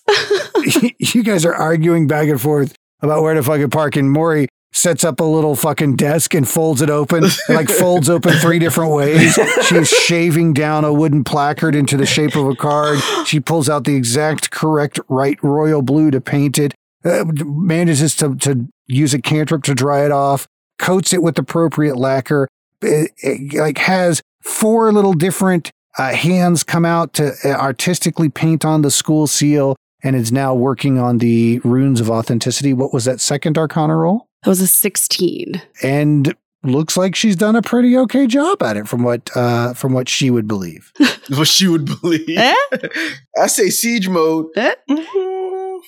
you 0.98 1.22
guys 1.22 1.44
are 1.44 1.54
arguing 1.54 2.06
back 2.06 2.28
and 2.28 2.40
forth 2.40 2.74
about 3.00 3.22
where 3.22 3.34
to 3.34 3.42
fucking 3.42 3.70
park, 3.70 3.96
and 3.96 4.10
Mori 4.10 4.48
sets 4.72 5.04
up 5.04 5.20
a 5.20 5.24
little 5.24 5.54
fucking 5.54 5.96
desk 5.96 6.34
and 6.34 6.48
folds 6.48 6.82
it 6.82 6.90
open, 6.90 7.24
like 7.48 7.68
folds 7.68 8.10
open 8.10 8.34
three 8.38 8.58
different 8.58 8.92
ways. 8.92 9.38
She's 9.66 9.88
shaving 9.88 10.52
down 10.52 10.84
a 10.84 10.92
wooden 10.92 11.24
placard 11.24 11.74
into 11.74 11.96
the 11.96 12.06
shape 12.06 12.34
of 12.34 12.46
a 12.46 12.56
card. 12.56 12.98
She 13.24 13.40
pulls 13.40 13.68
out 13.68 13.84
the 13.84 13.94
exact 13.94 14.50
correct 14.50 14.98
right 15.08 15.42
royal 15.42 15.80
blue 15.80 16.10
to 16.10 16.20
paint 16.20 16.58
it. 16.58 16.74
Uh, 17.04 17.24
manages 17.44 18.16
to 18.16 18.34
to 18.36 18.66
use 18.86 19.14
a 19.14 19.20
cantrip 19.20 19.62
to 19.64 19.74
dry 19.74 20.04
it 20.04 20.12
off. 20.12 20.46
Coats 20.78 21.12
it 21.12 21.22
with 21.22 21.38
appropriate 21.38 21.96
lacquer. 21.96 22.48
It, 22.82 23.12
it, 23.18 23.54
like 23.54 23.78
has 23.78 24.20
four 24.42 24.92
little 24.92 25.14
different 25.14 25.70
uh, 25.96 26.12
hands 26.12 26.64
come 26.64 26.84
out 26.84 27.12
to 27.14 27.32
uh, 27.44 27.48
artistically 27.48 28.28
paint 28.28 28.64
on 28.64 28.82
the 28.82 28.90
school 28.90 29.26
seal 29.26 29.76
and 30.02 30.14
is 30.16 30.30
now 30.30 30.54
working 30.54 30.98
on 30.98 31.18
the 31.18 31.60
runes 31.60 32.00
of 32.00 32.10
authenticity. 32.10 32.74
What 32.74 32.92
was 32.92 33.04
that 33.06 33.20
second 33.20 33.56
arcana 33.56 33.96
roll? 33.96 34.26
That 34.42 34.50
was 34.50 34.60
a 34.60 34.66
16. 34.66 35.62
And 35.82 36.34
looks 36.64 36.96
like 36.96 37.14
she's 37.14 37.36
done 37.36 37.56
a 37.56 37.62
pretty 37.62 37.96
okay 37.96 38.26
job 38.26 38.62
at 38.62 38.76
it 38.76 38.88
from 38.88 39.02
what 39.02 39.34
uh, 39.36 39.74
from 39.74 39.92
what 39.92 40.08
she 40.08 40.30
would 40.30 40.48
believe. 40.48 40.92
What 41.30 41.48
she 41.48 41.66
would 41.66 41.86
believe. 41.86 42.36
Eh? 42.36 42.54
I 43.42 43.46
say 43.46 43.70
siege 43.70 44.10
mode. 44.10 44.48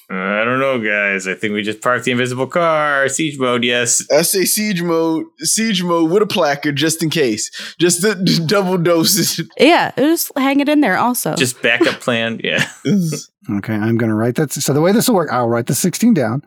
I 0.08 0.44
don't 0.44 0.60
know, 0.60 0.78
guys. 0.78 1.26
I 1.26 1.34
think 1.34 1.52
we 1.54 1.62
just 1.62 1.80
parked 1.80 2.04
the 2.04 2.12
invisible 2.12 2.46
car. 2.46 3.08
Siege 3.08 3.38
mode, 3.40 3.64
yes. 3.64 4.04
I 4.12 4.22
say 4.22 4.44
siege 4.44 4.80
mode. 4.82 5.26
Siege 5.38 5.82
mode 5.82 6.12
with 6.12 6.22
a 6.22 6.26
placard 6.26 6.76
just 6.76 7.02
in 7.02 7.10
case. 7.10 7.50
Just 7.80 8.02
the 8.02 8.14
the 8.14 8.44
double 8.46 8.78
doses. 8.78 9.40
Yeah, 9.58 9.90
just 9.96 10.30
hang 10.38 10.60
it 10.60 10.68
in 10.68 10.80
there 10.80 10.96
also. 10.96 11.34
Just 11.34 11.60
backup 11.62 12.00
plan. 12.00 12.40
Yeah. 12.44 12.64
Okay, 13.50 13.74
I'm 13.74 13.96
going 13.96 14.10
to 14.10 14.14
write 14.14 14.36
that. 14.36 14.52
So 14.52 14.72
the 14.72 14.80
way 14.80 14.92
this 14.92 15.08
will 15.08 15.16
work, 15.16 15.32
I'll 15.32 15.48
write 15.48 15.66
the 15.66 15.74
16 15.74 16.14
down. 16.14 16.42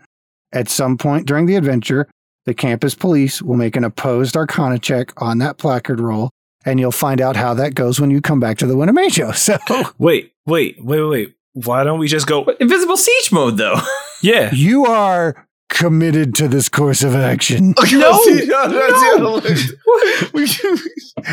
At 0.53 0.70
some 0.70 0.97
point 0.97 1.28
during 1.28 1.45
the 1.45 1.55
adventure, 1.55 2.07
the 2.45 2.53
campus 2.53 2.95
police 2.95 3.41
will 3.41 3.57
make 3.57 3.76
an 3.76 3.84
opposed 3.84 4.36
arcana 4.38 4.80
check 4.80 5.12
on 5.22 5.38
that 5.39 5.57
placard 5.57 5.99
roll, 5.99 6.30
and 6.66 6.80
you'll 6.80 6.91
find 6.91 7.20
out 7.22 7.36
how 7.36 7.53
that 7.55 7.76
goes 7.76 7.99
when 7.99 8.10
you 8.12 8.22
come 8.22 8.39
back 8.39 8.57
to 8.60 8.66
the 8.66 8.78
Winnebago. 8.78 9.32
So 9.36 9.57
Wait, 9.97 10.32
wait, 10.45 10.78
wait, 10.84 11.01
wait, 11.01 11.03
wait. 11.10 11.36
Why 11.54 11.84
don't 11.84 12.00
we 12.00 12.08
just 12.08 12.28
go? 12.28 12.43
But 12.43 12.60
invisible 12.62 12.97
siege 12.97 13.32
mode, 13.32 13.58
though. 13.58 13.80
Yeah. 14.22 14.54
you 14.54 14.86
are 14.86 15.47
committed 15.70 16.36
to 16.36 16.50
this 16.50 16.68
course 16.68 17.04
of 17.04 17.16
action. 17.16 17.74
no, 17.93 18.22
no, 18.26 19.16
no. 19.18 19.41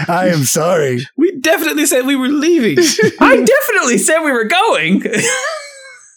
I 0.08 0.28
am 0.28 0.44
sorry. 0.44 1.00
We 1.16 1.32
definitely 1.40 1.86
said 1.86 2.06
we 2.06 2.14
were 2.14 2.28
leaving. 2.28 2.78
I 3.20 3.42
definitely 3.44 3.98
said 3.98 4.20
we 4.20 4.30
were 4.30 4.44
going. 4.44 5.02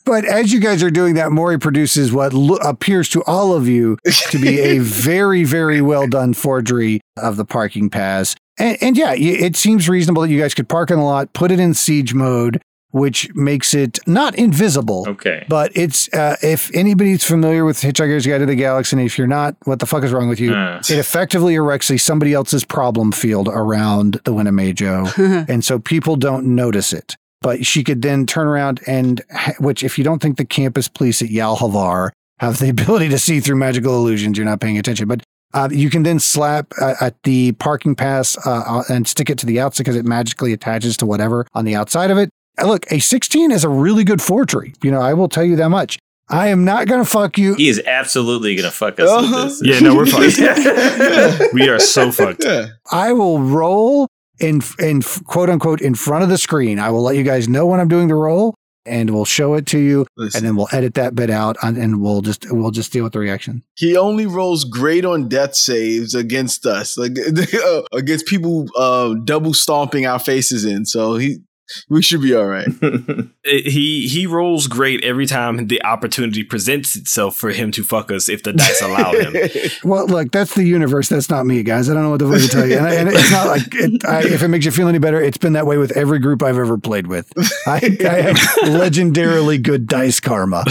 But 0.06 0.26
as 0.26 0.52
you 0.54 0.60
guys 0.60 0.82
are 0.84 0.92
doing 0.92 1.16
that, 1.16 1.32
Mori 1.32 1.60
produces 1.60 2.12
what 2.12 2.34
lo- 2.34 2.58
appears 2.58 3.10
to 3.10 3.24
all 3.26 3.54
of 3.54 3.68
you 3.68 3.98
to 4.30 4.40
be 4.40 4.60
a 4.60 4.80
very, 4.80 5.44
very 5.44 5.82
well 5.82 6.08
done 6.08 6.34
forgery 6.34 7.02
of 7.18 7.36
the 7.36 7.46
parking 7.46 7.90
pass. 7.90 8.36
And, 8.58 8.78
and 8.82 8.98
yeah, 8.98 9.14
it 9.16 9.56
seems 9.56 9.88
reasonable 9.88 10.24
that 10.24 10.30
you 10.30 10.40
guys 10.40 10.54
could 10.54 10.68
park 10.68 10.92
in 10.92 10.98
the 10.98 11.04
lot, 11.04 11.34
put 11.34 11.52
it 11.52 11.60
in 11.60 11.74
siege 11.74 12.14
mode, 12.14 12.62
which 12.92 13.34
makes 13.36 13.74
it 13.74 14.00
not 14.08 14.36
invisible. 14.36 15.06
okay. 15.10 15.46
But 15.48 15.72
it's 15.76 16.12
uh, 16.14 16.36
if 16.42 16.74
anybody's 16.74 17.24
familiar 17.24 17.66
with 17.66 17.78
Hitchhiker's 17.82 18.26
Guide 18.26 18.40
to 18.40 18.46
the 18.46 18.56
Galaxy, 18.56 18.96
and 18.98 19.06
if 19.06 19.18
you're 19.18 19.28
not, 19.28 19.56
what 19.66 19.80
the 19.80 19.86
fuck 19.86 20.04
is 20.04 20.12
wrong 20.12 20.28
with 20.30 20.40
you? 20.40 20.54
Uh, 20.54 20.80
It 20.80 20.98
effectively 20.98 21.56
erects 21.56 21.90
a 21.92 21.98
somebody 21.98 22.34
else's 22.34 22.66
problem 22.66 23.12
field 23.12 23.48
around 23.48 24.20
the 24.24 24.34
Winnebago 24.34 25.06
and 25.48 25.64
so 25.64 25.78
people 25.80 26.16
don't 26.16 26.56
notice 26.56 26.94
it. 26.94 27.16
But 27.42 27.66
she 27.66 27.84
could 27.84 28.02
then 28.02 28.26
turn 28.26 28.48
around 28.48 28.82
and, 28.86 29.22
which 29.60 29.84
if 29.84 29.98
you 29.98 30.04
don't 30.04 30.22
think 30.22 30.38
the 30.38 30.44
campus 30.46 30.90
police 30.90 31.22
at 31.22 31.30
Yalhavar 31.30 32.10
have 32.40 32.60
the 32.60 32.70
ability 32.76 33.10
to 33.10 33.20
see 33.20 33.40
through 33.40 33.56
magical 33.56 33.96
illusions, 33.96 34.38
you're 34.38 34.46
not 34.46 34.60
paying 34.60 34.78
attention. 34.78 35.08
But 35.08 35.22
uh, 35.54 35.70
you 35.72 35.90
can 35.90 36.04
then 36.04 36.20
slap 36.20 36.74
uh, 36.82 36.96
at 37.02 37.22
the 37.24 37.54
parking 37.54 37.96
pass 37.96 38.36
uh, 38.46 38.64
uh, 38.68 38.84
and 38.90 39.08
stick 39.08 39.30
it 39.30 39.38
to 39.40 39.46
the 39.46 39.60
outside 39.60 39.84
because 39.84 39.96
it 39.96 40.06
magically 40.06 40.54
attaches 40.54 40.98
to 40.98 41.06
whatever 41.06 41.46
on 41.54 41.66
the 41.66 41.76
outside 41.76 42.12
of 42.12 42.18
it. 42.18 42.30
Look, 42.64 42.92
a 42.92 43.00
16 43.00 43.52
is 43.52 43.64
a 43.64 43.70
really 43.70 44.04
good 44.04 44.22
forgery. 44.22 44.74
You 44.84 44.92
know, 44.92 45.02
I 45.02 45.14
will 45.14 45.30
tell 45.30 45.44
you 45.44 45.56
that 45.58 45.70
much. 45.70 45.98
I 46.32 46.50
am 46.50 46.64
not 46.64 46.88
going 46.88 47.04
to 47.04 47.10
fuck 47.10 47.38
you. 47.40 47.56
he 47.56 47.70
is 47.70 47.82
absolutely 47.88 48.56
going 48.56 48.70
to 48.70 48.76
fuck 48.76 49.00
us 49.00 49.10
Uh-huh. 49.10 49.46
with 49.46 49.60
this. 49.60 49.68
Yeah, 49.68 49.80
no, 49.80 49.96
we're 49.96 50.06
fucked. 50.06 50.38
we 51.54 51.68
are 51.70 51.80
so 51.80 52.12
fucked. 52.12 52.44
Yeah. 52.46 52.68
I 52.92 53.14
will 53.14 53.40
roll 53.40 54.08
in 54.40 54.62
in 54.80 55.02
quote 55.26 55.50
unquote 55.50 55.82
in 55.82 55.96
front 55.96 56.24
of 56.24 56.30
the 56.30 56.38
screen. 56.38 56.80
I 56.80 56.92
will 56.92 57.02
let 57.02 57.16
you 57.16 57.24
guys 57.24 57.48
know 57.50 57.66
when 57.66 57.80
I'm 57.80 57.88
doing 57.88 58.08
the 58.10 58.16
roll, 58.16 58.54
and 58.86 59.10
we'll 59.10 59.26
show 59.26 59.56
it 59.56 59.66
to 59.68 59.80
you, 59.80 60.06
and 60.18 60.32
then 60.32 60.56
we'll 60.56 60.70
edit 60.72 60.94
that 60.94 61.16
bit 61.16 61.30
out, 61.32 61.58
and, 61.64 61.78
and 61.78 62.00
we'll 62.02 62.22
just 62.22 62.46
we'll 62.52 62.72
just 62.72 62.94
deal 62.94 63.04
with 63.04 63.14
the 63.14 63.20
reaction. 63.20 63.64
he 63.76 63.98
only 63.98 64.26
rolls 64.28 64.64
great 64.66 65.06
on 65.06 65.28
death 65.30 65.56
saves 65.56 66.14
against 66.14 66.66
us, 66.66 66.96
like 66.98 67.14
uh, 67.66 67.82
against 67.92 68.28
people 68.28 68.68
uh, 68.78 69.16
double 69.26 69.54
stomping 69.56 70.06
our 70.06 70.20
faces 70.20 70.64
in. 70.64 70.86
So 70.86 71.16
he 71.16 71.40
we 71.90 72.02
should 72.02 72.22
be 72.22 72.36
all 72.36 72.46
right. 72.46 72.68
He 73.46 74.08
he 74.08 74.28
rolls 74.28 74.68
great 74.68 75.04
every 75.04 75.26
time 75.26 75.68
the 75.68 75.84
opportunity 75.84 76.44
presents 76.44 76.96
itself 76.96 77.36
for 77.36 77.50
him 77.50 77.72
to 77.72 77.84
fuck 77.84 78.12
us 78.12 78.30
if 78.30 78.44
the 78.44 78.54
dice 78.54 78.82
allow 78.82 79.12
him. 79.12 79.34
Well, 79.84 80.06
look, 80.08 80.32
that's 80.32 80.54
the 80.54 80.64
universe. 80.64 81.10
That's 81.10 81.30
not 81.30 81.46
me, 81.46 81.64
guys. 81.64 81.90
I 81.90 81.94
don't 81.94 82.04
know 82.04 82.12
what 82.12 82.20
the 82.20 82.30
fuck 82.30 82.42
to 82.42 82.48
tell 82.48 82.68
you. 82.68 82.78
And, 82.78 82.88
and 82.88 83.10
it's 83.10 83.32
not 83.32 83.48
like, 83.48 83.64
it, 83.72 84.06
I, 84.06 84.20
if 84.20 84.44
it 84.44 84.50
makes 84.50 84.66
you 84.66 84.72
feel 84.72 84.88
any 84.88 85.00
better, 85.00 85.20
it's 85.22 85.38
been 85.38 85.54
that 85.54 85.66
way 85.66 85.78
with 85.78 85.96
every 85.98 86.20
group 86.20 86.44
I've 86.44 86.58
ever 86.58 86.78
played 86.78 87.08
with. 87.08 87.32
I, 87.66 87.98
I 88.02 88.22
have 88.22 88.38
legendarily 88.66 89.62
good 89.62 89.88
dice 89.88 90.20
karma. 90.20 90.66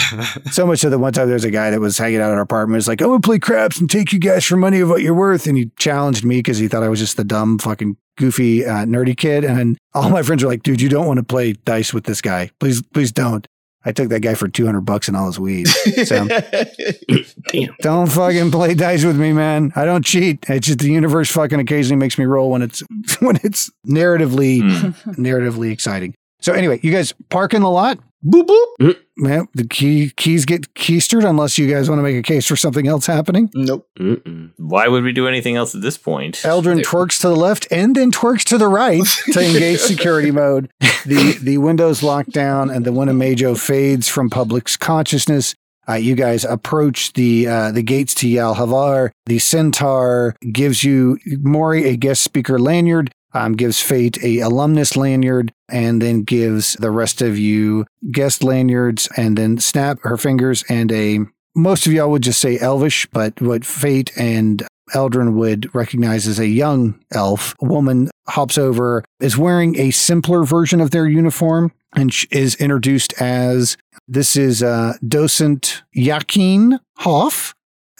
So 0.53 0.67
much 0.67 0.81
so 0.81 0.91
that 0.91 0.99
one 0.99 1.13
time 1.13 1.29
there's 1.29 1.45
a 1.45 1.51
guy 1.51 1.71
that 1.71 1.81
was 1.81 1.99
hanging 1.99 2.21
out 2.21 2.31
at 2.31 2.37
our 2.37 2.43
apartment. 2.43 2.77
He's 2.77 2.89
like, 2.89 3.01
I'm 3.01 3.09
going 3.09 3.23
to 3.23 3.27
play 3.27 3.39
craps 3.39 3.81
and 3.81 3.91
take 3.91 4.13
you 4.13 4.21
guys 4.21 4.45
for 4.45 4.57
money 4.57 4.81
of 4.81 4.89
what 4.89 5.03
you're 5.03 5.15
worth. 5.15 5.47
And 5.47 5.57
he 5.57 5.71
challenged 5.79 6.25
me 6.25 6.39
because 6.39 6.59
he 6.59 6.69
thought 6.69 6.83
I 6.83 6.89
was 6.89 7.01
just 7.01 7.17
the 7.17 7.25
dumb, 7.25 7.59
fucking 7.59 7.97
goofy, 8.19 8.66
uh, 8.66 8.85
nerdy 8.85 9.16
kid. 9.16 9.45
And 9.45 9.79
all 9.95 10.11
my 10.11 10.23
friends 10.23 10.43
were 10.45 10.51
like, 10.51 10.62
dude, 10.62 10.81
you 10.83 10.89
don't 10.91 11.07
want 11.07 11.16
to 11.19 11.23
play 11.25 11.55
dice 11.55 11.95
with 11.95 12.05
this 12.05 12.21
guy. 12.21 12.51
Please, 12.61 12.83
please 12.83 13.11
don't. 13.12 13.47
I 13.85 13.93
took 13.93 14.09
that 14.11 14.21
guy 14.21 14.35
for 14.35 14.49
200 14.49 14.83
bucks 14.83 15.09
and 15.09 15.16
all 15.16 15.27
his 15.29 15.39
weed. 15.41 15.66
So 16.05 16.27
don't 17.81 18.09
fucking 18.11 18.51
play 18.51 18.75
dice 18.75 19.05
with 19.05 19.16
me, 19.19 19.33
man. 19.33 19.73
I 19.77 19.85
don't 19.85 20.05
cheat. 20.05 20.45
It's 20.49 20.66
just 20.66 20.81
the 20.81 20.91
universe 20.91 21.31
fucking 21.31 21.61
occasionally 21.61 21.99
makes 21.99 22.19
me 22.19 22.25
roll 22.27 22.51
when 22.51 22.61
it's 22.62 22.83
when 23.21 23.39
it's 23.43 23.71
narratively 23.87 24.61
Hmm. 24.61 25.11
narratively 25.12 25.71
exciting. 25.71 26.14
So 26.41 26.53
anyway, 26.53 26.80
you 26.82 26.93
guys 26.93 27.12
park 27.30 27.55
in 27.55 27.62
the 27.62 27.70
lot. 27.70 27.99
boop 28.24 28.47
boop. 28.47 28.97
Man, 29.16 29.49
the 29.55 29.66
key 29.66 30.12
keys 30.16 30.45
get 30.45 30.72
keistered 30.74 31.28
unless 31.28 31.59
you 31.59 31.68
guys 31.68 31.89
want 31.91 31.99
to 31.99 32.03
make 32.05 32.16
a 32.16 32.22
case 32.22 32.47
for 32.47 32.55
something 32.55 32.86
else 32.86 33.07
happening. 33.07 33.51
Nope. 33.55 33.89
Mm-mm. 33.99 34.53
Why 34.57 34.86
would 34.86 35.03
we 35.03 35.12
do 35.12 35.26
anything 35.26 35.57
else 35.57 35.74
at 35.74 35.82
this 35.82 35.99
point? 35.99 36.36
Eldrin 36.36 36.82
twerks 36.82 37.20
to 37.22 37.28
the 37.28 37.34
left 37.36 37.66
and 37.72 37.97
then 37.97 38.12
twerks 38.12 38.45
to 38.45 38.59
the 38.59 38.68
right 38.68 39.03
to 39.32 39.41
engage 39.45 39.80
security 39.80 40.30
mode. 40.30 40.70
The 41.05 41.36
the 41.43 41.59
windows 41.59 42.03
lock 42.05 42.26
down 42.26 42.70
and 42.70 42.84
the 42.84 42.93
Winnebago 42.93 43.57
fades 43.57 44.09
from 44.09 44.30
public's 44.30 44.76
consciousness. 44.76 45.55
Uh, 45.89 45.95
you 45.95 46.14
guys 46.14 46.45
approach 46.45 47.14
the 47.14 47.49
uh, 47.49 47.72
the 47.72 47.82
gates 47.82 48.14
to 48.14 48.28
Yalhavar. 48.28 49.11
The 49.26 49.39
centaur 49.39 50.36
gives 50.53 50.84
you 50.84 51.18
Mori 51.41 51.86
a 51.89 51.97
guest 51.97 52.22
speaker 52.22 52.59
lanyard, 52.59 53.11
um, 53.35 53.55
gives 53.55 53.81
Fait 53.81 54.22
a 54.22 54.41
alumnus 54.41 54.97
lanyard, 54.97 55.53
and 55.68 56.01
then 56.01 56.22
gives 56.22 56.74
the 56.74 56.91
rest 56.91 57.22
of 57.22 57.39
you 57.39 57.87
guest 58.11 58.43
lanyards, 58.43 59.09
and 59.16 59.37
then 59.37 59.59
snap 59.59 59.99
her 60.03 60.16
fingers 60.16 60.64
and 60.68 60.91
a. 60.93 61.20
Most 61.55 61.87
of 61.87 61.93
y'all 61.93 62.11
would 62.11 62.22
just 62.22 62.41
say 62.41 62.59
Elvish, 62.59 63.07
but 63.07 63.41
what 63.41 63.64
Fait 63.64 64.11
and 64.16 64.62
Eldrin 64.95 65.35
would 65.35 65.74
recognize 65.74 66.26
as 66.26 66.39
a 66.39 66.47
young 66.47 66.99
elf. 67.12 67.55
A 67.61 67.66
woman 67.66 68.11
hops 68.29 68.59
over, 68.59 69.05
is 69.20 69.37
wearing 69.37 69.79
a 69.79 69.91
simpler 69.91 70.45
version 70.45 70.81
of 70.81 70.91
their 70.91 71.07
uniform, 71.07 71.72
and 71.97 72.14
is 72.31 72.55
introduced 72.57 73.20
as 73.20 73.76
this 74.07 74.37
is 74.37 74.62
uh, 74.62 74.95
docent 75.07 75.83
Yakin 75.93 76.79
Hoff. 76.99 77.55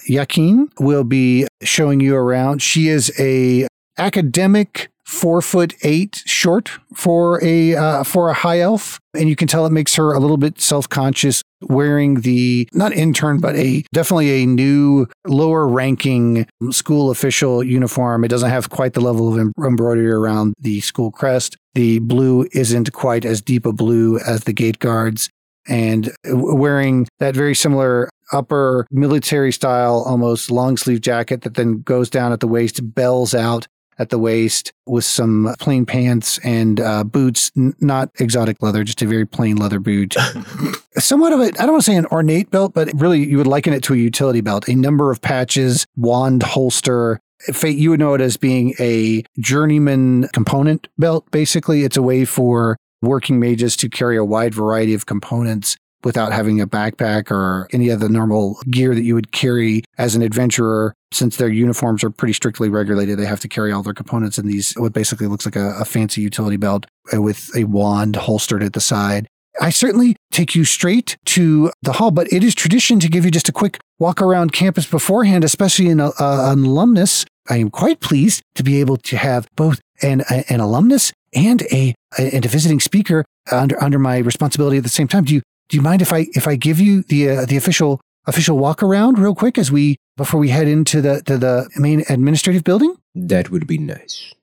Yakin 0.07 0.71
will 0.79 1.05
be 1.05 1.47
showing 1.63 2.01
you 2.01 2.17
around. 2.17 2.63
She 2.63 2.89
is 2.89 3.13
a 3.19 3.67
academic 3.99 4.89
four 5.09 5.41
foot 5.41 5.75
eight 5.85 6.23
short 6.27 6.71
for 6.95 7.43
a 7.43 7.75
uh, 7.75 8.05
for 8.05 8.29
a 8.29 8.35
high 8.35 8.61
elf, 8.61 9.01
and 9.15 9.29
you 9.29 9.35
can 9.35 9.49
tell 9.49 9.65
it 9.65 9.73
makes 9.73 9.97
her 9.97 10.13
a 10.13 10.21
little 10.21 10.37
bit 10.37 10.61
self 10.61 10.89
conscious 10.89 11.43
wearing 11.63 12.21
the 12.21 12.69
not 12.73 12.93
intern 12.93 13.41
but 13.41 13.57
a 13.57 13.83
definitely 13.93 14.43
a 14.43 14.47
new 14.47 15.07
lower 15.27 15.67
ranking 15.67 16.47
school 16.71 17.11
official 17.11 17.65
uniform. 17.65 18.23
It 18.23 18.29
doesn't 18.29 18.51
have 18.51 18.69
quite 18.69 18.93
the 18.93 19.01
level 19.01 19.33
of 19.33 19.53
embroidery 19.65 20.13
around 20.13 20.55
the 20.61 20.81
school 20.81 21.11
crest. 21.11 21.57
The 21.75 22.01
blue 22.01 22.47
isn't 22.53 22.93
quite 22.93 23.25
as 23.25 23.41
deep 23.41 23.65
a 23.65 23.73
blue 23.73 24.19
as 24.19 24.45
the 24.45 24.53
gate 24.53 24.79
guards. 24.79 25.31
And 25.67 26.11
wearing 26.25 27.07
that 27.19 27.35
very 27.35 27.55
similar 27.55 28.09
upper 28.33 28.87
military 28.91 29.53
style, 29.53 30.03
almost 30.07 30.51
long 30.51 30.77
sleeve 30.77 31.01
jacket 31.01 31.43
that 31.43 31.55
then 31.55 31.83
goes 31.83 32.09
down 32.09 32.33
at 32.33 32.41
the 32.41 32.49
waist, 32.49 32.81
bells 32.95 33.35
out 33.35 33.67
at 33.99 34.11
the 34.11 34.19
waist 34.19 34.73
with 34.87 35.05
some 35.05 35.55
plain 35.59 35.85
pants 35.85 36.39
and 36.45 36.81
uh, 36.81 37.05
boots, 37.05 37.51
n- 37.57 37.75
not 37.81 38.11
exotic 38.21 38.63
leather, 38.63 38.85
just 38.85 39.03
a 39.03 39.07
very 39.07 39.27
plain 39.27 39.57
leather 39.57 39.81
boot. 39.81 40.15
Somewhat 40.97 41.33
of 41.33 41.41
a, 41.41 41.45
I 41.45 41.49
don't 41.51 41.73
want 41.73 41.85
to 41.85 41.91
say 41.91 41.97
an 41.97 42.07
ornate 42.07 42.51
belt, 42.51 42.75
but 42.75 42.91
really 42.95 43.25
you 43.25 43.39
would 43.39 43.47
liken 43.47 43.73
it 43.73 43.83
to 43.85 43.95
a 43.95 43.97
utility 43.97 44.41
belt. 44.41 44.69
A 44.69 44.75
number 44.75 45.11
of 45.11 45.21
patches, 45.21 45.87
wand 45.97 46.43
holster. 46.43 47.21
Fait, 47.53 47.77
you 47.77 47.91
would 47.91 48.01
know 48.01 48.15
it 48.15 48.21
as 48.21 48.37
being 48.37 48.75
a 48.81 49.23
journeyman 49.39 50.29
component 50.29 50.89
belt. 50.99 51.31
Basically, 51.31 51.85
it's 51.85 51.97
a 51.97 52.03
way 52.03 52.25
for 52.25 52.77
working 53.01 53.39
mages 53.39 53.77
to 53.77 53.89
carry 53.89 54.17
a 54.17 54.25
wide 54.25 54.55
variety 54.55 54.93
of 54.93 55.07
components 55.07 55.77
without 56.05 56.33
having 56.33 56.61
a 56.61 56.67
backpack 56.67 57.31
or 57.31 57.69
any 57.73 57.89
of 57.89 58.01
the 58.01 58.09
normal 58.09 58.59
gear 58.71 58.95
that 58.95 59.03
you 59.03 59.15
would 59.15 59.33
carry 59.33 59.83
as 59.99 60.15
an 60.15 60.23
adventurer. 60.23 60.95
Since 61.13 61.37
their 61.39 61.49
uniforms 61.49 62.05
are 62.05 62.11
pretty 62.11 62.35
strictly 62.35 62.69
regulated, 62.69 63.19
they 63.19 63.25
have 63.27 63.41
to 63.41 63.49
carry 63.49 63.73
all 63.73 63.83
their 63.83 63.95
components 63.95 64.39
in 64.39 64.47
these, 64.47 64.75
what 64.75 64.93
basically 64.93 65.27
looks 65.27 65.47
like 65.47 65.57
a, 65.57 65.75
a 65.81 65.85
fancy 65.85 66.21
utility 66.21 66.57
belt 66.59 66.87
uh, 67.15 67.23
with 67.23 67.51
a 67.57 67.65
wand 67.65 68.17
holstered 68.17 68.63
at 68.63 68.75
the 68.75 68.81
side. 68.81 69.27
I 69.61 69.71
certainly 69.71 70.15
take 70.31 70.55
you 70.55 70.65
straight 70.65 71.17
to 71.27 71.73
the 71.83 71.95
hall, 71.95 72.11
but 72.11 72.33
it 72.33 72.45
is 72.45 72.55
tradition 72.55 73.01
to 73.01 73.09
give 73.09 73.25
you 73.25 73.31
just 73.31 73.49
a 73.49 73.53
quick 73.53 73.79
walk 73.99 74.23
around 74.23 74.53
campus 74.53 74.87
beforehand, 74.87 75.43
especially 75.45 75.89
in 75.89 75.99
a, 75.99 76.11
a- 76.21 76.53
an 76.53 76.65
alumnus. 76.65 77.25
I 77.49 77.57
am 77.57 77.71
quite 77.71 78.01
pleased 78.01 78.43
to 78.57 78.63
be 78.63 78.79
able 78.79 78.99
to 78.99 79.17
have 79.17 79.49
both 79.57 79.81
an, 80.03 80.23
an 80.29 80.61
alumnus 80.61 81.13
and 81.35 81.63
a, 81.73 81.95
and 82.19 82.45
a 82.45 82.49
visiting 82.49 82.79
speaker 82.81 83.25
under 83.51 83.83
under 83.83 83.99
my 83.99 84.19
responsibility 84.19 84.77
at 84.77 84.83
the 84.83 84.89
same 84.91 85.09
time. 85.09 85.25
Do 85.25 85.35
you 85.35 85.41
do 85.69 85.77
you 85.77 85.83
mind 85.83 86.03
if 86.03 86.13
I 86.13 86.27
if 86.33 86.47
I 86.47 86.57
give 86.57 86.81
you 86.81 87.03
the 87.03 87.31
uh, 87.31 87.47
the 87.47 87.57
official 87.57 88.01
official 88.27 88.59
walk 88.59 88.83
around 88.83 89.19
real 89.19 89.35
quick 89.35 89.59
as 89.59 89.71
we 89.71 89.97
before 90.17 90.41
we 90.41 90.49
head 90.49 90.69
into 90.69 91.01
the 91.01 91.23
to 91.23 91.39
the 91.39 91.69
main 91.77 92.05
administrative 92.09 92.65
building? 92.65 92.95
That 93.15 93.51
would 93.51 93.67
be 93.67 93.79
nice. 93.79 94.35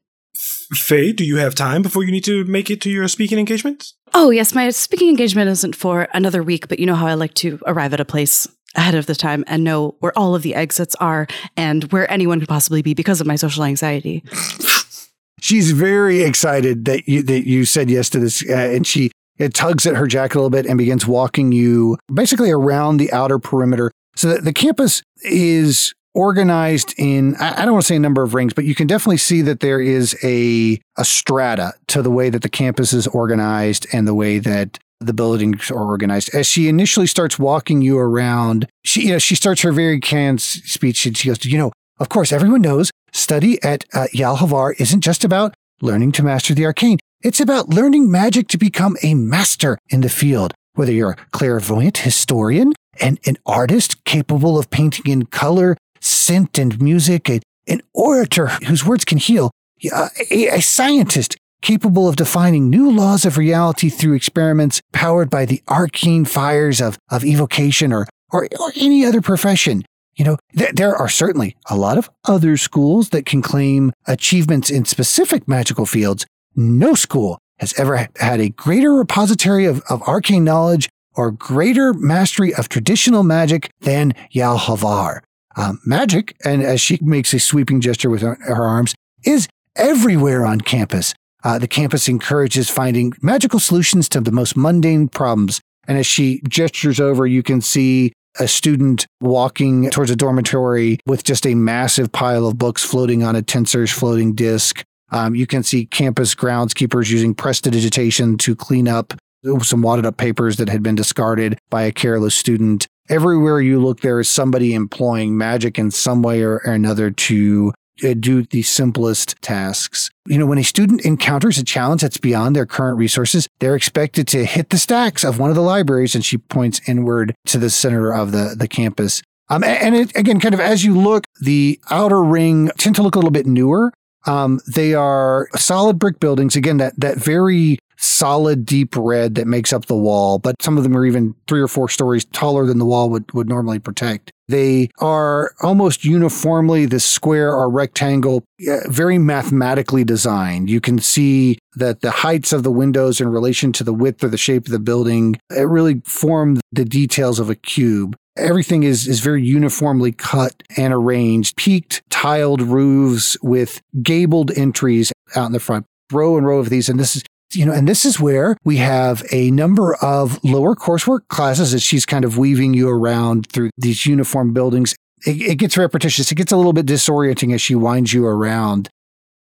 Faye, 0.74 1.14
do 1.14 1.24
you 1.24 1.38
have 1.38 1.54
time 1.54 1.82
before 1.82 2.04
you 2.04 2.12
need 2.12 2.24
to 2.24 2.44
make 2.46 2.72
it 2.72 2.82
to 2.82 2.90
your 2.90 3.08
speaking 3.08 3.38
engagement? 3.38 3.94
Oh, 4.14 4.32
yes, 4.32 4.56
my 4.56 4.70
speaking 4.72 5.10
engagement 5.10 5.50
isn't 5.50 5.76
for 5.76 6.08
another 6.14 6.42
week, 6.42 6.68
but 6.68 6.80
you 6.80 6.88
know 6.88 6.96
how 6.96 7.06
I 7.06 7.14
like 7.14 7.36
to 7.36 7.60
arrive 7.68 7.94
at 7.94 8.00
a 8.00 8.06
place 8.06 8.48
ahead 8.76 8.96
of 8.96 9.06
the 9.06 9.16
time 9.16 9.44
and 9.48 9.64
know 9.64 9.96
where 10.00 10.18
all 10.18 10.36
of 10.36 10.42
the 10.42 10.56
exits 10.56 10.96
are 10.96 11.28
and 11.56 11.84
where 11.92 12.12
anyone 12.12 12.40
could 12.40 12.50
possibly 12.50 12.82
be 12.82 12.94
because 12.94 13.22
of 13.22 13.28
my 13.28 13.36
social 13.36 13.64
anxiety. 13.64 14.24
She's 15.40 15.72
very 15.72 16.24
excited 16.24 16.86
that 16.86 17.08
you 17.08 17.22
that 17.24 17.46
you 17.46 17.66
said 17.66 17.92
yes 17.92 18.10
to 18.12 18.20
this, 18.20 18.44
uh, 18.50 18.54
and 18.56 18.88
she 18.88 19.12
it 19.38 19.54
tugs 19.54 19.86
at 19.86 19.96
her 19.96 20.08
jacket 20.08 20.36
a 20.36 20.40
little 20.40 20.50
bit 20.50 20.66
and 20.66 20.78
begins 20.78 21.06
walking 21.06 21.52
you 21.52 21.98
basically 22.14 22.52
around 22.52 22.98
the 22.98 23.12
outer 23.12 23.40
perimeter. 23.40 23.92
So 24.16 24.30
that 24.30 24.46
the 24.46 24.54
campus 24.54 25.04
is 25.24 25.94
organized 26.14 26.94
in 26.98 27.36
I 27.36 27.62
I 27.62 27.66
don't 27.66 27.74
want 27.74 27.84
to 27.84 27.88
say 27.88 27.98
a 27.98 28.00
number 28.00 28.24
of 28.24 28.34
rings, 28.34 28.54
but 28.54 28.64
you 28.64 28.74
can 28.74 28.88
definitely 28.88 29.18
see 29.18 29.42
that 29.42 29.60
there 29.60 29.82
is 29.82 30.18
a 30.24 30.80
a 30.98 31.06
strata 31.06 31.74
to 31.88 32.02
the 32.02 32.12
way 32.12 32.30
that 32.30 32.42
the 32.42 32.50
campus 32.50 32.94
is 32.94 33.08
organized 33.08 33.86
and 33.92 34.08
the 34.08 34.16
way 34.16 34.40
that 34.40 34.80
the 35.02 35.14
buildings 35.14 35.70
are 35.70 35.84
organized. 35.84 36.34
As 36.34 36.48
she 36.48 36.70
initially 36.70 37.08
starts 37.08 37.38
walking 37.38 37.82
you 37.82 37.98
around, 37.98 38.68
she 38.84 39.08
you 39.08 39.12
know 39.12 39.20
she 39.20 39.36
starts 39.36 39.62
her 39.62 39.74
very 39.74 40.00
canned 40.00 40.42
speech 40.42 41.06
and 41.06 41.18
she 41.18 41.28
goes, 41.28 41.44
you 41.44 41.58
know, 41.58 41.74
of 42.00 42.10
course, 42.10 42.32
everyone 42.32 42.62
knows 42.62 42.92
study 43.12 43.62
at 43.64 43.86
uh, 43.94 44.08
Yalhavar 44.14 44.74
isn't 44.80 45.02
just 45.02 45.24
about 45.24 45.54
learning 45.82 46.12
to 46.14 46.24
master 46.24 46.54
the 46.54 46.66
arcane. 46.66 46.98
It's 47.22 47.40
about 47.40 47.70
learning 47.70 48.12
magic 48.12 48.48
to 48.50 48.58
become 48.58 48.98
a 49.02 49.14
master 49.14 49.78
in 49.90 50.02
the 50.02 50.10
field. 50.10 50.54
Whether 50.74 50.92
you're 50.92 51.12
a 51.12 51.26
clairvoyant 51.32 52.00
historian, 52.00 52.74
and 53.02 53.20
an 53.26 53.38
artist 53.46 54.04
capable 54.06 54.58
of 54.58 54.70
painting 54.70 55.12
in 55.12 55.26
color, 55.26 55.78
scent, 56.02 56.58
and 56.58 56.82
music, 56.82 57.30
an 57.68 57.82
orator 57.94 58.48
whose 58.68 58.86
words 58.86 59.06
can 59.06 59.18
heal, 59.18 59.52
a, 59.92 60.10
a 60.48 60.62
scientist 60.62 61.36
capable 61.62 62.08
of 62.08 62.16
defining 62.16 62.70
new 62.70 62.92
laws 62.92 63.26
of 63.26 63.38
reality 63.38 63.90
through 63.90 64.14
experiments 64.14 64.82
powered 64.94 65.30
by 65.30 65.46
the 65.46 65.62
arcane 65.68 66.26
fires 66.26 66.80
of, 66.80 66.98
of 67.10 67.26
evocation 67.26 67.92
or, 67.92 68.08
or, 68.32 68.48
or 68.60 68.72
any 68.76 69.06
other 69.06 69.22
profession. 69.22 69.84
You 70.16 70.26
know, 70.26 70.38
th- 70.56 70.74
there 70.74 70.96
are 70.96 71.10
certainly 71.10 71.56
a 71.70 71.76
lot 71.76 71.98
of 71.98 72.10
other 72.26 72.56
schools 72.56 73.10
that 73.10 73.26
can 73.26 73.42
claim 73.42 73.92
achievements 74.06 74.70
in 74.70 74.86
specific 74.86 75.48
magical 75.48 75.86
fields. 75.86 76.26
No 76.56 76.94
school 76.96 77.38
has 77.60 77.74
ever 77.78 78.08
had 78.18 78.40
a 78.40 78.50
greater 78.50 78.94
repository 78.94 79.66
of, 79.66 79.82
of 79.90 80.02
arcane 80.04 80.44
knowledge 80.44 80.90
or 81.16 81.32
greater 81.32 81.94
mastery 81.94 82.54
of 82.54 82.70
traditional 82.70 83.24
magic 83.24 83.70
than 83.82 84.14
Yalhavar. 84.34 85.22
Um, 85.58 85.80
magic, 85.86 86.36
and 86.44 86.62
as 86.62 86.82
she 86.82 87.00
makes 87.02 87.34
a 87.34 87.40
sweeping 87.40 87.80
gesture 87.80 88.10
with 88.10 88.22
her, 88.22 88.38
her 88.42 88.64
arms, 88.64 88.94
is 89.24 89.48
everywhere 89.76 90.46
on 90.46 90.62
campus. 90.62 91.14
Uh, 91.44 91.60
the 91.60 91.68
campus 91.68 92.10
encourages 92.10 92.70
finding 92.70 93.14
magical 93.22 93.60
solutions 93.60 94.10
to 94.10 94.20
the 94.20 94.32
most 94.32 94.58
mundane 94.58 95.08
problems. 95.08 95.62
And 95.88 95.98
as 95.98 96.08
she 96.08 96.42
gestures 96.50 97.00
over, 97.00 97.26
you 97.26 97.44
can 97.44 97.62
see 97.62 98.12
a 98.40 98.48
student 98.48 99.06
walking 99.22 99.90
towards 99.92 100.12
a 100.12 100.16
dormitory 100.16 101.00
with 101.06 101.24
just 101.24 101.46
a 101.46 101.56
massive 101.56 102.12
pile 102.12 102.48
of 102.48 102.58
books 102.58 102.84
floating 102.84 103.24
on 103.24 103.36
a 103.36 103.42
Tenser's 103.42 103.92
floating 103.92 104.34
disk. 104.34 104.84
Um, 105.12 105.36
you 105.36 105.48
can 105.48 105.64
see 105.64 105.86
campus 105.86 106.36
groundskeepers 106.36 107.10
using 107.10 107.34
prestidigitation 107.34 108.38
to 108.40 108.56
clean 108.56 108.88
up 108.88 109.14
some 109.62 109.82
wadded 109.82 110.06
up 110.06 110.18
papers 110.18 110.58
that 110.58 110.70
had 110.70 110.82
been 110.82 110.96
discarded 110.96 111.60
by 111.70 111.84
a 111.84 111.92
careless 111.92 112.36
student. 112.36 112.88
Everywhere 113.10 113.62
you 113.62 113.80
look, 113.80 114.02
there 114.02 114.20
is 114.20 114.30
somebody 114.30 114.74
employing 114.74 115.38
magic 115.38 115.78
in 115.78 115.92
some 115.92 116.24
way 116.24 116.42
or, 116.42 116.58
another 116.58 117.12
to 117.12 117.72
uh, 118.04 118.16
do 118.20 118.44
the 118.44 118.64
simplest 118.64 119.40
tasks. 119.42 120.10
You 120.28 120.40
know, 120.40 120.48
when 120.48 120.58
a 120.58 120.64
student 120.64 121.02
encounters 121.02 121.58
a 121.60 121.64
challenge 121.64 122.02
that's 122.02 122.18
beyond 122.18 122.56
their 122.56 122.66
current 122.66 122.98
resources, 122.98 123.48
they're 123.60 123.76
expected 123.76 124.28
to 124.30 124.46
hit 124.46 124.72
the 124.72 124.80
stacks 124.80 125.24
of 125.24 125.38
one 125.40 125.50
of 125.50 125.56
the 125.56 125.62
libraries. 125.62 126.16
And 126.16 126.26
she 126.26 126.38
points 126.38 126.82
inward 126.88 127.36
to 127.46 127.60
the 127.60 127.70
center 127.70 128.12
of 128.12 128.32
the, 128.32 128.56
the 128.58 128.68
campus. 128.68 129.22
Um, 129.50 129.64
and 129.64 129.96
it, 129.96 130.16
again, 130.16 130.40
kind 130.40 130.56
of 130.56 130.60
as 130.60 130.84
you 130.84 131.00
look, 131.00 131.26
the 131.40 131.80
outer 131.92 132.24
ring 132.24 132.72
tend 132.80 132.96
to 132.96 133.04
look 133.04 133.14
a 133.14 133.20
little 133.20 133.32
bit 133.32 133.46
newer. 133.46 133.94
Um, 134.28 134.60
they 134.68 134.94
are 134.94 135.48
solid 135.56 136.00
brick 136.00 136.20
buildings. 136.20 136.56
Again, 136.56 136.78
that, 136.78 137.00
that 137.00 137.18
very 137.18 137.80
solid 137.98 138.66
deep 138.66 138.96
red 138.96 139.36
that 139.36 139.48
makes 139.48 139.72
up 139.72 139.86
the 139.86 139.96
wall, 139.96 140.40
but 140.40 140.62
some 140.62 140.78
of 140.78 140.84
them 140.84 140.96
are 140.98 141.06
even 141.06 141.36
three 141.48 141.62
or 141.62 141.68
four 141.68 141.90
stories 141.90 142.26
taller 142.26 142.66
than 142.66 142.80
the 142.80 142.86
wall 142.86 143.10
would, 143.10 143.32
would 143.34 143.48
normally 143.48 143.80
protect. 143.80 144.32
They 144.48 144.90
are 145.00 145.54
almost 145.62 146.06
uniformly 146.06 146.86
this 146.86 147.06
square 147.06 147.54
or 147.54 147.70
rectangle, 147.70 148.44
very 148.88 149.18
mathematically 149.18 150.04
designed. 150.04 150.70
You 150.70 150.82
can 150.82 151.00
see 151.00 151.58
that 151.76 152.02
the 152.02 152.12
heights 152.12 152.54
of 152.54 152.64
the 152.64 152.72
windows 152.72 153.20
in 153.20 153.28
relation 153.30 153.72
to 153.74 153.84
the 153.84 153.94
width 153.94 154.24
or 154.24 154.30
the 154.30 154.38
shape 154.38 154.66
of 154.68 154.72
the 154.72 154.80
building, 154.80 155.36
it 155.50 155.68
really 155.68 156.02
form 156.06 156.60
the 156.72 156.86
details 156.86 157.40
of 157.40 157.50
a 157.50 157.56
cube. 157.56 158.16
Everything 158.38 158.84
is, 158.84 159.08
is 159.08 159.22
very 159.22 159.44
uniformly 159.44 160.12
cut 160.12 160.62
and 160.78 160.94
arranged, 160.94 161.56
peaked 161.56 162.04
tiled 162.10 162.62
roofs 162.62 163.38
with 163.42 163.82
gabled 164.04 164.52
entries 164.58 165.12
out 165.36 165.48
in 165.48 165.54
the 165.54 165.60
front, 165.60 165.86
row 166.12 166.38
and 166.38 166.46
row 166.46 166.60
of 166.60 166.70
these. 166.70 166.90
And 166.90 167.00
this 167.00 167.16
is 167.16 167.24
you 167.54 167.66
know, 167.66 167.72
and 167.72 167.88
this 167.88 168.06
is 168.06 168.20
where 168.20 168.58
we 168.64 168.78
have 168.78 169.24
a 169.32 169.52
number 169.52 169.96
of 169.96 170.44
lower 170.44 170.76
coursework 170.76 171.28
classes 171.30 171.74
as 171.74 171.84
she's 171.84 172.06
kind 172.06 172.26
of 172.26 172.38
weaving 172.38 172.74
you 172.74 172.90
around 172.90 173.48
through 173.52 173.70
these 173.78 174.06
uniform 174.06 174.54
buildings. 174.54 174.96
It, 175.26 175.42
it 175.42 175.56
gets 175.56 175.78
repetitious. 175.78 176.32
It 176.32 176.36
gets 176.36 176.52
a 176.52 176.58
little 176.58 176.74
bit 176.74 176.86
disorienting 176.86 177.54
as 177.54 177.62
she 177.62 177.76
winds 177.76 178.14
you 178.14 178.26
around. 178.26 178.90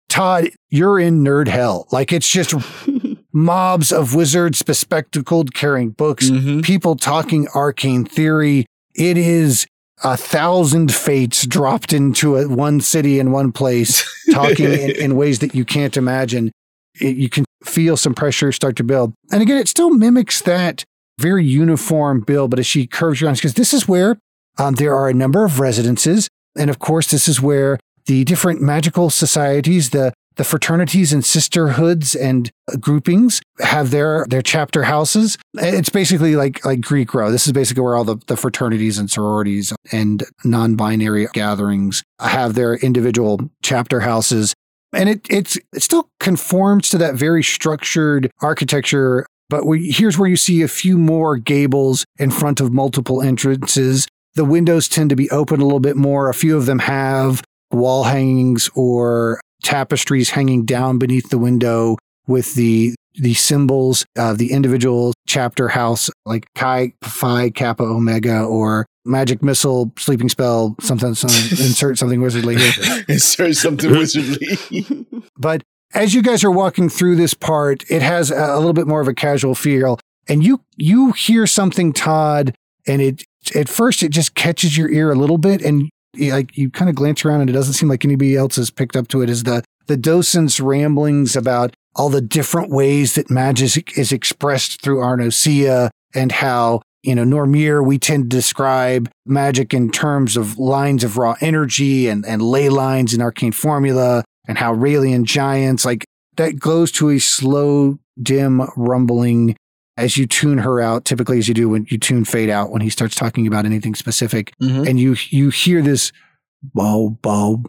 Todd, 0.09 0.50
you're 0.68 0.98
in 1.00 1.22
nerd 1.24 1.48
hell. 1.48 1.86
Like 1.90 2.12
it's 2.12 2.28
just 2.28 2.55
mobs 3.32 3.92
of 3.92 4.14
wizards 4.14 4.62
bespectacled 4.62 5.55
carrying 5.55 5.90
books, 5.90 6.28
Mhm. 6.30 6.62
people 6.62 6.96
talking 6.96 7.48
arcane 7.55 8.05
theory. 8.05 8.66
It 8.94 9.16
is 9.16 9.66
a 10.05 10.16
thousand 10.16 10.92
fates 10.92 11.46
dropped 11.46 11.92
into 11.94 12.36
a, 12.36 12.46
one 12.48 12.80
city 12.80 13.18
in 13.18 13.30
one 13.32 13.53
place, 13.53 14.05
talking 14.32 14.66
in, 14.72 14.90
in 15.00 15.16
ways 15.16 15.38
that 15.38 15.55
you 15.55 15.64
can't 15.64 15.96
imagine. 15.96 16.50
It, 17.01 17.16
you 17.16 17.28
can 17.28 17.45
feel 17.64 17.97
some 17.97 18.14
pressure 18.14 18.53
start 18.53 18.76
to 18.76 18.84
build. 18.84 19.14
And 19.30 19.43
again, 19.43 19.59
it 19.59 19.68
still 19.68 19.90
mimics 19.90 20.43
that 20.43 20.84
very 21.18 21.45
uniform 21.45 22.20
build, 22.20 22.51
but 22.51 22.59
as 22.59 22.66
she 22.66 22.86
curves 22.86 23.22
around, 23.22 23.34
because 23.34 23.55
this 23.55 23.72
is 23.72 23.86
where 23.86 24.18
um, 24.59 24.74
there 24.74 24.95
are 24.95 25.09
a 25.09 25.14
number 25.14 25.45
of 25.45 25.61
residences. 25.61 26.28
And 26.57 26.68
of 26.70 26.78
course, 26.78 27.11
this 27.11 27.28
is 27.28 27.40
where 27.40 27.78
the 28.07 28.24
different 28.24 28.61
magical 28.61 29.11
societies, 29.11 29.90
the 29.90 30.12
the 30.36 30.45
fraternities 30.45 31.12
and 31.12 31.24
sisterhoods 31.24 32.14
and 32.14 32.51
groupings 32.80 33.43
have 33.61 33.90
their 33.90 34.26
their 34.28 34.43
chapter 34.43 34.84
houses. 34.84 35.36
It's 35.55 35.90
basically 35.90 36.36
like 36.36 36.64
like 36.64 36.80
Greek 36.80 37.12
row. 37.14 37.30
This 37.30 37.47
is 37.47 37.53
basically 37.53 37.82
where 37.82 37.97
all 37.97 38.05
the, 38.05 38.16
the 38.26 38.36
fraternities 38.36 38.99
and 38.99 39.11
sororities 39.11 39.72
and 39.93 40.24
non-binary 40.45 41.28
gatherings 41.34 42.03
have 42.18 42.55
their 42.55 42.74
individual 42.76 43.51
chapter 43.62 44.01
houses. 44.01 44.55
And 44.93 45.09
it 45.09 45.26
it's 45.30 45.57
it 45.72 45.82
still 45.82 46.11
conforms 46.20 46.90
to 46.90 46.99
that 46.99 47.14
very 47.14 47.43
structured 47.43 48.30
architecture, 48.40 49.26
but 49.49 49.66
we, 49.66 49.90
here's 49.90 50.18
where 50.18 50.28
you 50.28 50.36
see 50.36 50.62
a 50.62 50.68
few 50.68 50.99
more 50.99 51.36
gables 51.36 52.05
in 52.18 52.30
front 52.30 52.61
of 52.61 52.72
multiple 52.72 53.22
entrances. 53.22 54.07
The 54.34 54.45
windows 54.45 54.88
tend 54.88 55.11
to 55.11 55.16
be 55.16 55.30
open 55.30 55.61
a 55.61 55.64
little 55.64 55.80
bit 55.80 55.97
more. 55.97 56.28
A 56.28 56.34
few 56.34 56.57
of 56.57 56.66
them 56.66 56.80
have 56.80 57.43
wall 57.70 58.05
hangings 58.05 58.70
or 58.74 59.40
tapestries 59.62 60.30
hanging 60.30 60.64
down 60.64 60.99
beneath 60.99 61.30
the 61.30 61.38
window 61.38 61.97
with 62.26 62.55
the 62.55 62.95
the 63.16 63.34
symbols 63.34 64.07
of 64.16 64.38
the 64.38 64.53
individual 64.53 65.12
chapter 65.26 65.68
house, 65.68 66.11
like 66.24 66.47
Chi, 66.55 66.95
Phi, 67.03 67.51
Kappa, 67.51 67.82
Omega, 67.82 68.43
or 68.43 68.86
magic 69.05 69.42
missile, 69.42 69.92
sleeping 69.98 70.28
spell, 70.28 70.76
something, 70.80 71.14
some, 71.14 71.30
insert 71.64 71.98
something 71.98 72.20
wizardly 72.20 72.59
here. 72.59 73.05
Insert 73.09 73.57
something 73.57 73.90
wizardly. 73.94 75.07
But 75.36 75.62
as 75.94 76.14
you 76.14 76.22
guys 76.22 76.44
are 76.44 76.50
walking 76.50 76.88
through 76.88 77.16
this 77.16 77.34
part, 77.34 77.84
it 77.90 78.03
has 78.03 78.30
a, 78.30 78.36
a 78.36 78.57
little 78.57 78.72
bit 78.72 78.86
more 78.86 79.00
of 79.00 79.09
a 79.09 79.14
casual 79.14 79.55
feel, 79.55 79.98
and 80.28 80.44
you 80.44 80.62
you 80.76 81.12
hear 81.12 81.46
something, 81.46 81.92
Todd, 81.92 82.55
and 82.86 83.03
it 83.03 83.24
at 83.55 83.68
first 83.68 84.03
it 84.03 84.11
just 84.11 84.34
catches 84.34 84.76
your 84.76 84.90
ear 84.90 85.11
a 85.11 85.16
little 85.16 85.38
bit, 85.38 85.62
and 85.62 85.90
you, 86.14 86.32
like 86.32 86.57
you 86.57 86.70
kind 86.70 86.88
of 86.88 86.94
glance 86.94 87.24
around, 87.24 87.40
and 87.40 87.50
it 87.50 87.55
doesn't 87.55 87.74
seem 87.74 87.88
like 87.88 88.05
anybody 88.05 88.36
else 88.36 88.57
has 88.57 88.70
picked 88.70 88.96
up 88.96 89.09
to 89.09 89.22
it. 89.22 89.30
Is 89.30 89.42
the 89.44 89.62
the 89.86 89.96
docent's 89.96 90.61
ramblings 90.61 91.36
about 91.36 91.74
all 91.94 92.09
the 92.09 92.20
different 92.20 92.70
ways 92.70 93.14
that 93.16 93.30
magic 93.30 93.98
is 93.98 94.12
expressed 94.12 94.80
through 94.80 94.98
Arnosia, 94.98 95.90
and 96.14 96.32
how 96.32 96.82
you 97.03 97.14
know, 97.14 97.24
Normir, 97.24 97.84
we 97.84 97.98
tend 97.98 98.30
to 98.30 98.36
describe 98.36 99.11
magic 99.26 99.74
in 99.74 99.90
terms 99.90 100.36
of 100.36 100.59
lines 100.59 101.03
of 101.05 101.16
raw 101.16 101.34
energy 101.40 102.09
and, 102.09 102.24
and 102.24 102.40
ley 102.42 102.68
lines 102.68 103.12
in 103.12 103.20
arcane 103.20 103.53
formula 103.53 104.24
and 104.46 104.59
how 104.59 104.74
Raelian 104.74 105.24
giants, 105.24 105.84
like 105.84 106.05
that 106.36 106.59
goes 106.59 106.92
to 106.92 107.11
a 107.11 107.18
slow, 107.18 107.98
dim 108.22 108.62
rumbling 108.76 109.57
as 109.96 110.16
you 110.16 110.26
tune 110.26 110.59
her 110.59 110.80
out, 110.80 111.05
typically 111.05 111.38
as 111.38 111.48
you 111.48 111.55
do 111.55 111.68
when 111.68 111.86
you 111.90 111.98
tune 111.98 112.24
fade 112.24 112.48
out 112.50 112.70
when 112.70 112.80
he 112.82 112.90
starts 112.90 113.14
talking 113.14 113.46
about 113.46 113.64
anything 113.66 113.94
specific. 113.94 114.53
Mhm. 114.62 114.88
And 114.88 115.00
you 115.00 115.16
you 115.30 115.50
hear 115.50 115.82
this 115.82 116.12
bow 116.62 117.18
bow 117.22 117.62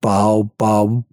bow 0.00 0.50
bow 0.58 1.04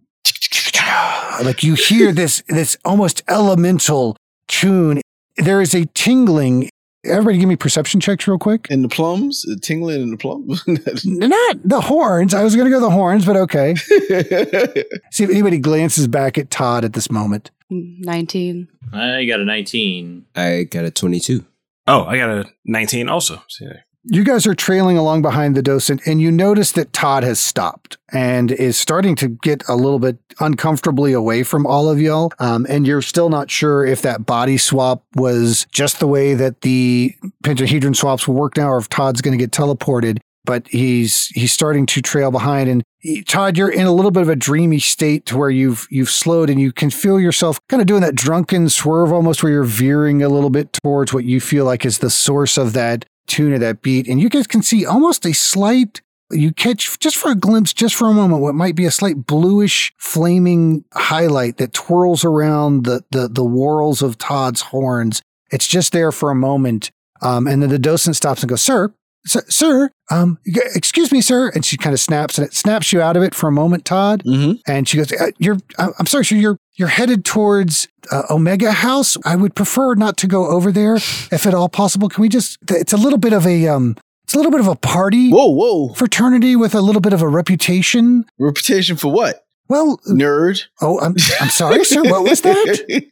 like 1.44 1.64
you 1.64 1.74
hear 1.74 2.12
this 2.12 2.44
this 2.48 2.78
almost 2.86 3.24
elemental 3.28 4.16
tune. 4.48 5.02
There 5.38 5.62
is 5.62 5.74
a 5.74 5.86
tingling. 5.88 6.70
Everybody 7.06 7.38
give 7.38 7.50
me 7.50 7.56
perception 7.56 8.00
checks 8.00 8.28
real 8.28 8.38
quick. 8.38 8.68
And 8.70 8.84
the 8.84 8.88
plums, 8.88 9.46
uh, 9.50 9.56
tingling 9.62 10.02
in 10.02 10.12
the 10.12 10.18
plums. 10.18 10.64
Not 11.06 11.58
the 11.64 11.82
horns. 11.82 12.34
I 12.34 12.44
was 12.44 12.56
going 12.56 12.66
to 12.66 12.72
go 12.72 12.80
the 12.80 12.90
horns, 12.90 13.26
but 13.26 13.36
okay. 13.36 13.76
See 15.12 15.24
if 15.24 15.30
anybody 15.30 15.58
glances 15.58 16.08
back 16.08 16.38
at 16.38 16.50
Todd 16.50 16.86
at 16.86 16.94
this 16.94 17.12
moment. 17.12 17.52
19. 17.70 18.68
I 18.94 19.26
got 19.26 19.42
a 19.42 19.46
19. 19.46 20.26
I 20.36 20.64
got 20.64 20.86
a 20.86 20.92
22. 20.92 21.44
Oh, 21.88 22.06
I 22.06 22.18
got 22.18 22.30
a 22.30 22.46
19 22.66 23.10
also. 23.10 23.44
See 23.50 23.66
there. 23.66 23.86
You 24.06 24.26
guys 24.26 24.46
are 24.46 24.54
trailing 24.54 24.98
along 24.98 25.22
behind 25.22 25.56
the 25.56 25.62
docent, 25.62 26.02
and 26.06 26.22
you 26.22 26.30
notice 26.30 26.74
that 26.74 26.92
Todd 26.92 27.24
has 27.24 27.40
stopped 27.40 27.98
and 28.12 28.52
is 28.52 28.76
starting 28.76 29.16
to 29.16 29.30
get 29.30 29.64
a 29.70 29.76
little 29.76 30.00
bit 30.00 30.18
uncomfortably 30.42 31.14
away 31.14 31.44
from 31.44 31.66
all 31.66 31.90
of 31.90 32.02
y'all. 32.02 32.34
Um, 32.38 32.66
and 32.68 32.86
you're 32.86 33.02
still 33.02 33.30
not 33.30 33.50
sure 33.50 33.86
if 33.86 34.02
that 34.02 34.26
body 34.26 34.58
swap 34.58 35.06
was 35.16 35.66
just 35.72 36.02
the 36.02 36.08
way 36.08 36.34
that 36.34 36.62
the 36.62 37.16
pentahedron 37.46 37.96
swaps 37.96 38.28
will 38.28 38.36
work 38.36 38.58
now, 38.58 38.68
or 38.72 38.78
if 38.78 38.90
Todd's 38.90 39.22
going 39.22 39.38
to 39.38 39.42
get 39.42 39.52
teleported. 39.52 40.20
But 40.44 40.68
he's 40.68 41.28
he's 41.28 41.54
starting 41.54 41.86
to 41.86 42.02
trail 42.02 42.30
behind, 42.30 42.70
and 42.70 42.84
Todd, 43.26 43.58
you're 43.58 43.72
in 43.72 43.86
a 43.86 43.94
little 43.94 44.12
bit 44.12 44.24
of 44.24 44.28
a 44.28 44.36
dreamy 44.36 44.80
state 44.80 45.26
to 45.28 45.38
where 45.38 45.50
you've 45.50 45.88
you've 45.90 46.10
slowed, 46.10 46.50
and 46.50 46.60
you 46.60 46.74
can 46.74 46.90
feel 46.90 47.22
yourself 47.22 47.58
kind 47.70 47.80
of 47.80 47.88
doing 47.88 48.02
that 48.02 48.16
drunken 48.16 48.68
swerve, 48.68 49.14
almost 49.14 49.42
where 49.42 49.54
you're 49.54 49.64
veering 49.64 50.22
a 50.22 50.28
little 50.28 50.50
bit 50.50 50.74
towards 50.74 51.14
what 51.14 51.24
you 51.24 51.40
feel 51.40 51.64
like 51.64 51.86
is 51.86 52.00
the 52.00 52.10
source 52.10 52.58
of 52.58 52.74
that 52.74 53.06
tune 53.28 53.54
of 53.54 53.60
that 53.62 53.82
beat. 53.82 54.08
And 54.08 54.20
you 54.22 54.30
guys 54.30 54.48
can 54.48 54.62
see 54.62 54.86
almost 54.86 55.26
a 55.26 55.34
slight, 55.34 56.02
you 56.32 56.52
catch 56.52 57.00
just 57.00 57.16
for 57.16 57.32
a 57.32 57.36
glimpse, 57.36 57.74
just 57.74 57.96
for 57.96 58.10
a 58.10 58.14
moment, 58.14 58.42
what 58.42 58.56
might 58.56 58.76
be 58.76 58.86
a 58.86 58.92
slight 58.92 59.26
bluish 59.26 59.94
flaming 59.98 60.84
highlight 60.94 61.58
that 61.58 61.74
twirls 61.74 62.26
around 62.26 62.86
the, 62.86 63.04
the, 63.12 63.28
the 63.28 63.44
whorls 63.44 64.02
of 64.02 64.18
Todd's 64.18 64.62
horns. 64.62 65.22
It's 65.52 65.68
just 65.68 65.94
there 65.94 66.12
for 66.12 66.32
a 66.32 66.36
moment. 66.36 66.92
Um, 67.22 67.48
and 67.48 67.62
then 67.62 67.70
the 67.70 67.80
docent 67.80 68.16
stops 68.16 68.42
and 68.42 68.50
goes, 68.50 68.62
sir, 68.62 68.94
sir, 69.26 69.42
sir 69.50 69.92
um, 70.12 70.38
excuse 70.46 71.12
me, 71.12 71.22
sir. 71.22 71.50
And 71.56 71.66
she 71.66 71.78
kind 71.78 71.94
of 71.94 72.00
snaps 72.00 72.38
and 72.38 72.46
it 72.46 72.54
snaps 72.54 72.92
you 72.94 73.02
out 73.02 73.18
of 73.18 73.24
it 73.24 73.34
for 73.34 73.48
a 73.48 73.52
moment, 73.52 73.86
Todd. 73.86 74.24
Mhm. 74.26 74.60
And 74.68 74.88
she 74.88 74.98
goes, 74.98 75.12
uh, 75.12 75.32
"You're, 75.40 75.58
I'm 75.78 76.06
sorry, 76.06 76.26
sir. 76.26 76.36
You're 76.36 76.58
you're 76.76 76.88
headed 76.90 77.24
towards 77.26 77.88
uh, 78.12 78.24
Omega 78.30 78.72
House. 78.72 79.18
I 79.26 79.36
would 79.36 79.56
prefer 79.56 79.96
not 79.96 80.18
to 80.18 80.28
go 80.28 80.48
over 80.48 80.72
there, 80.72 80.96
if 80.96 81.46
at 81.46 81.54
all 81.54 81.70
possible. 81.70 82.10
Can 82.10 82.22
we 82.22 82.30
just? 82.30 82.58
It's 82.70 82.94
a 82.94 82.98
little 82.98 83.20
bit 83.20 83.34
of 83.34 83.46
a 83.48 83.68
um, 83.68 83.96
it's 84.26 84.34
a 84.34 84.38
little 84.38 84.52
bit 84.52 84.60
of 84.60 84.68
a 84.68 84.76
party 84.76 85.32
whoa, 85.32 85.48
whoa. 85.48 85.94
fraternity 85.94 86.56
with 86.56 86.74
a 86.76 86.82
little 86.82 87.02
bit 87.02 87.14
of 87.14 87.22
a 87.22 87.28
reputation. 87.28 88.26
Reputation 88.40 88.96
for 88.98 89.12
what? 89.12 89.46
Well, 89.70 90.00
Nerd. 90.10 90.64
oh, 90.82 91.00
I'm 91.00 91.16
I'm 91.40 91.50
sorry, 91.50 91.84
sir. 91.86 92.04
What 92.04 92.24
was 92.24 92.42
that? 92.42 93.06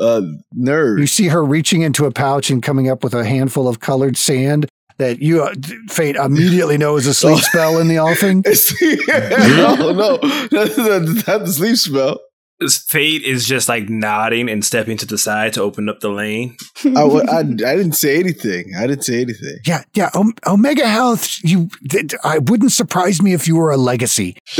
uh, 0.00 0.20
nerd. 0.56 1.00
You 1.00 1.06
see 1.06 1.28
her 1.28 1.44
reaching 1.44 1.82
into 1.82 2.06
a 2.06 2.10
pouch 2.10 2.50
and 2.50 2.62
coming 2.62 2.88
up 2.88 3.02
with 3.04 3.14
a 3.14 3.24
handful 3.24 3.68
of 3.68 3.80
colored 3.80 4.16
sand. 4.16 4.66
That 4.98 5.20
you, 5.20 5.44
uh, 5.44 5.54
Fait, 5.88 6.16
immediately 6.16 6.76
know 6.76 6.96
is 6.96 7.06
a 7.06 7.14
sleep 7.14 7.38
spell 7.44 7.78
in 7.78 7.88
the 7.88 7.98
offing? 7.98 8.42
It's, 8.46 8.72
no, 9.08 9.92
no, 9.92 10.16
that's 10.56 10.74
the 10.76 11.52
sleep 11.52 11.76
spell. 11.76 12.20
This 12.60 12.78
Fait 12.78 13.22
is 13.22 13.46
just 13.46 13.68
like 13.68 13.88
nodding 13.88 14.50
and 14.50 14.64
stepping 14.64 14.96
to 14.98 15.06
the 15.06 15.18
side 15.18 15.52
to 15.52 15.62
open 15.62 15.88
up 15.88 16.00
the 16.00 16.08
lane. 16.08 16.56
I, 16.84 17.02
I, 17.02 17.38
I 17.40 17.44
didn't 17.44 17.92
say 17.92 18.18
anything. 18.18 18.72
I 18.76 18.86
didn't 18.86 19.04
say 19.04 19.20
anything. 19.20 19.58
Yeah, 19.64 19.84
yeah. 19.94 20.10
Om- 20.14 20.34
Omega 20.46 20.88
Health, 20.88 21.38
you, 21.44 21.68
th- 21.88 22.14
I 22.24 22.38
wouldn't 22.38 22.72
surprise 22.72 23.22
me 23.22 23.32
if 23.32 23.46
you 23.46 23.56
were 23.56 23.70
a 23.70 23.76
legacy. 23.76 24.36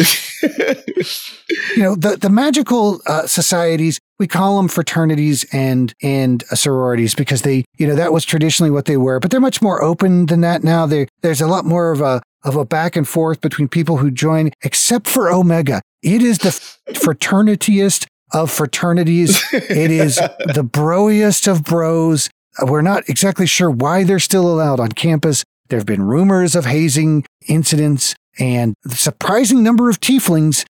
you 1.76 1.82
know 1.82 1.94
the 1.94 2.16
the 2.20 2.30
magical 2.30 3.00
uh, 3.06 3.26
societies 3.26 3.98
we 4.18 4.26
call 4.26 4.56
them 4.56 4.68
fraternities 4.68 5.44
and 5.52 5.94
and 6.02 6.44
uh, 6.50 6.54
sororities 6.54 7.14
because 7.14 7.42
they 7.42 7.64
you 7.78 7.86
know 7.86 7.94
that 7.94 8.12
was 8.12 8.24
traditionally 8.24 8.70
what 8.70 8.84
they 8.84 8.96
were 8.96 9.18
but 9.18 9.30
they're 9.30 9.40
much 9.40 9.60
more 9.62 9.82
open 9.82 10.26
than 10.26 10.40
that 10.40 10.62
now 10.62 10.86
there 10.86 11.06
there's 11.22 11.40
a 11.40 11.46
lot 11.46 11.64
more 11.64 11.90
of 11.90 12.00
a 12.00 12.22
of 12.44 12.56
a 12.56 12.64
back 12.64 12.94
and 12.96 13.08
forth 13.08 13.40
between 13.40 13.68
people 13.68 13.96
who 13.96 14.10
join 14.10 14.50
except 14.62 15.08
for 15.08 15.30
omega 15.30 15.80
it 16.02 16.22
is 16.22 16.38
the 16.38 16.50
fraternitiest 16.92 18.06
of 18.32 18.50
fraternities 18.50 19.42
it 19.52 19.90
is 19.90 20.16
the 20.54 20.62
broiest 20.62 21.46
of 21.46 21.64
bros 21.64 22.28
we're 22.62 22.82
not 22.82 23.08
exactly 23.08 23.46
sure 23.46 23.70
why 23.70 24.04
they're 24.04 24.18
still 24.18 24.48
allowed 24.52 24.80
on 24.80 24.90
campus 24.92 25.44
there 25.68 25.78
have 25.78 25.86
been 25.86 26.02
rumors 26.02 26.54
of 26.54 26.64
hazing 26.66 27.24
incidents 27.48 28.14
and 28.38 28.74
a 28.86 28.94
surprising 28.94 29.62
number 29.62 29.88
of 29.88 30.00
tieflings 30.00 30.64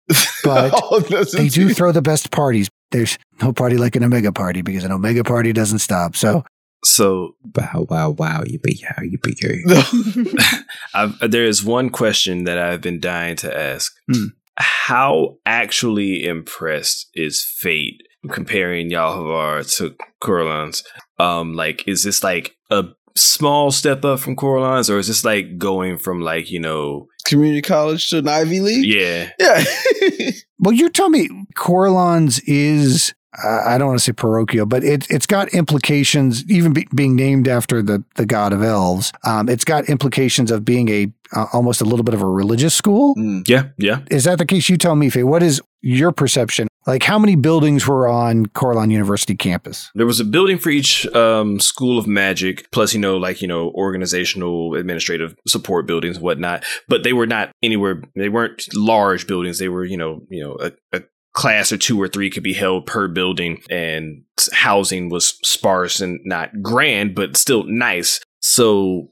but 0.44 0.72
Oh, 0.84 1.00
they 1.34 1.50
do 1.50 1.74
throw 1.74 1.92
the 1.92 2.02
best 2.02 2.32
parties. 2.32 2.70
There's 2.92 3.18
no 3.42 3.52
party 3.52 3.76
like 3.78 3.96
an 3.98 4.04
Omega 4.04 4.32
party 4.32 4.62
because 4.62 4.84
an 4.86 4.92
Omega 4.92 5.24
party 5.24 5.52
doesn't 5.52 5.80
stop. 5.80 6.16
So 6.16 6.46
So 6.86 7.36
Wow, 7.56 7.86
wow, 7.90 8.10
wow. 8.12 8.44
Yippee, 8.44 8.82
yow, 8.82 8.96
yippee, 9.02 9.42
yay. 9.42 9.62
No. 9.66 10.32
I've, 10.94 11.32
there 11.32 11.44
is 11.46 11.64
one 11.66 11.90
question 11.90 12.46
that 12.46 12.58
I've 12.58 12.82
been 12.82 13.00
dying 13.02 13.36
to 13.38 13.58
ask. 13.58 13.94
Hmm. 14.10 14.28
How 14.58 15.38
actually 15.46 16.26
impressed 16.26 17.10
is 17.14 17.44
Fait 17.44 17.98
comparing 18.32 18.90
Yalhavar 18.90 19.76
to 19.78 19.96
Corellon's? 20.22 20.84
Um, 21.20 21.54
like, 21.54 21.88
is 21.88 22.04
this 22.04 22.24
like 22.24 22.56
a 22.72 22.86
small 23.16 23.72
step 23.72 24.04
up 24.04 24.20
from 24.20 24.36
Corellon's, 24.36 24.90
or 24.90 24.98
is 24.98 25.08
this 25.08 25.24
like 25.24 25.58
going 25.58 25.98
from 25.98 26.22
like 26.22 26.52
you 26.52 26.60
know, 26.60 27.08
Community 27.26 27.62
college 27.62 28.10
to 28.10 28.20
an 28.20 28.28
Ivy 28.28 28.60
League? 28.62 28.86
yeah, 28.86 29.32
Yeah. 29.40 29.64
Well, 30.60 30.74
you 30.74 30.90
tell 30.90 31.10
me, 31.10 31.30
Corellon's 31.56 32.40
is, 32.40 33.14
I 33.44 33.78
don't 33.78 33.88
want 33.88 34.00
to 34.00 34.04
say 34.04 34.14
parochial, 34.14 34.66
but 34.66 34.84
it, 34.84 35.06
it's 35.10 35.26
got 35.26 35.50
implications, 35.50 36.50
even 36.50 36.74
be, 36.74 36.88
being 36.96 37.16
named 37.16 37.48
after 37.48 37.82
the, 37.82 38.04
the 38.16 38.26
god 38.26 38.54
of 38.54 38.64
elves. 38.64 39.12
Um, 39.24 39.50
it's 39.50 39.66
got 39.66 39.90
implications 39.90 40.50
of 40.50 40.66
being 40.66 40.90
a 40.90 41.12
uh, 41.36 41.46
almost 41.52 41.82
a 41.82 41.84
little 41.84 42.04
bit 42.04 42.14
of 42.14 42.22
a 42.22 42.26
religious 42.26 42.74
school. 42.74 43.16
Mm. 43.16 43.48
yeah, 43.48 43.70
yeah. 43.78 44.00
Is 44.10 44.24
that 44.24 44.38
the 44.38 44.46
case? 44.46 44.70
You 44.70 44.78
tell 44.78 44.96
me, 44.96 45.10
Faye. 45.10 45.24
What 45.24 45.44
is 45.44 45.62
your 45.82 46.12
perception? 46.12 46.68
Like, 46.88 47.04
how 47.04 47.20
many 47.20 47.36
buildings 47.36 47.86
were 47.86 48.08
on 48.08 48.46
Corellon 48.46 48.92
University 48.92 49.36
campus? 49.36 49.92
There 49.94 50.06
was 50.06 50.22
a 50.22 50.26
building 50.26 50.58
for 50.58 50.70
each 50.70 51.06
um, 51.08 51.60
school 51.60 52.00
of 52.00 52.08
magic, 52.08 52.72
plus 52.72 52.94
you 52.94 53.00
know, 53.02 53.18
like 53.18 53.42
you 53.42 53.48
know, 53.48 53.72
organizational, 53.72 54.74
administrative 54.76 55.36
support 55.46 55.86
buildings 55.86 56.18
whatnot. 56.18 56.64
But 56.88 57.04
they 57.04 57.12
were 57.12 57.28
not 57.28 57.52
anywhere. 57.62 58.02
They 58.16 58.30
weren't 58.30 58.66
large 58.74 59.28
buildings. 59.28 59.60
They 59.60 59.68
were 59.68 59.84
you 59.84 59.98
know, 59.98 60.22
you 60.30 60.44
know, 60.44 60.58
a, 60.62 60.98
a 60.98 61.02
class 61.38 61.72
or 61.72 61.78
two 61.78 62.02
or 62.02 62.08
three 62.08 62.32
could 62.32 62.44
be 62.44 62.54
held 62.54 62.88
per 62.88 63.08
building, 63.08 63.62
and 63.70 64.24
housing 64.52 65.08
was 65.08 65.38
sparse 65.44 66.02
and 66.02 66.20
not 66.26 66.62
grand, 66.62 67.16
but 67.16 67.38
still 67.38 67.64
nice. 67.64 68.20
So. 68.42 69.10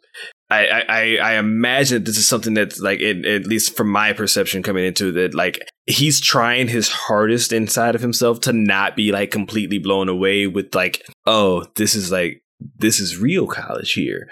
I, 0.47 0.83
I, 0.87 1.17
I- 1.17 1.39
imagine 1.39 2.03
this 2.03 2.19
is 2.19 2.27
something 2.27 2.53
that's 2.53 2.79
like, 2.79 2.99
it, 2.99 3.25
at 3.25 3.47
least 3.47 3.75
from 3.75 3.89
my 3.89 4.13
perception 4.13 4.61
coming 4.61 4.85
into 4.85 5.11
that, 5.13 5.33
like 5.33 5.59
he's 5.87 6.21
trying 6.21 6.67
his 6.67 6.87
hardest 6.87 7.51
inside 7.51 7.95
of 7.95 8.01
himself 8.01 8.41
to 8.41 8.53
not 8.53 8.95
be 8.95 9.11
like 9.11 9.31
completely 9.31 9.79
blown 9.79 10.07
away 10.07 10.45
with 10.45 10.75
like, 10.75 11.03
oh, 11.25 11.65
this 11.77 11.95
is 11.95 12.11
like 12.11 12.43
this 12.77 12.99
is 12.99 13.17
real 13.17 13.47
college 13.47 13.93
here. 13.93 14.29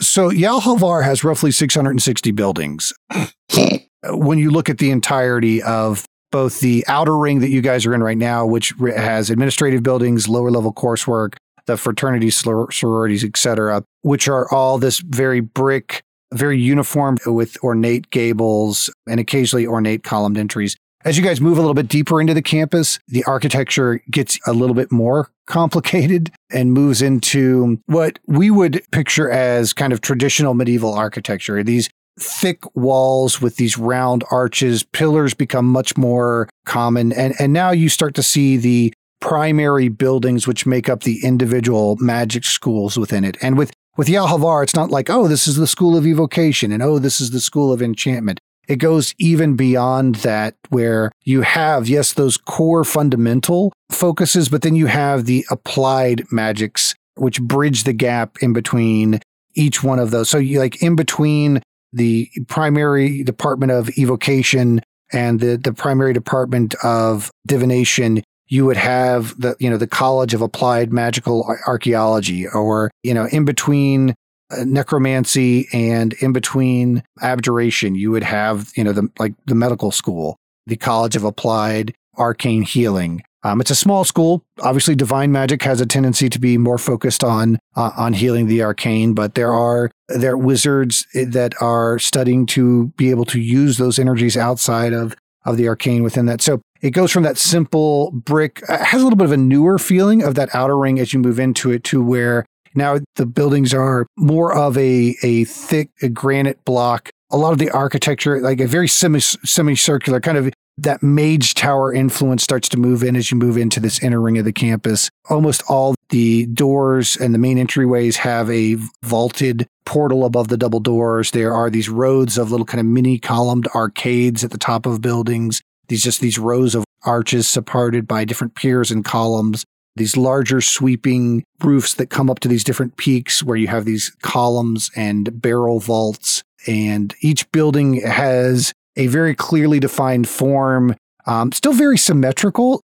So 0.00 0.28
Yalhavar 0.28 1.02
has 1.02 1.24
roughly 1.24 1.50
660 1.50 2.30
buildings. 2.32 2.92
when 4.06 4.38
you 4.38 4.50
look 4.50 4.68
at 4.68 4.78
the 4.78 4.90
entirety 4.90 5.62
of 5.62 6.04
both 6.34 6.58
the 6.58 6.84
outer 6.88 7.16
ring 7.16 7.38
that 7.38 7.50
you 7.50 7.60
guys 7.60 7.86
are 7.86 7.94
in 7.94 8.02
right 8.02 8.18
now, 8.18 8.44
which 8.44 8.74
has 8.96 9.30
administrative 9.30 9.84
buildings, 9.84 10.28
lower 10.28 10.50
level 10.50 10.72
coursework, 10.72 11.36
the 11.66 11.76
fraternities, 11.76 12.42
soror- 12.42 12.72
sororities, 12.72 13.22
etc., 13.22 13.84
which 14.02 14.26
are 14.26 14.52
all 14.52 14.76
this 14.76 14.98
very 14.98 15.38
brick, 15.38 16.02
very 16.32 16.58
uniform 16.58 17.18
with 17.26 17.56
ornate 17.62 18.10
gables 18.10 18.90
and 19.08 19.20
occasionally 19.20 19.64
ornate 19.64 20.02
columned 20.02 20.36
entries. 20.36 20.76
As 21.04 21.16
you 21.16 21.22
guys 21.22 21.40
move 21.40 21.56
a 21.56 21.60
little 21.60 21.72
bit 21.72 21.86
deeper 21.86 22.20
into 22.20 22.34
the 22.34 22.42
campus, 22.42 22.98
the 23.06 23.22
architecture 23.28 24.02
gets 24.10 24.36
a 24.44 24.52
little 24.52 24.74
bit 24.74 24.90
more 24.90 25.30
complicated 25.46 26.32
and 26.50 26.72
moves 26.72 27.00
into 27.00 27.80
what 27.86 28.18
we 28.26 28.50
would 28.50 28.82
picture 28.90 29.30
as 29.30 29.72
kind 29.72 29.92
of 29.92 30.00
traditional 30.00 30.54
medieval 30.54 30.94
architecture. 30.94 31.62
These 31.62 31.90
thick 32.18 32.62
walls 32.76 33.40
with 33.40 33.56
these 33.56 33.76
round 33.78 34.24
arches, 34.30 34.82
pillars 34.82 35.34
become 35.34 35.66
much 35.66 35.96
more 35.96 36.48
common. 36.64 37.12
And, 37.12 37.34
and 37.38 37.52
now 37.52 37.70
you 37.70 37.88
start 37.88 38.14
to 38.14 38.22
see 38.22 38.56
the 38.56 38.92
primary 39.20 39.88
buildings 39.88 40.46
which 40.46 40.66
make 40.66 40.88
up 40.88 41.02
the 41.02 41.24
individual 41.24 41.96
magic 41.98 42.44
schools 42.44 42.98
within 42.98 43.24
it. 43.24 43.36
And 43.40 43.56
with, 43.56 43.72
with 43.96 44.08
Yalhavar, 44.08 44.62
it's 44.62 44.74
not 44.74 44.90
like, 44.90 45.08
oh, 45.08 45.28
this 45.28 45.48
is 45.48 45.56
the 45.56 45.66
school 45.66 45.96
of 45.96 46.06
evocation 46.06 46.72
and 46.72 46.82
oh, 46.82 46.98
this 46.98 47.20
is 47.20 47.30
the 47.30 47.40
school 47.40 47.72
of 47.72 47.80
enchantment. 47.80 48.38
It 48.66 48.76
goes 48.76 49.14
even 49.18 49.56
beyond 49.56 50.16
that, 50.16 50.56
where 50.70 51.12
you 51.22 51.42
have, 51.42 51.86
yes, 51.86 52.14
those 52.14 52.36
core 52.36 52.84
fundamental 52.84 53.72
focuses, 53.90 54.48
but 54.48 54.62
then 54.62 54.74
you 54.74 54.86
have 54.86 55.26
the 55.26 55.44
applied 55.50 56.24
magics, 56.32 56.94
which 57.16 57.42
bridge 57.42 57.84
the 57.84 57.92
gap 57.92 58.38
in 58.40 58.52
between 58.52 59.20
each 59.54 59.82
one 59.82 59.98
of 59.98 60.10
those. 60.10 60.30
So 60.30 60.38
you 60.38 60.58
like 60.60 60.82
in 60.82 60.96
between 60.96 61.62
the 61.94 62.28
primary 62.48 63.22
department 63.22 63.72
of 63.72 63.88
evocation 63.96 64.80
and 65.12 65.40
the, 65.40 65.56
the 65.56 65.72
primary 65.72 66.12
department 66.12 66.74
of 66.82 67.30
divination, 67.46 68.22
you 68.48 68.66
would 68.66 68.76
have 68.76 69.38
the, 69.40 69.56
you 69.58 69.70
know, 69.70 69.76
the 69.76 69.86
College 69.86 70.34
of 70.34 70.42
Applied 70.42 70.92
Magical 70.92 71.56
Archaeology 71.66 72.46
or, 72.48 72.90
you 73.02 73.14
know, 73.14 73.26
in 73.26 73.44
between 73.44 74.14
uh, 74.50 74.64
necromancy 74.64 75.68
and 75.72 76.12
in 76.14 76.32
between 76.32 77.02
abjuration, 77.22 77.94
you 77.94 78.10
would 78.10 78.24
have, 78.24 78.70
you 78.76 78.84
know, 78.84 78.92
the, 78.92 79.08
like 79.18 79.34
the 79.46 79.54
medical 79.54 79.90
school, 79.90 80.36
the 80.66 80.76
College 80.76 81.16
of 81.16 81.24
Applied 81.24 81.94
Arcane 82.18 82.62
Healing. 82.62 83.22
Um, 83.44 83.60
it's 83.60 83.70
a 83.70 83.74
small 83.74 84.04
school. 84.04 84.42
Obviously, 84.62 84.94
divine 84.94 85.30
magic 85.30 85.62
has 85.62 85.80
a 85.80 85.86
tendency 85.86 86.30
to 86.30 86.38
be 86.38 86.56
more 86.56 86.78
focused 86.78 87.22
on 87.22 87.58
uh, 87.76 87.90
on 87.96 88.14
healing 88.14 88.46
the 88.46 88.62
arcane, 88.62 89.12
but 89.12 89.34
there 89.34 89.52
are 89.52 89.90
there 90.08 90.32
are 90.32 90.38
wizards 90.38 91.06
that 91.14 91.54
are 91.60 91.98
studying 91.98 92.46
to 92.46 92.88
be 92.96 93.10
able 93.10 93.24
to 93.26 93.40
use 93.40 93.78
those 93.78 93.98
energies 93.98 94.36
outside 94.36 94.92
of 94.92 95.14
of 95.44 95.56
the 95.56 95.68
arcane 95.68 96.02
within 96.02 96.26
that. 96.26 96.40
So 96.40 96.60
it 96.80 96.90
goes 96.90 97.10
from 97.10 97.22
that 97.22 97.38
simple 97.38 98.10
brick, 98.12 98.62
uh, 98.68 98.82
has 98.82 99.00
a 99.00 99.04
little 99.04 99.16
bit 99.16 99.26
of 99.26 99.32
a 99.32 99.36
newer 99.36 99.78
feeling 99.78 100.22
of 100.22 100.34
that 100.36 100.54
outer 100.54 100.76
ring 100.76 100.98
as 100.98 101.12
you 101.12 101.20
move 101.20 101.38
into 101.38 101.70
it 101.70 101.84
to 101.84 102.02
where 102.02 102.44
now 102.74 102.98
the 103.16 103.26
buildings 103.26 103.72
are 103.72 104.06
more 104.16 104.54
of 104.54 104.76
a, 104.76 105.16
a 105.22 105.44
thick 105.44 105.90
granite 106.12 106.64
block. 106.64 107.10
A 107.30 107.36
lot 107.36 107.52
of 107.52 107.58
the 107.58 107.70
architecture, 107.70 108.40
like 108.40 108.60
a 108.60 108.66
very 108.66 108.88
semi, 108.88 109.20
semicircular 109.20 110.20
kind 110.20 110.38
of 110.38 110.52
that 110.78 111.02
mage 111.02 111.54
tower 111.54 111.92
influence 111.92 112.42
starts 112.42 112.68
to 112.70 112.76
move 112.76 113.02
in 113.02 113.16
as 113.16 113.30
you 113.30 113.36
move 113.36 113.56
into 113.56 113.80
this 113.80 114.02
inner 114.02 114.20
ring 114.20 114.38
of 114.38 114.44
the 114.44 114.52
campus. 114.52 115.10
Almost 115.30 115.62
all 115.68 115.94
the 116.08 116.46
doors 116.46 117.16
and 117.16 117.32
the 117.32 117.38
main 117.38 117.58
entryways 117.58 118.16
have 118.16 118.50
a 118.50 118.76
vaulted 119.02 119.66
portal 119.84 120.24
above 120.24 120.48
the 120.48 120.56
double 120.56 120.80
doors. 120.80 121.30
There 121.30 121.52
are 121.54 121.70
these 121.70 121.88
roads 121.88 122.38
of 122.38 122.50
little 122.50 122.66
kind 122.66 122.80
of 122.80 122.86
mini 122.86 123.18
columned 123.18 123.68
arcades 123.68 124.42
at 124.42 124.50
the 124.50 124.58
top 124.58 124.86
of 124.86 125.00
buildings. 125.00 125.62
These 125.88 126.02
just 126.02 126.20
these 126.20 126.38
rows 126.38 126.74
of 126.74 126.84
arches 127.04 127.46
supported 127.46 128.08
by 128.08 128.24
different 128.24 128.54
piers 128.54 128.90
and 128.90 129.04
columns. 129.04 129.64
These 129.96 130.16
larger 130.16 130.60
sweeping 130.60 131.44
roofs 131.62 131.94
that 131.94 132.10
come 132.10 132.28
up 132.28 132.40
to 132.40 132.48
these 132.48 132.64
different 132.64 132.96
peaks 132.96 133.42
where 133.42 133.56
you 133.56 133.68
have 133.68 133.84
these 133.84 134.10
columns 134.22 134.90
and 134.96 135.40
barrel 135.40 135.78
vaults. 135.78 136.42
And 136.66 137.14
each 137.20 137.50
building 137.52 138.00
has 138.00 138.72
a 138.96 139.06
very 139.08 139.34
clearly 139.34 139.80
defined 139.80 140.28
form, 140.28 140.94
um, 141.26 141.52
still 141.52 141.72
very 141.72 141.98
symmetrical, 141.98 142.80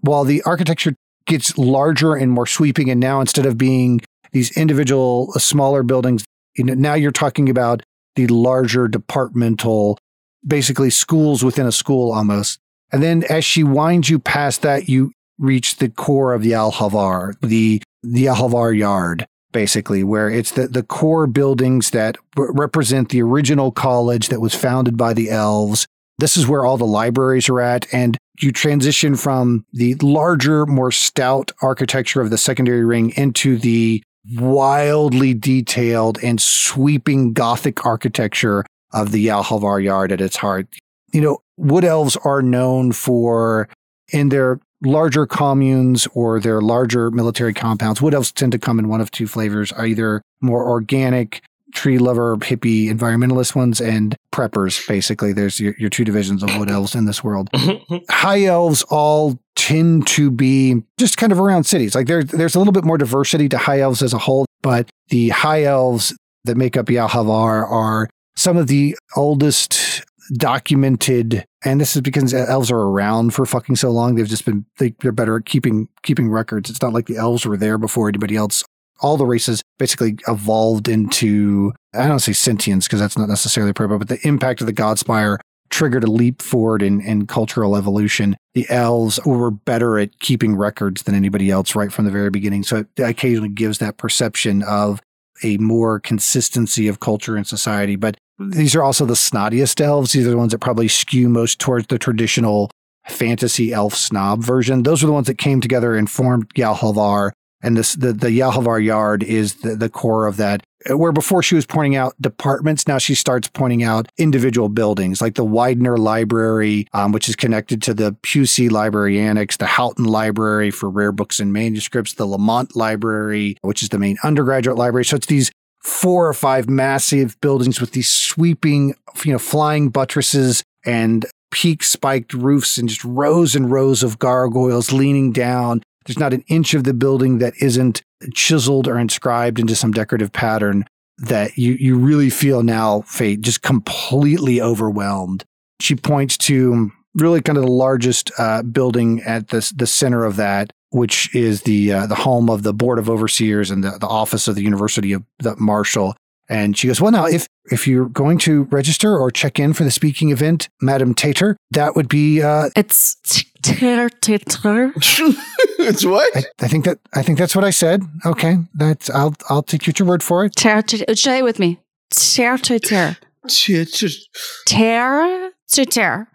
while 0.00 0.24
the 0.24 0.42
architecture 0.42 0.94
gets 1.26 1.56
larger 1.56 2.14
and 2.14 2.30
more 2.30 2.46
sweeping. 2.46 2.90
And 2.90 3.00
now 3.00 3.20
instead 3.20 3.46
of 3.46 3.56
being 3.56 4.00
these 4.32 4.56
individual 4.56 5.32
uh, 5.34 5.38
smaller 5.38 5.82
buildings, 5.82 6.24
you 6.56 6.64
know, 6.64 6.74
now 6.74 6.94
you're 6.94 7.12
talking 7.12 7.48
about 7.48 7.82
the 8.16 8.26
larger 8.26 8.88
departmental, 8.88 9.98
basically 10.46 10.90
schools 10.90 11.42
within 11.42 11.66
a 11.66 11.72
school 11.72 12.12
almost. 12.12 12.58
And 12.92 13.02
then 13.02 13.24
as 13.24 13.44
she 13.44 13.64
winds 13.64 14.08
you 14.10 14.18
past 14.18 14.62
that, 14.62 14.88
you 14.88 15.12
reach 15.38 15.76
the 15.76 15.88
core 15.88 16.32
of 16.32 16.42
the 16.42 16.52
Yalhavar, 16.52 17.34
the 17.40 17.82
the 18.02 18.26
Yalhavar 18.26 18.76
yard. 18.76 19.26
Basically, 19.54 20.04
where 20.04 20.28
it's 20.28 20.50
the, 20.50 20.68
the 20.68 20.82
core 20.82 21.26
buildings 21.26 21.90
that 21.92 22.18
represent 22.36 23.08
the 23.08 23.22
original 23.22 23.72
college 23.72 24.28
that 24.28 24.40
was 24.40 24.54
founded 24.54 24.98
by 24.98 25.14
the 25.14 25.30
elves. 25.30 25.86
This 26.18 26.36
is 26.36 26.46
where 26.46 26.66
all 26.66 26.76
the 26.76 26.84
libraries 26.84 27.48
are 27.48 27.62
at. 27.62 27.86
And 27.94 28.18
you 28.40 28.52
transition 28.52 29.16
from 29.16 29.64
the 29.72 29.94
larger, 30.02 30.66
more 30.66 30.90
stout 30.90 31.52
architecture 31.62 32.20
of 32.20 32.28
the 32.28 32.36
secondary 32.36 32.84
ring 32.84 33.14
into 33.16 33.56
the 33.56 34.02
wildly 34.32 35.32
detailed 35.32 36.18
and 36.22 36.40
sweeping 36.40 37.32
Gothic 37.32 37.86
architecture 37.86 38.66
of 38.92 39.12
the 39.12 39.26
Yalhavar 39.26 39.82
Yard 39.82 40.12
at 40.12 40.20
its 40.20 40.36
heart. 40.36 40.66
You 41.12 41.20
know, 41.20 41.38
wood 41.56 41.84
elves 41.84 42.16
are 42.24 42.42
known 42.42 42.92
for, 42.92 43.68
in 44.12 44.28
their 44.28 44.60
larger 44.84 45.26
communes 45.26 46.06
or 46.14 46.40
their 46.40 46.60
larger 46.60 47.10
military 47.10 47.54
compounds, 47.54 48.00
wood 48.00 48.14
elves 48.14 48.32
tend 48.32 48.52
to 48.52 48.58
come 48.58 48.78
in 48.78 48.88
one 48.88 49.00
of 49.00 49.10
two 49.10 49.26
flavors, 49.26 49.72
either 49.78 50.22
more 50.40 50.68
organic, 50.68 51.42
tree 51.74 51.98
lover, 51.98 52.36
hippie, 52.36 52.88
environmentalist 52.88 53.54
ones, 53.54 53.80
and 53.80 54.16
preppers, 54.32 54.86
basically. 54.86 55.32
There's 55.32 55.60
your, 55.60 55.74
your 55.78 55.90
two 55.90 56.04
divisions 56.04 56.42
of 56.42 56.56
wood 56.56 56.70
elves 56.70 56.94
in 56.94 57.04
this 57.04 57.22
world. 57.22 57.50
High 58.08 58.44
elves 58.44 58.82
all 58.84 59.38
tend 59.56 60.06
to 60.08 60.30
be 60.30 60.82
just 60.98 61.16
kind 61.16 61.32
of 61.32 61.40
around 61.40 61.64
cities. 61.64 61.94
Like 61.94 62.06
there, 62.06 62.22
there's 62.22 62.54
a 62.54 62.58
little 62.58 62.72
bit 62.72 62.84
more 62.84 62.98
diversity 62.98 63.48
to 63.48 63.58
high 63.58 63.80
elves 63.80 64.02
as 64.02 64.12
a 64.12 64.18
whole, 64.18 64.46
but 64.62 64.88
the 65.08 65.30
high 65.30 65.64
elves 65.64 66.16
that 66.44 66.56
make 66.56 66.76
up 66.76 66.86
Yalhavar 66.86 67.70
are 67.70 68.08
some 68.36 68.56
of 68.56 68.66
the 68.66 68.96
oldest 69.16 70.04
documented 70.32 71.44
and 71.64 71.80
this 71.80 71.96
is 71.96 72.02
because 72.02 72.32
elves 72.32 72.70
are 72.70 72.78
around 72.78 73.34
for 73.34 73.46
fucking 73.46 73.76
so 73.76 73.90
long 73.90 74.14
they've 74.14 74.28
just 74.28 74.44
been 74.44 74.64
they, 74.78 74.94
they're 75.00 75.12
better 75.12 75.36
at 75.36 75.46
keeping 75.46 75.88
keeping 76.02 76.30
records. 76.30 76.70
It's 76.70 76.82
not 76.82 76.92
like 76.92 77.06
the 77.06 77.16
elves 77.16 77.46
were 77.46 77.56
there 77.56 77.78
before 77.78 78.08
anybody 78.08 78.36
else. 78.36 78.64
All 79.00 79.16
the 79.16 79.26
races 79.26 79.62
basically 79.78 80.16
evolved 80.28 80.88
into 80.88 81.72
i 81.94 82.06
don't 82.06 82.20
say 82.20 82.32
sentience 82.32 82.86
because 82.86 83.00
that's 83.00 83.18
not 83.18 83.28
necessarily 83.28 83.70
appropriate 83.70 83.98
but 83.98 84.08
the 84.08 84.26
impact 84.26 84.60
of 84.60 84.66
the 84.66 84.72
godspire 84.72 85.38
triggered 85.70 86.04
a 86.04 86.10
leap 86.10 86.40
forward 86.40 86.82
in, 86.82 87.00
in 87.00 87.26
cultural 87.26 87.74
evolution. 87.74 88.36
The 88.52 88.66
elves 88.70 89.18
were 89.24 89.50
better 89.50 89.98
at 89.98 90.20
keeping 90.20 90.54
records 90.54 91.02
than 91.02 91.16
anybody 91.16 91.50
else 91.50 91.74
right 91.74 91.92
from 91.92 92.04
the 92.04 92.10
very 92.10 92.30
beginning 92.30 92.62
so 92.62 92.78
it 92.78 93.02
occasionally 93.02 93.48
gives 93.48 93.78
that 93.78 93.96
perception 93.96 94.62
of 94.62 95.00
a 95.42 95.56
more 95.58 95.98
consistency 95.98 96.86
of 96.86 97.00
culture 97.00 97.36
and 97.36 97.46
society 97.46 97.96
but 97.96 98.16
these 98.38 98.74
are 98.74 98.82
also 98.82 99.04
the 99.04 99.14
snottiest 99.14 99.80
elves. 99.80 100.12
These 100.12 100.26
are 100.26 100.30
the 100.30 100.36
ones 100.36 100.52
that 100.52 100.58
probably 100.58 100.88
skew 100.88 101.28
most 101.28 101.58
towards 101.58 101.86
the 101.86 101.98
traditional 101.98 102.70
fantasy 103.06 103.72
elf 103.72 103.94
snob 103.94 104.42
version. 104.42 104.82
Those 104.82 105.02
are 105.02 105.06
the 105.06 105.12
ones 105.12 105.26
that 105.26 105.38
came 105.38 105.60
together 105.60 105.94
and 105.94 106.10
formed 106.10 106.52
Yalhavar. 106.54 107.32
And 107.62 107.78
this, 107.78 107.94
the, 107.94 108.12
the 108.12 108.28
Yalhavar 108.28 108.84
Yard 108.84 109.22
is 109.22 109.54
the, 109.56 109.74
the 109.74 109.88
core 109.88 110.26
of 110.26 110.36
that. 110.36 110.62
Where 110.90 111.12
before 111.12 111.42
she 111.42 111.54
was 111.54 111.64
pointing 111.64 111.96
out 111.96 112.14
departments, 112.20 112.86
now 112.86 112.98
she 112.98 113.14
starts 113.14 113.48
pointing 113.48 113.82
out 113.82 114.06
individual 114.18 114.68
buildings, 114.68 115.22
like 115.22 115.34
the 115.34 115.44
Widener 115.44 115.96
Library, 115.96 116.86
um, 116.92 117.12
which 117.12 117.26
is 117.26 117.36
connected 117.36 117.80
to 117.82 117.94
the 117.94 118.12
Pusey 118.22 118.70
Library 118.70 119.18
Annex, 119.18 119.56
the 119.56 119.64
Houghton 119.64 120.04
Library 120.04 120.70
for 120.70 120.90
rare 120.90 121.12
books 121.12 121.40
and 121.40 121.54
manuscripts, 121.54 122.12
the 122.12 122.26
Lamont 122.26 122.76
Library, 122.76 123.56
which 123.62 123.82
is 123.82 123.88
the 123.88 123.98
main 123.98 124.18
undergraduate 124.22 124.76
library. 124.76 125.06
So 125.06 125.16
it's 125.16 125.26
these 125.26 125.50
four 125.84 126.26
or 126.26 126.34
five 126.34 126.68
massive 126.68 127.38
buildings 127.40 127.80
with 127.80 127.92
these 127.92 128.10
sweeping, 128.10 128.94
you 129.24 129.32
know, 129.32 129.38
flying 129.38 129.90
buttresses 129.90 130.64
and 130.84 131.26
peak 131.50 131.82
spiked 131.82 132.34
roofs 132.34 132.78
and 132.78 132.88
just 132.88 133.04
rows 133.04 133.54
and 133.54 133.70
rows 133.70 134.02
of 134.02 134.18
gargoyles 134.18 134.92
leaning 134.92 135.30
down. 135.30 135.82
There's 136.04 136.18
not 136.18 136.34
an 136.34 136.44
inch 136.48 136.74
of 136.74 136.84
the 136.84 136.94
building 136.94 137.38
that 137.38 137.54
isn't 137.60 138.02
chiseled 138.34 138.88
or 138.88 138.98
inscribed 138.98 139.58
into 139.58 139.76
some 139.76 139.92
decorative 139.92 140.32
pattern 140.32 140.84
that 141.18 141.56
you, 141.56 141.74
you 141.74 141.96
really 141.96 142.30
feel 142.30 142.62
now, 142.62 143.02
Fait, 143.02 143.40
just 143.40 143.62
completely 143.62 144.60
overwhelmed. 144.60 145.44
She 145.80 145.94
points 145.94 146.36
to 146.38 146.90
really 147.14 147.40
kind 147.40 147.56
of 147.56 147.64
the 147.64 147.70
largest 147.70 148.32
uh, 148.38 148.62
building 148.62 149.22
at 149.22 149.48
the, 149.48 149.72
the 149.76 149.86
center 149.86 150.24
of 150.24 150.36
that, 150.36 150.72
which 150.94 151.34
is 151.34 151.62
the 151.62 151.92
uh, 151.92 152.06
the 152.06 152.14
home 152.14 152.48
of 152.48 152.62
the 152.62 152.72
board 152.72 153.00
of 153.00 153.10
overseers 153.10 153.70
and 153.70 153.82
the, 153.82 153.98
the 153.98 154.06
office 154.06 154.46
of 154.46 154.54
the 154.54 154.62
University 154.62 155.12
of 155.12 155.24
the 155.40 155.56
Marshall. 155.56 156.16
And 156.48 156.76
she 156.78 156.86
goes, 156.86 157.00
"Well, 157.00 157.10
now 157.10 157.26
if 157.26 157.48
if 157.70 157.88
you're 157.88 158.08
going 158.08 158.38
to 158.38 158.64
register 158.64 159.16
or 159.18 159.30
check 159.30 159.58
in 159.58 159.72
for 159.72 159.82
the 159.82 159.90
speaking 159.90 160.30
event, 160.30 160.68
Madam 160.80 161.12
Tater, 161.12 161.56
that 161.72 161.96
would 161.96 162.08
be 162.08 162.42
uh, 162.42 162.70
It's 162.76 163.16
ter 163.62 164.08
ter. 164.08 164.92
it's 164.96 166.04
what? 166.04 166.36
I, 166.36 166.44
I 166.60 166.68
think 166.68 166.84
that 166.84 167.00
I 167.12 167.22
think 167.22 167.38
that's 167.38 167.56
what 167.56 167.64
I 167.64 167.70
said. 167.70 168.02
Okay, 168.24 168.58
that's 168.74 169.10
I'll 169.10 169.34
I'll 169.48 169.62
take 169.62 169.98
your 169.98 170.06
word 170.06 170.22
for 170.22 170.44
it. 170.44 170.54
Ter 170.54 170.82
ter. 170.82 171.12
Say 171.14 171.38
it 171.38 171.44
with 171.44 171.58
me. 171.58 171.80
Ter 172.10 172.56
ter 172.58 172.78
ter. 172.78 173.16
Shit, 173.48 173.92
just 173.94 174.28
Ter 174.66 175.50
ter 175.72 175.84
ter. 175.84 176.28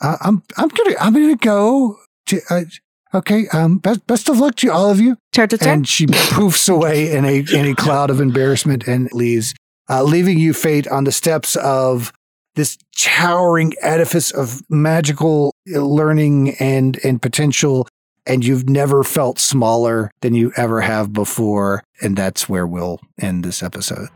Uh, 0.00 0.16
I'm 0.22 0.42
I'm 0.56 0.68
gonna 0.68 0.96
I'm 0.98 1.12
gonna 1.12 1.36
go. 1.36 1.96
To, 2.26 2.40
uh, 2.48 2.62
okay. 3.14 3.46
Um. 3.52 3.78
Best 3.78 4.06
best 4.06 4.28
of 4.28 4.38
luck 4.38 4.56
to 4.56 4.68
all 4.68 4.90
of 4.90 5.00
you. 5.00 5.16
And 5.70 5.88
she 5.88 6.06
poofs 6.06 6.68
away 6.68 7.12
in 7.12 7.24
a 7.24 7.44
in 7.52 7.66
a 7.66 7.74
cloud 7.74 8.10
of 8.10 8.20
embarrassment 8.20 8.86
and 8.86 9.08
leaves, 9.12 9.54
uh, 9.88 10.02
leaving 10.02 10.38
you, 10.38 10.52
Fait, 10.52 10.86
on 10.88 11.04
the 11.04 11.12
steps 11.12 11.56
of 11.56 12.12
this 12.56 12.78
towering 12.98 13.72
edifice 13.80 14.30
of 14.32 14.60
magical 14.68 15.52
learning 15.66 16.56
and 16.60 16.98
and 17.04 17.20
potential. 17.22 17.88
And 18.26 18.44
you've 18.44 18.68
never 18.68 19.02
felt 19.02 19.38
smaller 19.38 20.10
than 20.20 20.34
you 20.34 20.52
ever 20.56 20.82
have 20.82 21.12
before. 21.12 21.82
And 22.02 22.16
that's 22.16 22.48
where 22.48 22.66
we'll 22.66 23.00
end 23.18 23.44
this 23.44 23.62
episode. 23.62 24.08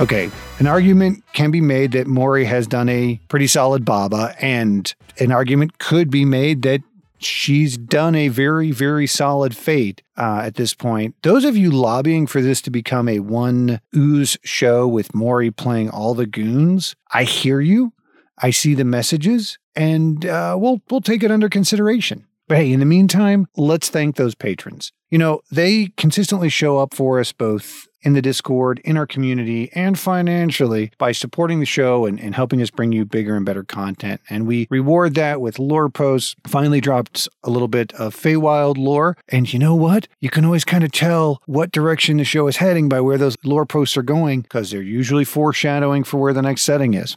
Okay, 0.00 0.30
an 0.58 0.66
argument 0.66 1.22
can 1.32 1.50
be 1.50 1.60
made 1.60 1.92
that 1.92 2.06
Mori 2.06 2.44
has 2.46 2.66
done 2.66 2.88
a 2.88 3.20
pretty 3.28 3.46
solid 3.46 3.84
Baba, 3.84 4.34
and 4.40 4.92
an 5.18 5.30
argument 5.30 5.78
could 5.78 6.10
be 6.10 6.24
made 6.24 6.62
that 6.62 6.80
she's 7.18 7.76
done 7.76 8.14
a 8.14 8.28
very, 8.28 8.70
very 8.72 9.06
solid 9.06 9.56
Fait 9.56 10.02
uh, 10.16 10.40
at 10.44 10.54
this 10.56 10.74
point. 10.74 11.14
Those 11.22 11.44
of 11.44 11.56
you 11.56 11.70
lobbying 11.70 12.26
for 12.26 12.40
this 12.40 12.60
to 12.62 12.70
become 12.70 13.08
a 13.08 13.20
one 13.20 13.80
ooze 13.94 14.36
show 14.42 14.88
with 14.88 15.14
Mori 15.14 15.50
playing 15.50 15.90
all 15.90 16.14
the 16.14 16.26
goons, 16.26 16.96
I 17.12 17.24
hear 17.24 17.60
you. 17.60 17.92
I 18.38 18.50
see 18.50 18.74
the 18.74 18.84
messages, 18.84 19.58
and 19.76 20.26
uh, 20.26 20.56
we'll 20.58 20.80
we'll 20.90 21.00
take 21.00 21.22
it 21.22 21.30
under 21.30 21.48
consideration. 21.48 22.26
But 22.48 22.58
hey, 22.58 22.72
in 22.72 22.80
the 22.80 22.86
meantime, 22.86 23.46
let's 23.56 23.88
thank 23.88 24.16
those 24.16 24.34
patrons. 24.34 24.92
You 25.10 25.18
know, 25.18 25.40
they 25.50 25.92
consistently 25.96 26.48
show 26.48 26.78
up 26.78 26.94
for 26.94 27.20
us 27.20 27.32
both 27.32 27.86
in 28.02 28.14
the 28.14 28.22
Discord, 28.22 28.80
in 28.84 28.96
our 28.96 29.06
community, 29.06 29.70
and 29.74 29.96
financially 29.98 30.90
by 30.98 31.12
supporting 31.12 31.60
the 31.60 31.66
show 31.66 32.04
and, 32.04 32.18
and 32.18 32.34
helping 32.34 32.60
us 32.60 32.70
bring 32.70 32.92
you 32.92 33.04
bigger 33.04 33.36
and 33.36 33.46
better 33.46 33.62
content. 33.62 34.20
And 34.28 34.46
we 34.46 34.66
reward 34.70 35.14
that 35.14 35.40
with 35.40 35.58
lore 35.58 35.88
posts. 35.88 36.34
Finally 36.46 36.80
dropped 36.80 37.28
a 37.44 37.50
little 37.50 37.68
bit 37.68 37.92
of 37.94 38.14
Feywild 38.14 38.76
lore. 38.76 39.16
And 39.28 39.52
you 39.52 39.58
know 39.58 39.74
what? 39.74 40.08
You 40.20 40.30
can 40.30 40.44
always 40.44 40.64
kind 40.64 40.82
of 40.82 40.90
tell 40.90 41.40
what 41.46 41.70
direction 41.70 42.16
the 42.16 42.24
show 42.24 42.48
is 42.48 42.56
heading 42.56 42.88
by 42.88 43.00
where 43.00 43.18
those 43.18 43.36
lore 43.44 43.66
posts 43.66 43.96
are 43.96 44.02
going, 44.02 44.40
because 44.40 44.70
they're 44.70 44.82
usually 44.82 45.24
foreshadowing 45.24 46.02
for 46.04 46.18
where 46.18 46.32
the 46.32 46.42
next 46.42 46.62
setting 46.62 46.94
is. 46.94 47.16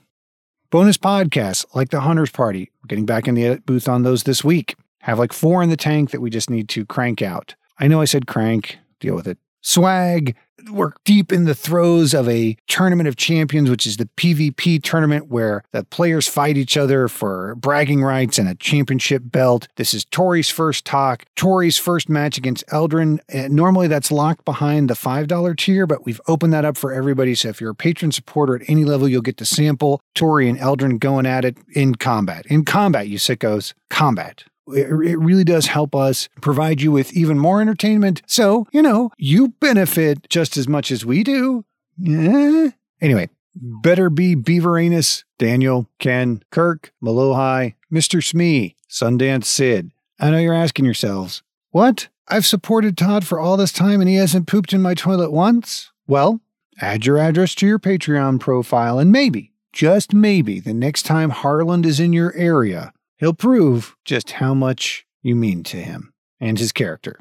Bonus 0.70 0.98
podcasts 0.98 1.66
like 1.74 1.90
the 1.90 2.02
Hunters 2.02 2.32
Party. 2.32 2.70
We're 2.84 2.88
getting 2.90 3.06
back 3.06 3.28
in 3.28 3.36
the 3.36 3.46
edit 3.46 3.66
booth 3.66 3.88
on 3.88 4.04
those 4.04 4.24
this 4.24 4.44
week. 4.44 4.76
Have 5.06 5.20
like 5.20 5.34
four 5.34 5.62
in 5.62 5.70
the 5.70 5.78
tank 5.78 6.10
that 6.10 6.20
we 6.20 6.32
just 6.32 6.50
need 6.50 6.68
to 6.70 6.84
crank 6.84 7.22
out. 7.22 7.54
I 7.78 7.88
know 7.88 8.02
I 8.02 8.06
said 8.06 8.26
crank, 8.26 8.80
deal 9.00 9.14
with 9.14 9.28
it. 9.28 9.38
Swag. 9.62 10.36
We're 10.72 10.94
deep 11.04 11.32
in 11.32 11.46
the 11.46 11.54
throes 11.54 12.16
of 12.16 12.28
a 12.28 12.58
tournament 12.66 13.08
of 13.08 13.16
champions, 13.16 13.70
which 13.70 13.86
is 13.86 13.98
the 13.98 14.10
PvP 14.18 14.82
tournament 14.82 15.28
where 15.28 15.64
the 15.74 15.84
players 15.84 16.28
fight 16.28 16.58
each 16.58 16.76
other 16.76 17.08
for 17.08 17.54
bragging 17.54 18.02
rights 18.02 18.40
and 18.40 18.50
a 18.50 18.56
championship 18.56 19.22
belt. 19.26 19.68
This 19.76 19.94
is 19.94 20.06
Tori's 20.06 20.50
first 20.50 20.86
talk, 20.86 21.26
Tori's 21.36 21.78
first 21.78 22.10
match 22.10 22.40
against 22.40 22.66
Eldrin. 22.70 23.20
Uh, 23.32 23.48
normally 23.48 23.88
that's 23.88 24.12
locked 24.12 24.44
behind 24.44 24.90
the 24.90 24.96
$5 24.96 25.58
tier, 25.58 25.86
but 25.86 26.04
we've 26.04 26.22
opened 26.28 26.54
that 26.54 26.66
up 26.66 26.78
for 26.78 26.92
everybody. 26.92 27.36
So 27.36 27.50
if 27.50 27.62
you're 27.62 27.70
a 27.70 27.76
patron 27.76 28.12
supporter 28.12 28.56
at 28.56 28.68
any 28.68 28.86
level, 28.86 29.08
you'll 29.08 29.22
get 29.22 29.38
to 29.38 29.46
sample 29.46 30.02
Tori 30.16 30.50
and 30.50 30.58
Eldrin 30.58 31.00
going 31.00 31.28
at 31.28 31.46
it 31.46 31.58
in 31.76 31.94
combat. 31.94 32.48
In 32.48 32.66
combat, 32.66 33.08
you 33.08 33.20
sickos, 33.20 33.76
combat 33.92 34.46
it 34.68 34.90
really 34.90 35.44
does 35.44 35.68
help 35.68 35.96
us 35.96 36.28
provide 36.42 36.82
you 36.82 36.92
with 36.92 37.14
even 37.14 37.38
more 37.38 37.62
entertainment. 37.62 38.22
So, 38.26 38.68
you 38.72 38.82
know, 38.82 39.12
you 39.18 39.50
benefit 39.60 40.28
just 40.30 40.58
as 40.58 40.68
much 40.68 40.92
as 40.92 41.06
we 41.06 41.24
do. 41.24 41.66
Yeah. 41.98 42.70
Anyway, 43.02 43.30
better 43.56 44.10
be 44.10 44.36
Beaveranus, 44.36 45.24
Daniel, 45.38 45.90
Ken, 46.00 46.44
Kirk, 46.52 46.92
Malohai, 47.04 47.76
Mr. 47.92 48.24
Smee, 48.24 48.76
Sundance 48.90 49.46
Sid. 49.46 49.92
I 50.20 50.32
know 50.32 50.38
you're 50.38 50.54
asking 50.54 50.86
yourselves, 50.86 51.44
what? 51.72 52.08
I've 52.28 52.46
supported 52.46 52.98
Todd 52.98 53.26
for 53.26 53.40
all 53.40 53.58
this 53.58 53.72
time 53.72 54.02
and 54.02 54.10
he 54.10 54.16
hasn't 54.16 54.48
pooped 54.48 54.74
in 54.74 54.82
my 54.82 54.94
toilet 54.94 55.32
once? 55.32 55.92
Well, 56.08 56.42
add 56.80 57.06
your 57.06 57.18
address 57.18 57.54
to 57.56 57.68
your 57.68 57.80
Patreon 57.80 58.40
profile 58.40 58.98
and 58.98 59.12
maybe, 59.12 59.52
just 59.74 60.14
maybe, 60.14 60.60
the 60.60 60.74
next 60.74 61.04
time 61.04 61.30
Harland 61.30 61.86
is 61.86 62.00
in 62.00 62.14
your 62.14 62.34
area, 62.34 62.94
he'll 63.18 63.34
prove 63.34 63.96
just 64.06 64.32
how 64.32 64.54
much 64.54 65.06
you 65.22 65.36
mean 65.36 65.64
to 65.64 65.78
him 65.78 66.14
and 66.40 66.60
his 66.60 66.72
character 66.72 67.20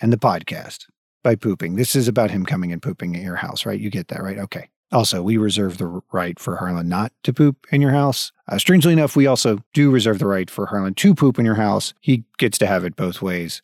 and 0.00 0.12
the 0.12 0.18
podcast 0.18 0.86
by 1.22 1.34
pooping. 1.34 1.76
This 1.76 1.96
is 1.96 2.08
about 2.08 2.30
him 2.30 2.46
coming 2.46 2.72
and 2.72 2.82
pooping 2.82 3.16
at 3.16 3.22
your 3.22 3.36
house, 3.36 3.66
right? 3.66 3.80
You 3.80 3.90
get 3.90 4.08
that, 4.08 4.22
right? 4.22 4.38
Okay. 4.38 4.68
Also, 4.92 5.20
we 5.20 5.36
reserve 5.36 5.78
the 5.78 6.00
right 6.12 6.38
for 6.38 6.56
Harland 6.56 6.88
not 6.88 7.12
to 7.24 7.32
poop 7.32 7.66
in 7.72 7.80
your 7.80 7.90
house. 7.90 8.30
Uh, 8.46 8.58
strangely 8.58 8.92
enough, 8.92 9.16
we 9.16 9.26
also 9.26 9.58
do 9.74 9.90
reserve 9.90 10.20
the 10.20 10.26
right 10.28 10.48
for 10.48 10.66
Harland 10.66 10.96
to 10.98 11.14
poop 11.14 11.38
in 11.38 11.44
your 11.44 11.56
house. 11.56 11.92
He 12.00 12.24
gets 12.38 12.56
to 12.58 12.66
have 12.66 12.84
it 12.84 12.94
both 12.94 13.20
ways. 13.20 13.62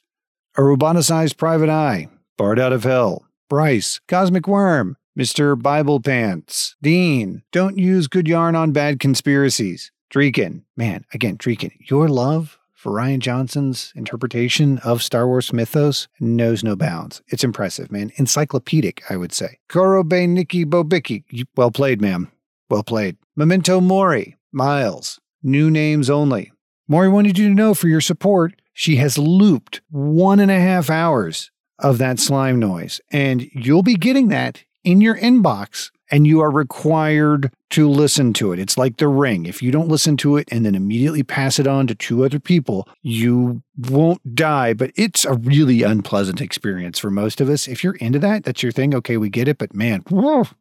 A 0.56 0.62
roboticized 0.62 1.36
private 1.36 1.68
eye, 1.68 2.08
Bard 2.36 2.58
out 2.58 2.72
of 2.72 2.82
hell, 2.82 3.26
Bryce, 3.48 4.00
Cosmic 4.08 4.48
Worm, 4.48 4.96
Mr. 5.16 5.60
Bible 5.60 6.00
Pants, 6.00 6.74
Dean, 6.82 7.42
don't 7.52 7.78
use 7.78 8.08
good 8.08 8.26
yarn 8.26 8.56
on 8.56 8.72
bad 8.72 8.98
conspiracies. 8.98 9.91
Dreeken, 10.12 10.62
man, 10.76 11.06
again, 11.14 11.38
Dreeken, 11.38 11.72
your 11.90 12.06
love 12.06 12.58
for 12.74 12.92
Rian 12.92 13.20
Johnson's 13.20 13.94
interpretation 13.96 14.76
of 14.80 15.02
Star 15.02 15.26
Wars 15.26 15.54
mythos 15.54 16.06
knows 16.20 16.62
no 16.62 16.76
bounds. 16.76 17.22
It's 17.28 17.44
impressive, 17.44 17.90
man. 17.90 18.12
Encyclopedic, 18.16 19.02
I 19.08 19.16
would 19.16 19.32
say. 19.32 19.58
Korobe 19.70 20.28
Nikki 20.28 20.66
Bobicki. 20.66 21.24
Well 21.56 21.70
played, 21.70 22.02
ma'am. 22.02 22.30
Well 22.68 22.82
played. 22.82 23.16
Memento 23.36 23.80
Mori. 23.80 24.36
Miles. 24.52 25.18
New 25.42 25.70
names 25.70 26.10
only. 26.10 26.52
Mori 26.86 27.08
wanted 27.08 27.38
you 27.38 27.48
to 27.48 27.54
know 27.54 27.72
for 27.72 27.88
your 27.88 28.02
support, 28.02 28.60
she 28.74 28.96
has 28.96 29.16
looped 29.16 29.80
one 29.88 30.40
and 30.40 30.50
a 30.50 30.60
half 30.60 30.90
hours 30.90 31.50
of 31.78 31.96
that 31.98 32.20
slime 32.20 32.58
noise. 32.58 33.00
And 33.10 33.48
you'll 33.54 33.82
be 33.82 33.94
getting 33.94 34.28
that 34.28 34.64
in 34.84 35.00
your 35.00 35.16
inbox 35.16 35.90
and 36.12 36.26
you 36.26 36.40
are 36.40 36.50
required 36.50 37.50
to 37.70 37.88
listen 37.88 38.34
to 38.34 38.52
it. 38.52 38.58
It's 38.58 38.76
like 38.76 38.98
the 38.98 39.08
ring. 39.08 39.46
If 39.46 39.62
you 39.62 39.72
don't 39.72 39.88
listen 39.88 40.18
to 40.18 40.36
it 40.36 40.46
and 40.52 40.64
then 40.64 40.74
immediately 40.74 41.22
pass 41.22 41.58
it 41.58 41.66
on 41.66 41.86
to 41.86 41.94
two 41.94 42.22
other 42.24 42.38
people, 42.38 42.86
you 43.00 43.62
won't 43.88 44.34
die, 44.34 44.74
but 44.74 44.92
it's 44.94 45.24
a 45.24 45.32
really 45.32 45.82
unpleasant 45.82 46.42
experience 46.42 46.98
for 46.98 47.10
most 47.10 47.40
of 47.40 47.48
us. 47.48 47.66
If 47.66 47.82
you're 47.82 47.96
into 47.96 48.18
that, 48.18 48.44
that's 48.44 48.62
your 48.62 48.72
thing. 48.72 48.94
Okay, 48.94 49.16
we 49.16 49.30
get 49.30 49.48
it, 49.48 49.56
but 49.56 49.74
man, 49.74 50.04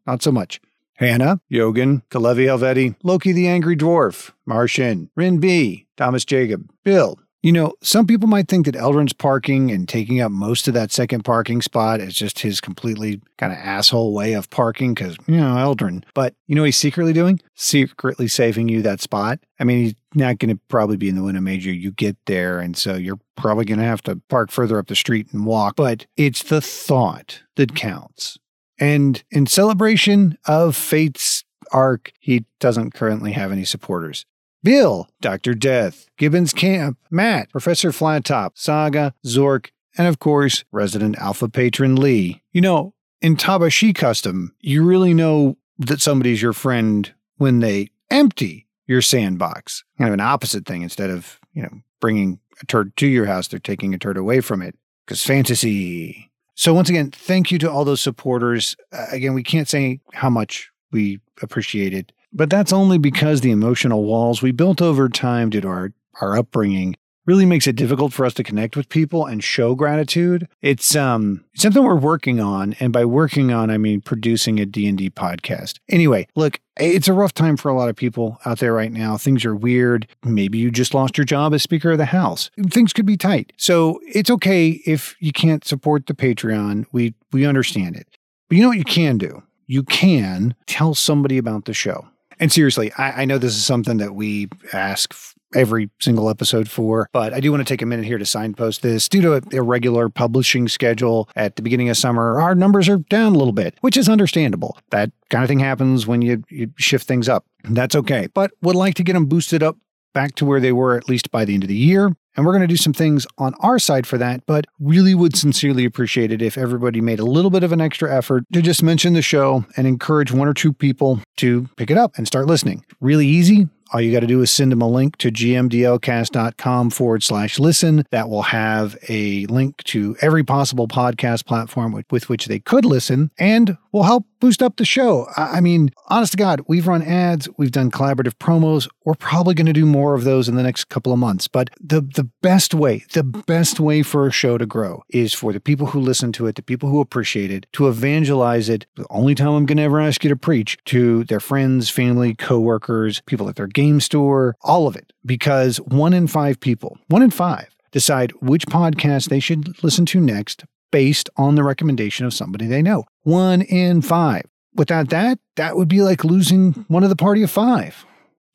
not 0.08 0.24
so 0.24 0.32
much. 0.32 0.62
Hannah, 0.96 1.42
Yogan, 1.50 2.04
Kalevi 2.10 2.46
Helveti, 2.46 2.96
Loki 3.04 3.32
the 3.32 3.48
Angry 3.48 3.76
Dwarf, 3.76 4.32
Martian, 4.46 5.10
Rin 5.16 5.40
B, 5.40 5.88
Thomas 5.98 6.24
Jacob, 6.24 6.70
Bill, 6.84 7.20
you 7.44 7.52
know, 7.52 7.74
some 7.82 8.06
people 8.06 8.28
might 8.28 8.48
think 8.48 8.66
that 8.66 8.76
Eldrin's 8.76 9.14
parking 9.14 9.72
and 9.72 9.90
taking 9.90 10.22
up 10.22 10.32
most 10.32 10.68
of 10.68 10.74
that 10.76 10.92
second 10.92 11.24
parking 11.24 11.62
spot 11.62 12.00
is 12.00 12.14
just 12.14 12.40
his 12.40 12.62
completely 12.62 13.20
kind 13.38 13.52
of 13.52 13.58
asshole 13.58 14.14
way 14.14 14.34
of 14.34 14.50
parking 14.52 14.94
because, 14.94 15.18
you 15.28 15.38
know, 15.38 15.56
Eldrin. 15.56 16.04
But 16.14 16.36
you 16.48 16.56
know 16.56 16.62
what 16.62 16.68
he's 16.68 16.78
secretly 16.78 17.14
doing? 17.14 17.40
Secretly 17.56 18.28
saving 18.28 18.70
you 18.70 18.84
that 18.84 19.02
spot. 19.02 19.40
I 19.60 19.64
mean, 19.64 19.84
he's 19.86 19.96
not 20.14 20.38
going 20.38 20.56
to 20.56 20.62
probably 20.68 20.98
be 20.98 21.10
in 21.10 21.16
the 21.16 21.24
window 21.24 21.42
major. 21.42 21.72
You 21.72 21.92
get 21.92 22.18
there, 22.26 22.60
and 22.60 22.78
so 22.78 22.96
you're 22.96 23.20
probably 23.36 23.66
going 23.66 23.80
to 23.80 23.86
have 23.86 24.04
to 24.04 24.22
park 24.30 24.52
further 24.52 24.78
up 24.78 24.88
the 24.88 24.96
street 24.96 25.28
and 25.32 25.46
walk. 25.46 25.76
But 25.76 26.06
it's 26.18 26.44
the 26.44 26.62
thought 26.62 27.42
that 27.56 27.76
counts. 27.76 28.38
And 28.80 29.24
in 29.32 29.46
celebration 29.46 30.38
of 30.46 30.76
Fait's 30.76 31.44
arc, 31.72 32.12
he 32.20 32.46
doesn't 32.60 32.94
currently 32.94 33.32
have 33.32 33.52
any 33.52 33.66
supporters. 33.66 34.26
Bill, 34.64 35.10
Dr. 35.22 35.54
Death, 35.54 36.08
Gibbons 36.18 36.54
Camp, 36.54 36.98
Matt, 37.10 37.50
Professor 37.50 37.92
Flattop, 37.92 38.52
Saga, 38.56 39.14
Zork, 39.26 39.70
and 39.98 40.08
of 40.08 40.20
course, 40.20 40.64
resident 40.72 41.18
Alpha 41.18 41.50
Patron 41.50 41.96
Lee. 41.96 42.42
You 42.52 42.62
know, 42.62 42.94
in 43.22 43.36
Tabashi 43.36 43.94
custom, 43.94 44.56
you 44.60 44.84
really 44.84 45.14
know 45.14 45.58
that 45.78 46.02
somebody's 46.02 46.42
your 46.42 46.54
friend 46.54 47.14
when 47.38 47.60
they 47.60 47.90
empty 48.10 48.68
your 48.88 49.02
sandbox. 49.02 49.84
Kind 49.98 50.10
of 50.10 50.14
an 50.14 50.20
opposite 50.20 50.66
thing 50.66 50.82
instead 50.82 51.10
of, 51.10 51.40
you 51.54 51.64
know, 51.64 51.82
bringing 52.00 52.40
a 52.62 52.66
turd 52.66 52.96
to 52.98 53.08
your 53.08 53.26
house, 53.26 53.48
they're 53.48 53.60
taking 53.60 53.94
a 53.94 53.98
turd 53.98 54.18
away 54.18 54.42
from 54.42 54.62
it. 54.62 54.76
Because 55.06 55.24
fantasy. 55.24 56.32
So, 56.56 56.74
once 56.74 56.90
again, 56.90 57.10
thank 57.10 57.52
you 57.52 57.58
to 57.60 57.72
all 57.72 57.86
those 57.86 58.02
supporters. 58.02 58.76
Uh, 58.92 59.08
again, 59.12 59.34
we 59.34 59.44
can't 59.44 59.68
say 59.68 60.00
how 60.14 60.30
much 60.30 60.70
we 60.92 61.20
appreciate 61.42 61.94
it. 61.94 62.12
But 62.34 62.50
that's 62.50 62.74
only 62.74 62.98
because 62.98 63.42
the 63.42 63.52
emotional 63.52 64.04
walls 64.04 64.42
we 64.42 64.52
built 64.52 64.82
over 64.82 65.10
time 65.10 65.50
due 65.50 65.62
to 65.62 65.68
our, 65.68 65.94
our 66.22 66.38
upbringing 66.38 66.96
really 67.26 67.46
makes 67.46 67.68
it 67.68 67.76
difficult 67.76 68.14
for 68.14 68.26
us 68.26 68.34
to 68.34 68.44
connect 68.44 68.76
with 68.76 68.90
people 68.90 69.26
and 69.26 69.44
show 69.44 69.76
gratitude. 69.76 70.48
It's 70.62 70.96
um 70.96 71.44
something 71.56 71.84
we're 71.84 71.96
working 71.96 72.40
on 72.40 72.76
and 72.80 72.92
by 72.92 73.06
working 73.06 73.52
on 73.52 73.70
I 73.70 73.78
mean 73.78 74.02
producing 74.02 74.60
a 74.60 74.66
D&D 74.66 75.12
podcast. 75.12 75.80
Anyway, 75.90 76.28
look, 76.36 76.60
it's 76.78 77.08
a 77.08 77.14
rough 77.14 77.34
time 77.34 77.58
for 77.58 77.70
a 77.70 77.76
lot 77.76 77.90
of 77.90 77.96
people 77.96 78.40
out 78.46 78.60
there 78.60 78.74
right 78.74 78.92
now. 78.92 79.18
Things 79.18 79.46
are 79.46 79.56
weird. 79.56 80.08
Maybe 80.24 80.58
you 80.58 80.72
just 80.72 80.94
lost 80.94 81.18
your 81.18 81.26
job 81.26 81.54
as 81.54 81.62
speaker 81.62 81.92
of 81.92 81.98
the 81.98 82.06
house. 82.06 82.50
Things 82.70 82.94
could 82.94 83.06
be 83.06 83.18
tight. 83.18 83.54
So, 83.58 84.00
it's 84.08 84.30
okay 84.30 84.82
if 84.86 85.16
you 85.20 85.32
can't 85.32 85.66
support 85.66 86.08
the 86.08 86.14
Patreon. 86.14 86.86
We 86.92 87.14
we 87.32 87.46
understand 87.46 87.96
it. 87.96 88.08
But 88.50 88.58
you 88.58 88.64
know 88.64 88.70
what 88.70 88.78
you 88.78 88.84
can 88.84 89.18
do? 89.18 89.44
You 89.68 89.84
can 89.84 90.56
tell 90.66 90.96
somebody 90.96 91.38
about 91.38 91.66
the 91.66 91.74
show. 91.74 92.08
And 92.42 92.52
seriously, 92.52 92.92
I, 92.98 93.22
I 93.22 93.26
know 93.26 93.38
this 93.38 93.56
is 93.56 93.64
something 93.64 93.98
that 93.98 94.16
we 94.16 94.50
ask 94.74 95.14
every 95.54 95.92
single 96.00 96.28
episode 96.28 96.68
for, 96.68 97.08
but 97.14 97.34
I 97.34 97.40
do 97.40 97.52
want 97.52 97.66
to 97.66 97.72
take 97.72 97.84
a 97.84 97.86
minute 97.86 98.06
here 98.06 98.18
to 98.18 98.26
signpost 98.26 98.82
this. 98.82 99.08
Due 99.08 99.22
to 99.22 99.34
a 99.36 99.42
irregular 99.52 100.10
publishing 100.10 100.68
schedule 100.68 101.30
at 101.36 101.56
the 101.56 101.62
beginning 101.62 101.90
of 101.90 101.98
summer, 101.98 102.42
our 102.42 102.56
numbers 102.56 102.90
are 102.90 102.98
down 102.98 103.36
a 103.36 103.38
little 103.38 103.54
bit, 103.54 103.78
which 103.82 103.96
is 103.96 104.10
understandable. 104.10 104.78
That 104.90 105.12
kind 105.30 105.44
of 105.44 105.50
thing 105.50 105.60
happens 105.60 106.08
when 106.08 106.24
you, 106.24 106.44
you 106.50 106.74
shift 106.78 107.08
things 107.08 107.30
up. 107.30 107.46
That's 107.64 107.96
okay. 107.96 108.28
But 108.34 108.52
would 108.64 108.76
like 108.76 108.96
to 108.96 109.04
get 109.04 109.14
them 109.14 109.28
boosted 109.28 109.62
up 109.62 109.78
back 110.14 110.34
to 110.36 110.46
where 110.46 110.60
they 110.60 110.72
were 110.72 110.98
at 110.98 111.08
least 111.08 111.30
by 111.30 111.46
the 111.46 111.54
end 111.54 111.64
of 111.64 111.70
the 111.70 111.76
year. 111.76 112.16
And 112.36 112.46
we're 112.46 112.54
going 112.54 112.62
to 112.62 112.68
do 112.68 112.78
some 112.78 112.94
things 112.94 113.28
on 113.38 113.54
our 113.60 113.78
side 113.80 114.08
for 114.08 114.18
that, 114.18 114.46
but 114.46 114.66
really 114.80 115.14
would 115.14 115.36
sincerely 115.36 115.86
appreciate 115.86 116.32
it 116.32 116.42
if 116.42 116.58
everybody 116.58 117.02
made 117.02 117.20
a 117.20 117.26
little 117.26 117.52
bit 117.52 117.64
of 117.64 117.72
an 117.72 117.82
extra 117.82 118.14
effort 118.16 118.46
to 118.54 118.62
just 118.62 118.82
mention 118.84 119.14
the 119.14 119.22
show 119.22 119.66
and 119.76 119.88
encourage 119.88 120.32
one 120.32 120.48
or 120.48 120.54
two 120.54 120.72
people 120.72 121.20
to 121.38 121.68
pick 121.76 121.92
it 121.92 121.98
up 121.98 122.18
and 122.18 122.28
start 122.28 122.48
listening. 122.48 122.86
Really 123.00 123.28
easy. 123.28 123.68
All 123.94 124.00
you 124.00 124.14
got 124.14 124.22
to 124.22 124.28
do 124.28 124.42
is 124.42 124.50
send 124.50 124.72
them 124.72 124.82
a 124.82 124.88
link 124.88 125.18
to 125.18 125.32
gmdlcast.com 125.32 126.92
forward 126.92 127.24
slash 127.24 127.60
listen. 127.60 128.06
That 128.12 128.30
will 128.30 128.44
have 128.44 128.98
a 129.10 129.46
link 129.48 129.84
to 129.86 130.16
every 130.22 130.44
possible 130.46 130.88
podcast 130.88 131.46
platform 131.46 131.92
with, 131.92 132.06
with 132.10 132.30
which 132.30 132.46
they 132.46 132.60
could 132.60 132.86
listen 132.86 133.32
and 133.38 133.78
will 133.92 134.04
help 134.04 134.26
boost 134.42 134.62
up 134.62 134.76
the 134.76 134.84
show. 134.84 135.28
I, 135.38 135.62
mean, 135.62 135.92
honest 136.08 136.34
to 136.34 136.38
God, 136.38 136.62
we've 136.68 136.88
run 136.88 137.02
ads, 137.04 137.48
we've 137.58 137.72
done 137.72 137.92
collaborative 137.92 138.34
promos. 138.34 138.90
We're 139.06 139.14
probably 139.14 139.54
going 139.54 139.68
to 139.68 139.74
do 139.74 139.86
more 139.86 140.16
of 140.16 140.26
those 140.26 140.50
in 140.50 140.56
the 140.56 140.64
next 140.64 140.86
couple 140.86 141.14
of 141.14 141.20
months. 141.20 141.48
But 141.48 141.70
the, 141.80 142.02
the 142.02 142.30
best 142.42 142.74
way, 142.74 143.06
the 143.14 143.24
best 143.24 143.80
way 143.80 144.04
for 144.04 144.28
a 144.28 144.32
show 144.32 144.58
to 144.58 144.66
grow 144.66 145.04
is 145.10 145.34
for 145.34 145.54
the 145.54 145.62
people 145.62 145.88
who 145.88 146.00
listen 146.02 146.32
to 146.34 146.48
it, 146.48 146.56
the 146.56 146.64
people 146.64 146.90
who 146.90 147.00
appreciate 147.00 147.52
it, 147.52 147.68
to 147.74 147.88
evangelize 147.88 148.68
it. 148.68 148.86
The 148.96 149.06
only 149.10 149.36
time 149.36 149.50
I'm 149.50 149.66
going 149.66 149.78
to 149.78 149.84
ever 149.84 150.02
ask 150.02 150.24
you 150.24 150.30
to 150.30 150.36
preach 150.36 150.78
to 150.86 151.24
their 151.26 151.40
friends, 151.40 151.90
family, 151.90 152.34
coworkers, 152.34 153.22
people 153.22 153.48
at 153.48 153.56
their 153.56 153.68
game 153.68 154.02
store, 154.02 154.58
all 154.64 154.88
of 154.88 154.96
it. 154.96 155.14
Because 155.26 155.78
one 155.78 156.14
in 156.14 156.28
five 156.28 156.60
people, 156.60 156.98
one 157.08 157.22
in 157.22 157.30
five, 157.30 157.70
decide 157.92 158.32
which 158.42 158.66
podcast 158.66 159.30
they 159.30 159.40
should 159.40 159.84
listen 159.84 160.06
to 160.08 160.20
next 160.20 160.66
based 160.92 161.30
on 161.38 161.56
the 161.56 161.64
recommendation 161.64 162.26
of 162.26 162.34
somebody 162.34 162.68
they 162.68 162.82
know. 162.82 163.06
One 163.24 163.62
in 163.62 164.02
five. 164.02 164.44
Without 164.74 165.10
that, 165.10 165.40
that 165.56 165.76
would 165.76 165.88
be 165.88 166.02
like 166.02 166.24
losing 166.24 166.86
one 166.88 167.04
of 167.04 167.10
the 167.10 167.16
party 167.16 167.44
of 167.44 167.52
five, 167.52 168.06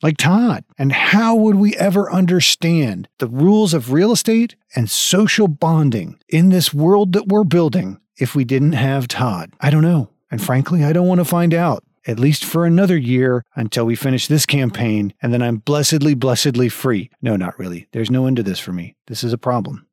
like 0.01 0.17
Todd. 0.17 0.63
And 0.77 0.91
how 0.91 1.35
would 1.35 1.55
we 1.55 1.75
ever 1.75 2.11
understand 2.11 3.07
the 3.19 3.27
rules 3.27 3.73
of 3.73 3.91
real 3.91 4.11
estate 4.11 4.55
and 4.75 4.89
social 4.89 5.47
bonding 5.47 6.19
in 6.29 6.49
this 6.49 6.73
world 6.73 7.13
that 7.13 7.27
we're 7.27 7.43
building 7.43 7.99
if 8.17 8.33
we 8.33 8.45
didn't 8.45 8.73
have 8.73 9.07
Todd? 9.07 9.51
I 9.61 9.69
don't 9.69 9.83
know. 9.83 10.09
And 10.31 10.43
frankly, 10.43 10.83
I 10.83 10.91
don't 10.91 11.07
want 11.07 11.19
to 11.19 11.25
find 11.25 11.53
out 11.53 11.83
at 12.07 12.19
least 12.19 12.45
for 12.45 12.65
another 12.65 12.97
year 12.97 13.43
until 13.55 13.85
we 13.85 13.95
finish 13.95 14.27
this 14.27 14.45
campaign, 14.45 15.13
and 15.21 15.33
then 15.33 15.41
I'm 15.41 15.57
blessedly, 15.57 16.15
blessedly 16.15 16.69
free. 16.69 17.11
No, 17.21 17.35
not 17.35 17.59
really. 17.59 17.87
There's 17.91 18.09
no 18.09 18.25
end 18.25 18.37
to 18.37 18.43
this 18.43 18.59
for 18.59 18.71
me. 18.71 18.95
This 19.07 19.23
is 19.23 19.33
a 19.33 19.37
problem. 19.37 19.86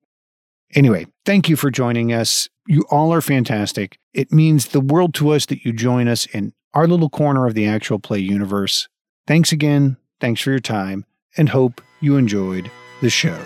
Anyway, 0.75 1.07
thank 1.25 1.49
you 1.49 1.57
for 1.57 1.71
joining 1.71 2.13
us. 2.13 2.49
You 2.67 2.85
all 2.91 3.13
are 3.13 3.21
fantastic. 3.21 3.99
It 4.13 4.33
means 4.33 4.69
the 4.69 4.81
world 4.81 5.15
to 5.15 5.31
us 5.31 5.47
that 5.47 5.65
you 5.65 5.73
join 5.73 6.09
us 6.09 6.27
in 6.27 6.53
our 6.73 6.89
little 6.89 7.11
corner 7.11 7.47
of 7.47 7.55
the 7.55 7.67
actual 7.67 7.99
play 8.01 8.19
universe. 8.19 8.89
Thanks 9.27 9.53
again. 9.53 9.97
Thanks 10.21 10.41
for 10.41 10.51
your 10.51 10.59
time, 10.59 11.05
and 11.37 11.49
hope 11.49 11.81
you 12.01 12.17
enjoyed 12.17 12.71
the 13.01 13.11
show. 13.11 13.39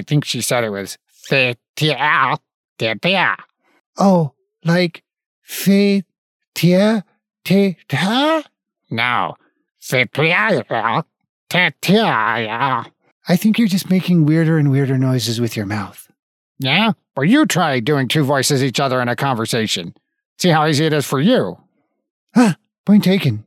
I 0.00 0.02
think 0.02 0.24
she 0.24 0.40
said 0.40 0.64
it 0.64 0.70
was 0.70 0.96
fe 1.06 1.56
tia 1.76 2.38
te 2.78 2.94
tia. 2.94 3.36
Oh, 3.98 4.32
like 4.64 5.04
fe 5.42 6.04
tia 6.54 7.04
te 7.44 7.76
ta. 7.86 8.42
No, 8.88 9.36
fe 9.78 10.06
tia 10.06 11.04
te 11.50 11.70
tia. 11.82 12.86
I 13.28 13.36
think 13.36 13.58
you're 13.58 13.68
just 13.68 13.90
making 13.90 14.24
weirder 14.24 14.56
and 14.56 14.70
weirder 14.70 14.96
noises 14.96 15.38
with 15.38 15.54
your 15.54 15.66
mouth. 15.66 16.10
Yeah? 16.58 16.92
Well, 17.14 17.26
you 17.26 17.44
try 17.44 17.78
doing 17.80 18.08
two 18.08 18.24
voices 18.24 18.64
each 18.64 18.80
other 18.80 19.02
in 19.02 19.08
a 19.08 19.16
conversation. 19.16 19.94
See 20.38 20.48
how 20.48 20.66
easy 20.66 20.86
it 20.86 20.94
is 20.94 21.04
for 21.04 21.20
you. 21.20 21.58
Ah, 22.34 22.56
point 22.86 23.04
taken. 23.04 23.44